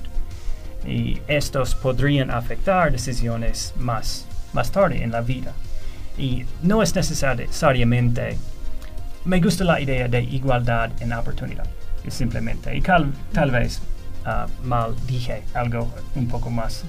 Y 0.86 1.20
estos 1.28 1.76
podrían 1.76 2.32
afectar 2.32 2.92
decisiones 2.92 3.74
más, 3.78 4.26
más 4.54 4.72
tarde 4.72 5.04
en 5.04 5.12
la 5.12 5.22
vida. 5.22 5.54
Y 6.18 6.46
no 6.62 6.82
es 6.82 6.96
necesariamente, 6.96 8.38
me 9.26 9.40
gusta 9.40 9.64
la 9.64 9.80
idea 9.80 10.08
de 10.08 10.22
igualdad 10.22 10.92
en 11.00 11.14
oportunidad, 11.14 11.68
simplemente. 12.08 12.76
Y 12.76 12.82
tal, 12.82 13.12
vez 13.52 13.82
ah, 14.26 14.48
mal 14.64 14.96
dije 15.08 15.44
algo 15.54 15.94
un 16.16 16.28
poco 16.28 16.50
más 16.50 16.84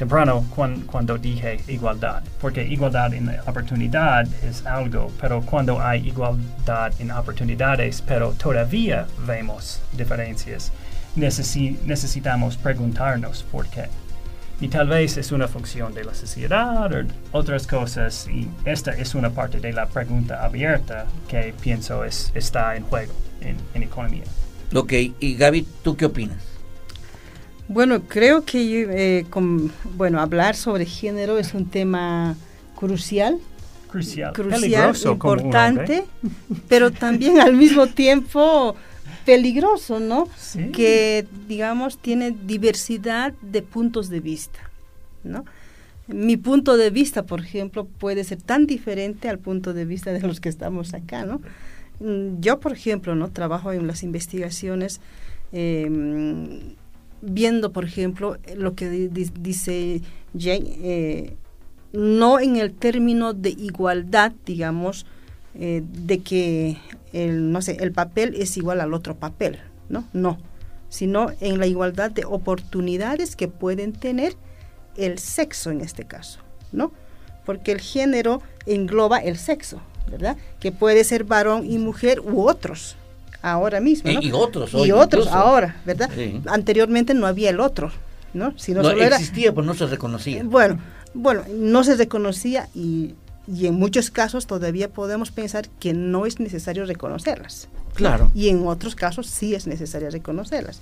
temprano 0.00 0.46
cuando 0.86 1.18
dije 1.18 1.60
igualdad, 1.68 2.22
porque 2.40 2.66
igualdad 2.66 3.12
en 3.12 3.28
oportunidad 3.46 4.26
es 4.42 4.64
algo, 4.64 5.12
pero 5.20 5.42
cuando 5.42 5.78
hay 5.78 6.08
igualdad 6.08 6.90
en 6.98 7.10
oportunidades, 7.10 8.00
pero 8.00 8.32
todavía 8.32 9.06
vemos 9.26 9.82
diferencias, 9.92 10.72
necesitamos 11.16 12.56
preguntarnos 12.56 13.42
por 13.44 13.66
qué. 13.68 13.84
Y 14.60 14.68
tal 14.68 14.88
vez 14.88 15.16
es 15.16 15.32
una 15.32 15.48
función 15.48 15.94
de 15.94 16.04
la 16.04 16.14
sociedad 16.14 16.92
o 16.92 17.04
otras 17.32 17.66
cosas, 17.66 18.28
y 18.28 18.46
esta 18.66 18.92
es 18.92 19.14
una 19.14 19.30
parte 19.30 19.58
de 19.58 19.72
la 19.72 19.86
pregunta 19.86 20.44
abierta 20.44 21.06
que 21.28 21.54
pienso 21.60 22.04
es, 22.04 22.30
está 22.34 22.76
en 22.76 22.84
juego 22.84 23.12
en, 23.40 23.56
en 23.72 23.82
economía. 23.82 24.24
Ok, 24.74 24.92
y 25.18 25.34
Gaby, 25.36 25.66
¿tú 25.82 25.96
qué 25.96 26.04
opinas? 26.04 26.36
Bueno, 27.68 28.02
creo 28.02 28.44
que 28.44 28.86
eh, 28.90 29.26
bueno, 29.96 30.20
hablar 30.20 30.56
sobre 30.56 30.84
género 30.84 31.38
es 31.38 31.54
un 31.54 31.70
tema 31.70 32.34
crucial. 32.74 33.38
Crucial, 33.88 34.32
crucial 34.32 34.96
importante, 35.04 36.04
pero 36.68 36.90
también 36.90 37.40
al 37.40 37.54
mismo 37.54 37.86
tiempo 37.86 38.76
peligroso, 39.30 40.00
¿no? 40.00 40.28
Que, 40.72 41.24
digamos, 41.46 41.98
tiene 41.98 42.32
diversidad 42.32 43.32
de 43.42 43.62
puntos 43.62 44.08
de 44.08 44.18
vista, 44.18 44.58
¿no? 45.22 45.44
Mi 46.08 46.36
punto 46.36 46.76
de 46.76 46.90
vista, 46.90 47.22
por 47.26 47.38
ejemplo, 47.38 47.84
puede 47.84 48.24
ser 48.24 48.42
tan 48.42 48.66
diferente 48.66 49.28
al 49.28 49.38
punto 49.38 49.72
de 49.72 49.84
vista 49.84 50.12
de 50.12 50.20
los 50.20 50.40
que 50.40 50.48
estamos 50.48 50.94
acá, 50.94 51.24
¿no? 51.24 51.40
Mm, 52.00 52.40
yo, 52.40 52.58
por 52.58 52.72
ejemplo, 52.72 53.14
no 53.14 53.30
trabajo 53.30 53.72
en 53.72 53.86
las 53.86 54.02
investigaciones 54.02 55.00
em, 55.52 56.74
viendo, 57.22 57.70
por 57.70 57.84
ejemplo, 57.84 58.36
lo 58.56 58.74
que 58.74 58.88
dice 58.88 60.02
Jane, 60.36 60.76
eh, 60.82 61.36
no 61.92 62.40
en 62.40 62.56
el 62.56 62.72
término 62.72 63.32
de 63.32 63.50
igualdad, 63.50 64.32
digamos, 64.44 65.06
eh, 65.58 65.82
de 65.84 66.20
que 66.20 66.78
el, 67.12 67.50
no 67.50 67.60
sé, 67.60 67.76
el 67.80 67.92
papel 67.92 68.34
es 68.36 68.56
igual 68.56 68.80
al 68.80 68.94
otro 68.94 69.16
papel, 69.16 69.58
¿no? 69.88 70.04
No, 70.12 70.38
sino 70.88 71.32
en 71.40 71.58
la 71.58 71.66
igualdad 71.66 72.10
de 72.10 72.24
oportunidades 72.24 73.34
que 73.34 73.48
pueden 73.48 73.92
tener 73.92 74.36
el 74.96 75.18
sexo 75.18 75.70
en 75.70 75.80
este 75.80 76.04
caso, 76.04 76.40
¿no? 76.72 76.92
Porque 77.44 77.72
el 77.72 77.80
género 77.80 78.42
engloba 78.66 79.18
el 79.18 79.38
sexo, 79.38 79.80
¿verdad? 80.10 80.36
Que 80.60 80.72
puede 80.72 81.02
ser 81.04 81.24
varón 81.24 81.68
y 81.68 81.78
mujer 81.78 82.20
u 82.20 82.48
otros, 82.48 82.96
ahora 83.42 83.80
mismo. 83.80 84.12
¿no? 84.12 84.20
Y, 84.20 84.30
otros, 84.32 84.72
Y 84.74 84.92
otros 84.92 85.28
ahora, 85.28 85.80
¿verdad? 85.84 86.10
Anteriormente 86.46 87.14
no 87.14 87.26
había 87.26 87.50
el 87.50 87.60
otro, 87.60 87.90
¿no? 88.34 88.56
Sino 88.56 88.82
no 88.82 88.90
existía, 88.90 89.52
pero 89.52 89.66
no 89.66 89.74
se 89.74 89.86
reconocía. 89.86 90.42
Bueno, 90.44 90.78
bueno, 91.14 91.42
no 91.52 91.82
se 91.82 91.96
reconocía 91.96 92.68
y, 92.74 93.14
y 93.52 93.66
en 93.66 93.74
muchos 93.74 94.10
casos 94.10 94.46
todavía 94.46 94.90
podemos 94.90 95.30
pensar 95.30 95.68
que 95.80 95.92
no 95.92 96.26
es 96.26 96.40
necesario 96.40 96.86
reconocerlas. 96.86 97.68
Claro. 97.94 98.30
Y 98.34 98.48
en 98.48 98.66
otros 98.66 98.94
casos 98.94 99.26
sí 99.26 99.54
es 99.54 99.66
necesario 99.66 100.10
reconocerlas. 100.10 100.80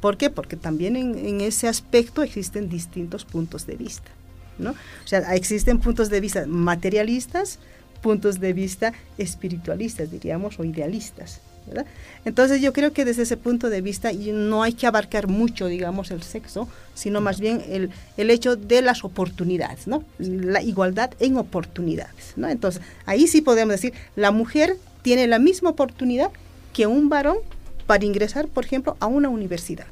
¿Por 0.00 0.16
qué? 0.16 0.30
Porque 0.30 0.56
también 0.56 0.96
en, 0.96 1.18
en 1.18 1.40
ese 1.40 1.68
aspecto 1.68 2.22
existen 2.22 2.68
distintos 2.68 3.24
puntos 3.24 3.66
de 3.66 3.76
vista. 3.76 4.10
¿no? 4.58 4.70
O 4.70 5.06
sea, 5.06 5.34
existen 5.34 5.78
puntos 5.78 6.10
de 6.10 6.20
vista 6.20 6.44
materialistas, 6.46 7.58
puntos 8.02 8.40
de 8.40 8.52
vista 8.52 8.92
espiritualistas, 9.16 10.10
diríamos, 10.10 10.58
o 10.58 10.64
idealistas. 10.64 11.40
¿Verdad? 11.68 11.86
Entonces 12.24 12.60
yo 12.60 12.72
creo 12.72 12.92
que 12.92 13.04
desde 13.04 13.22
ese 13.22 13.36
punto 13.36 13.70
de 13.70 13.80
vista 13.80 14.10
no 14.12 14.62
hay 14.62 14.72
que 14.72 14.86
abarcar 14.86 15.28
mucho, 15.28 15.66
digamos, 15.66 16.10
el 16.10 16.22
sexo, 16.22 16.68
sino 16.94 17.20
más 17.20 17.40
bien 17.40 17.62
el, 17.68 17.90
el 18.16 18.30
hecho 18.30 18.56
de 18.56 18.82
las 18.82 19.04
oportunidades, 19.04 19.86
¿no? 19.86 20.04
La 20.18 20.62
igualdad 20.62 21.10
en 21.20 21.36
oportunidades, 21.36 22.32
¿no? 22.36 22.48
Entonces 22.48 22.82
ahí 23.06 23.26
sí 23.26 23.40
podemos 23.40 23.72
decir, 23.72 23.92
la 24.16 24.30
mujer 24.30 24.76
tiene 25.02 25.26
la 25.26 25.38
misma 25.38 25.70
oportunidad 25.70 26.30
que 26.72 26.86
un 26.86 27.08
varón 27.08 27.38
para 27.86 28.04
ingresar, 28.04 28.48
por 28.48 28.64
ejemplo, 28.64 28.96
a 29.00 29.06
una 29.06 29.28
universidad. 29.28 29.86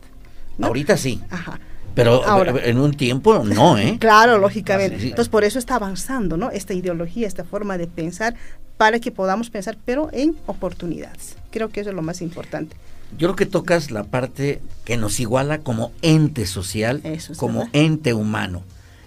Ahorita 0.60 0.96
sí. 0.96 1.20
Ajá. 1.30 1.58
Pero 1.96 2.22
en 2.58 2.78
un 2.78 2.92
tiempo 2.92 3.42
no, 3.42 3.78
¿eh? 3.78 3.96
Claro, 4.00 4.36
lógicamente. 4.36 4.96
Entonces, 5.02 5.30
por 5.30 5.44
eso 5.44 5.58
está 5.58 5.76
avanzando, 5.76 6.36
¿no? 6.36 6.50
Esta 6.50 6.74
ideología, 6.74 7.26
esta 7.26 7.42
forma 7.42 7.78
de 7.78 7.86
pensar, 7.86 8.34
para 8.76 9.00
que 9.00 9.10
podamos 9.10 9.50
pensar, 9.50 9.76
pero 9.84 10.10
en 10.12 10.36
oportunidades. 10.46 11.36
Creo 11.50 11.70
que 11.70 11.80
eso 11.80 11.90
es 11.90 11.96
lo 11.96 12.02
más 12.02 12.20
importante. 12.20 12.76
Yo 13.12 13.28
creo 13.28 13.36
que 13.36 13.46
tocas 13.46 13.90
la 13.90 14.04
parte 14.04 14.60
que 14.84 14.96
nos 14.96 15.20
iguala 15.20 15.58
como 15.58 15.92
ente 16.02 16.46
social, 16.46 17.02
como 17.36 17.68
ente 17.72 18.14
humano, 18.14 18.62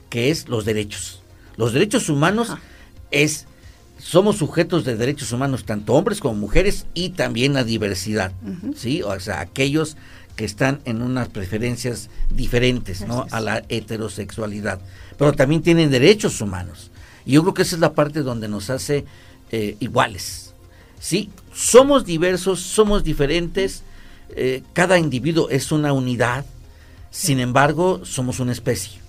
que 0.09 0.31
es 0.31 0.47
los 0.47 0.65
derechos. 0.65 1.21
Los 1.57 1.73
derechos 1.73 2.09
humanos 2.09 2.55
es 3.11 3.45
somos 3.99 4.37
sujetos 4.37 4.85
de 4.85 4.95
derechos 4.95 5.33
humanos, 5.33 5.65
tanto 5.65 5.93
hombres 5.93 6.21
como 6.21 6.35
mujeres, 6.35 6.85
y 6.93 7.09
también 7.09 7.53
la 7.53 7.65
diversidad, 7.65 8.31
¿sí? 8.75 9.01
O 9.03 9.19
sea, 9.19 9.41
aquellos 9.41 9.97
que 10.37 10.45
están 10.45 10.79
en 10.85 11.01
unas 11.01 11.27
preferencias 11.27 12.09
diferentes, 12.33 13.05
¿no? 13.05 13.27
A 13.31 13.41
la 13.41 13.61
heterosexualidad. 13.67 14.79
Pero 15.17 15.33
también 15.33 15.61
tienen 15.61 15.91
derechos 15.91 16.39
humanos. 16.39 16.91
Y 17.25 17.33
yo 17.33 17.41
creo 17.41 17.53
que 17.53 17.63
esa 17.63 17.75
es 17.75 17.81
la 17.81 17.93
parte 17.93 18.21
donde 18.21 18.47
nos 18.47 18.69
hace 18.69 19.03
eh, 19.51 19.75
iguales. 19.79 20.53
Sí, 20.99 21.29
somos 21.53 22.05
diversos, 22.05 22.59
somos 22.59 23.03
diferentes, 23.03 23.83
eh, 24.35 24.63
cada 24.73 24.99
individuo 24.99 25.49
es 25.49 25.71
una 25.71 25.93
unidad, 25.93 26.45
sin 27.11 27.39
embargo, 27.39 28.01
somos 28.05 28.39
una 28.39 28.51
especie. 28.51 28.99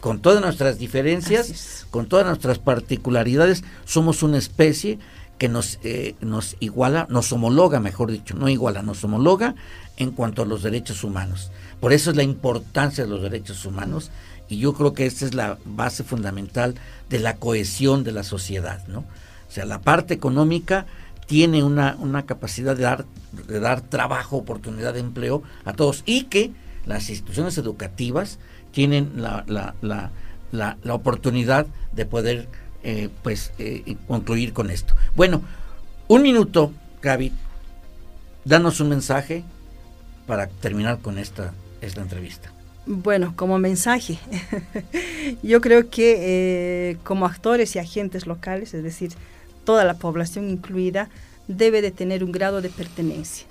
Con 0.00 0.20
todas 0.20 0.40
nuestras 0.40 0.78
diferencias, 0.78 1.86
con 1.90 2.06
todas 2.06 2.24
nuestras 2.24 2.58
particularidades, 2.58 3.64
somos 3.84 4.22
una 4.22 4.38
especie 4.38 4.98
que 5.38 5.48
nos, 5.48 5.78
eh, 5.82 6.14
nos 6.20 6.56
iguala, 6.60 7.06
nos 7.10 7.32
homologa, 7.32 7.80
mejor 7.80 8.10
dicho, 8.10 8.34
no 8.34 8.48
iguala, 8.48 8.82
nos 8.82 9.02
homologa 9.04 9.54
en 9.96 10.10
cuanto 10.10 10.42
a 10.42 10.46
los 10.46 10.62
derechos 10.62 11.04
humanos. 11.04 11.50
Por 11.80 11.92
eso 11.92 12.10
es 12.10 12.16
la 12.16 12.22
importancia 12.22 13.04
de 13.04 13.10
los 13.10 13.22
derechos 13.22 13.64
humanos 13.64 14.10
y 14.48 14.58
yo 14.58 14.72
creo 14.72 14.94
que 14.94 15.06
esta 15.06 15.24
es 15.24 15.34
la 15.34 15.58
base 15.64 16.04
fundamental 16.04 16.74
de 17.08 17.18
la 17.20 17.36
cohesión 17.36 18.04
de 18.04 18.12
la 18.12 18.24
sociedad, 18.24 18.86
¿no? 18.88 19.04
O 19.48 19.50
sea, 19.50 19.64
la 19.64 19.80
parte 19.80 20.14
económica 20.14 20.86
tiene 21.26 21.62
una, 21.62 21.96
una 21.98 22.26
capacidad 22.26 22.76
de 22.76 22.82
dar, 22.82 23.04
de 23.46 23.60
dar 23.60 23.80
trabajo, 23.80 24.36
oportunidad 24.36 24.94
de 24.94 25.00
empleo 25.00 25.42
a 25.64 25.72
todos 25.72 26.02
y 26.06 26.24
que 26.24 26.52
las 26.86 27.10
instituciones 27.10 27.58
educativas 27.58 28.38
tienen 28.72 29.12
la, 29.16 29.44
la, 29.46 29.74
la, 29.82 30.10
la, 30.52 30.94
oportunidad 30.94 31.66
de 31.92 32.06
poder 32.06 32.48
eh, 32.82 33.10
pues 33.22 33.52
eh, 33.58 33.96
concluir 34.06 34.52
con 34.52 34.70
esto. 34.70 34.94
Bueno, 35.16 35.42
un 36.06 36.22
minuto, 36.22 36.72
Gaby, 37.02 37.32
danos 38.44 38.80
un 38.80 38.88
mensaje 38.88 39.44
para 40.26 40.46
terminar 40.46 40.98
con 41.00 41.18
esta, 41.18 41.52
esta 41.80 42.02
entrevista? 42.02 42.52
Bueno, 42.86 43.34
como 43.34 43.58
mensaje, 43.58 44.18
yo 45.42 45.60
creo 45.60 45.90
que 45.90 46.16
eh, 46.90 46.96
como 47.02 47.26
actores 47.26 47.74
y 47.76 47.78
agentes 47.78 48.26
locales, 48.26 48.72
es 48.74 48.82
decir, 48.82 49.12
toda 49.68 49.84
la 49.84 49.98
población 49.98 50.48
incluida, 50.48 51.10
debe 51.46 51.82
de 51.82 51.90
tener 51.90 52.24
un 52.24 52.32
grado 52.32 52.62
de 52.62 52.70
pertenencia 52.70 53.46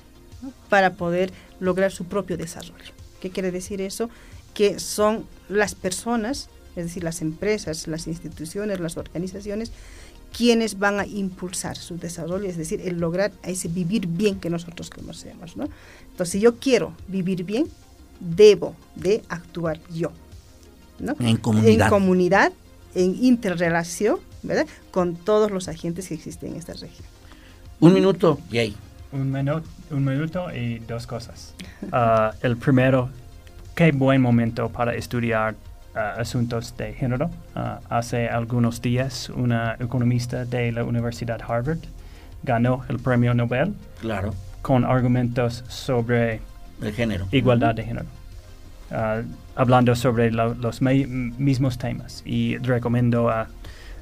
para 0.67 0.93
poder 0.93 1.31
lograr 1.59 1.91
su 1.91 2.05
propio 2.05 2.37
desarrollo. 2.37 2.91
¿Qué 3.21 3.29
quiere 3.29 3.51
decir 3.51 3.81
eso? 3.81 4.09
Que 4.55 4.79
son 4.79 5.25
las 5.47 5.75
personas, 5.75 6.49
es 6.75 6.85
decir, 6.85 7.03
las 7.03 7.21
empresas, 7.21 7.87
las 7.87 8.07
instituciones, 8.07 8.79
las 8.79 8.97
organizaciones, 8.97 9.71
quienes 10.35 10.79
van 10.79 10.99
a 10.99 11.05
impulsar 11.05 11.77
su 11.77 11.99
desarrollo, 11.99 12.49
es 12.49 12.57
decir, 12.57 12.81
el 12.83 12.97
lograr 12.97 13.31
ese 13.43 13.67
vivir 13.67 14.07
bien 14.07 14.39
que 14.39 14.49
nosotros 14.49 14.89
conocemos. 14.89 15.55
¿no? 15.55 15.69
Entonces, 16.09 16.31
si 16.31 16.39
yo 16.39 16.55
quiero 16.55 16.93
vivir 17.07 17.43
bien, 17.43 17.67
debo 18.19 18.73
de 18.95 19.21
actuar 19.29 19.79
yo. 19.93 20.11
¿no? 20.97 21.15
En 21.19 21.37
comunidad. 21.37 21.85
En 21.85 21.89
comunidad, 21.91 22.53
en 22.95 23.23
interrelación, 23.23 24.17
¿verdad? 24.43 24.67
Con 24.91 25.15
todos 25.15 25.51
los 25.51 25.67
agentes 25.67 26.07
que 26.07 26.13
existen 26.13 26.51
en 26.51 26.57
esta 26.57 26.73
región. 26.73 27.07
Un 27.79 27.93
minuto, 27.93 28.39
Jay. 28.51 28.75
Un, 29.11 29.31
minuto, 29.31 29.67
un 29.91 30.03
minuto 30.03 30.53
y 30.53 30.79
dos 30.79 31.07
cosas. 31.07 31.53
Ah, 31.91 32.33
el 32.41 32.57
primero, 32.57 33.09
qué 33.75 33.91
buen 33.91 34.21
momento 34.21 34.69
para 34.69 34.95
estudiar 34.95 35.55
asuntos 35.97 36.75
de 36.77 36.93
género. 36.93 37.29
Ah, 37.55 37.79
hace 37.89 38.27
algunos 38.27 38.81
días, 38.81 39.29
una 39.29 39.75
economista 39.79 40.45
de 40.45 40.71
la 40.71 40.83
Universidad 40.83 41.41
Harvard 41.41 41.79
ganó 42.43 42.83
el 42.89 42.99
premio 42.99 43.33
Nobel. 43.33 43.73
Claro. 44.01 44.33
Con 44.61 44.85
argumentos 44.85 45.63
sobre 45.67 46.41
el 46.81 46.93
género. 46.93 47.27
Igualdad 47.31 47.75
de 47.75 47.83
género. 47.83 48.05
Ah, 48.91 49.21
hablando 49.55 49.95
sobre 49.95 50.31
los 50.31 50.81
mismos 50.81 51.77
temas. 51.77 52.21
Y 52.25 52.57
recomiendo 52.57 53.29
a 53.29 53.47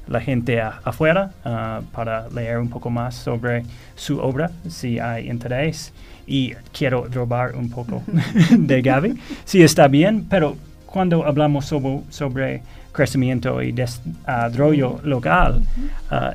la 0.08 0.20
gente 0.20 0.60
afuera 0.60 1.32
ah, 1.44 1.80
para 1.92 2.28
leer 2.28 2.58
un 2.58 2.68
poco 2.68 2.90
más 2.90 3.14
sobre 3.14 3.64
su 3.94 4.18
obra, 4.18 4.50
si 4.68 4.98
hay 4.98 5.28
interés. 5.28 5.92
Y 6.26 6.54
quiero 6.72 7.06
robar 7.06 7.54
un 7.54 7.70
poco 7.70 8.02
de 8.50 8.82
Gaby, 8.82 9.14
si 9.44 9.62
está 9.62 9.86
bien, 9.86 10.26
pero 10.28 10.56
cuando 10.86 11.24
hablamos 11.24 11.66
sobre, 11.66 12.62
crecimiento 12.92 13.62
y 13.62 13.72
desarrollo 13.72 14.98
local, 15.04 15.62
uh, 16.10 16.34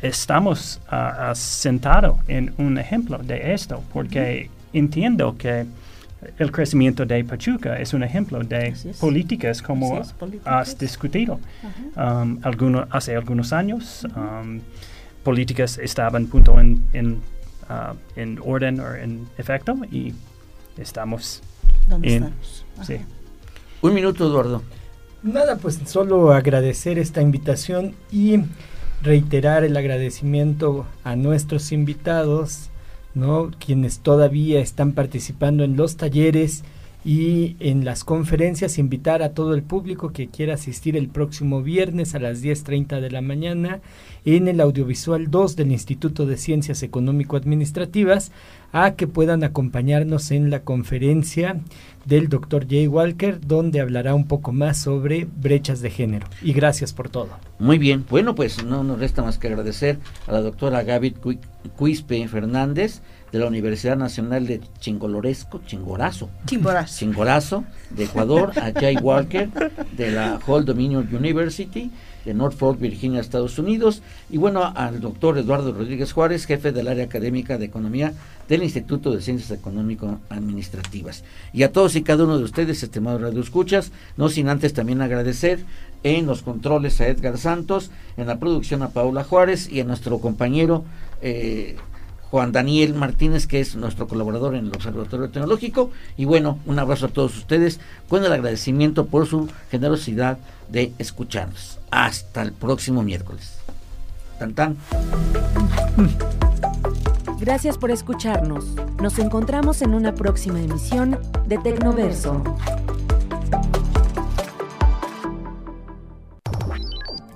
estamos 0.00 0.80
uh, 0.90 1.34
sentados 1.34 2.16
en 2.26 2.52
un 2.56 2.78
ejemplo 2.78 3.18
de 3.18 3.52
esto, 3.52 3.82
porque 3.92 4.50
entiendo 4.72 5.36
que 5.36 5.66
el 6.38 6.50
crecimiento 6.50 7.06
de 7.06 7.24
Pachuca 7.24 7.78
es 7.78 7.94
un 7.94 8.02
ejemplo 8.02 8.42
de 8.42 8.74
políticas 9.00 9.62
como 9.62 10.02
has 10.44 10.78
discutido. 10.78 11.38
Um, 11.96 12.40
hace 12.90 13.14
algunos 13.16 13.52
años, 13.52 14.06
um, 14.16 14.60
políticas 15.22 15.78
estaban 15.78 16.26
punto 16.26 16.58
en, 16.58 16.82
en, 16.92 17.12
uh, 17.68 17.94
en 18.16 18.40
orden 18.44 18.80
o 18.80 18.94
en 18.94 19.28
efecto 19.36 19.76
y 19.90 20.12
estamos 20.76 21.42
en, 22.02 22.32
sí. 22.82 22.96
Un 23.80 23.94
minuto, 23.94 24.26
Eduardo. 24.26 24.62
Nada, 25.22 25.56
pues 25.56 25.80
solo 25.86 26.32
agradecer 26.32 26.98
esta 26.98 27.22
invitación 27.22 27.94
y 28.10 28.40
reiterar 29.02 29.64
el 29.64 29.76
agradecimiento 29.76 30.86
a 31.04 31.16
nuestros 31.16 31.70
invitados 31.72 32.70
¿no? 33.18 33.50
Quienes 33.58 33.98
todavía 34.00 34.60
están 34.60 34.92
participando 34.92 35.64
en 35.64 35.76
los 35.76 35.96
talleres 35.96 36.64
y 37.08 37.56
en 37.60 37.86
las 37.86 38.04
conferencias 38.04 38.76
invitar 38.76 39.22
a 39.22 39.30
todo 39.30 39.54
el 39.54 39.62
público 39.62 40.12
que 40.12 40.28
quiera 40.28 40.52
asistir 40.52 40.94
el 40.94 41.08
próximo 41.08 41.62
viernes 41.62 42.14
a 42.14 42.18
las 42.18 42.42
10.30 42.42 43.00
de 43.00 43.10
la 43.10 43.22
mañana 43.22 43.80
en 44.26 44.46
el 44.46 44.60
audiovisual 44.60 45.30
2 45.30 45.56
del 45.56 45.72
Instituto 45.72 46.26
de 46.26 46.36
Ciencias 46.36 46.82
Económico-Administrativas 46.82 48.30
a 48.72 48.90
que 48.94 49.06
puedan 49.06 49.42
acompañarnos 49.42 50.30
en 50.32 50.50
la 50.50 50.60
conferencia 50.60 51.62
del 52.04 52.28
doctor 52.28 52.66
Jay 52.68 52.86
Walker, 52.86 53.40
donde 53.40 53.80
hablará 53.80 54.14
un 54.14 54.26
poco 54.26 54.52
más 54.52 54.76
sobre 54.76 55.24
brechas 55.24 55.80
de 55.80 55.88
género. 55.88 56.26
Y 56.42 56.52
gracias 56.52 56.92
por 56.92 57.08
todo. 57.08 57.30
Muy 57.58 57.78
bien, 57.78 58.04
bueno, 58.10 58.34
pues 58.34 58.62
no 58.62 58.84
nos 58.84 58.98
resta 58.98 59.22
más 59.22 59.38
que 59.38 59.48
agradecer 59.48 59.98
a 60.26 60.32
la 60.32 60.42
doctora 60.42 60.82
Gaby 60.82 61.14
Cuispe 61.74 62.28
Fernández, 62.28 63.00
de 63.32 63.38
la 63.38 63.46
Universidad 63.46 63.96
Nacional 63.96 64.46
de 64.46 64.60
Chingoloresco, 64.80 65.60
Chingorazo. 65.66 66.30
Chimborazo. 66.46 66.98
Chingorazo, 66.98 67.64
de 67.90 68.04
Ecuador, 68.04 68.52
a 68.58 68.72
Jay 68.72 68.96
Walker, 68.96 69.50
de 69.96 70.10
la 70.10 70.38
Hall 70.46 70.64
Dominion 70.64 71.08
University, 71.12 71.90
de 72.24 72.34
Norfolk, 72.34 72.78
Virginia, 72.78 73.20
Estados 73.20 73.58
Unidos, 73.58 74.02
y 74.30 74.38
bueno, 74.38 74.64
al 74.64 75.00
doctor 75.00 75.38
Eduardo 75.38 75.72
Rodríguez 75.72 76.12
Juárez, 76.12 76.46
jefe 76.46 76.72
del 76.72 76.88
área 76.88 77.04
académica 77.04 77.58
de 77.58 77.66
economía 77.66 78.12
del 78.48 78.62
Instituto 78.62 79.12
de 79.12 79.22
Ciencias 79.22 79.50
Económico-Administrativas. 79.50 81.24
Y 81.52 81.62
a 81.62 81.72
todos 81.72 81.96
y 81.96 82.02
cada 82.02 82.24
uno 82.24 82.38
de 82.38 82.44
ustedes, 82.44 82.82
estimados 82.82 83.20
Radio 83.20 83.40
Escuchas, 83.40 83.92
no 84.16 84.28
sin 84.28 84.48
antes 84.48 84.72
también 84.72 85.02
agradecer 85.02 85.60
en 86.02 86.26
los 86.26 86.42
controles 86.42 87.00
a 87.00 87.08
Edgar 87.08 87.38
Santos, 87.38 87.90
en 88.16 88.26
la 88.26 88.38
producción 88.38 88.82
a 88.82 88.90
Paula 88.90 89.24
Juárez 89.24 89.70
y 89.70 89.80
a 89.80 89.84
nuestro 89.84 90.18
compañero 90.18 90.84
eh, 91.20 91.76
Juan 92.30 92.52
Daniel 92.52 92.94
Martínez, 92.94 93.46
que 93.46 93.60
es 93.60 93.74
nuestro 93.76 94.06
colaborador 94.06 94.54
en 94.54 94.66
el 94.66 94.74
Observatorio 94.74 95.30
Tecnológico. 95.30 95.90
Y 96.16 96.24
bueno, 96.24 96.58
un 96.66 96.78
abrazo 96.78 97.06
a 97.06 97.10
todos 97.10 97.36
ustedes 97.36 97.80
con 98.08 98.24
el 98.24 98.32
agradecimiento 98.32 99.06
por 99.06 99.26
su 99.26 99.48
generosidad 99.70 100.38
de 100.68 100.92
escucharnos. 100.98 101.78
Hasta 101.90 102.42
el 102.42 102.52
próximo 102.52 103.02
miércoles. 103.02 103.58
Tan 104.38 104.54
tan. 104.54 104.76
Gracias 107.40 107.78
por 107.78 107.90
escucharnos. 107.90 108.64
Nos 109.00 109.18
encontramos 109.18 109.80
en 109.82 109.94
una 109.94 110.14
próxima 110.14 110.60
emisión 110.60 111.18
de 111.46 111.58
Tecnoverso. 111.58 112.42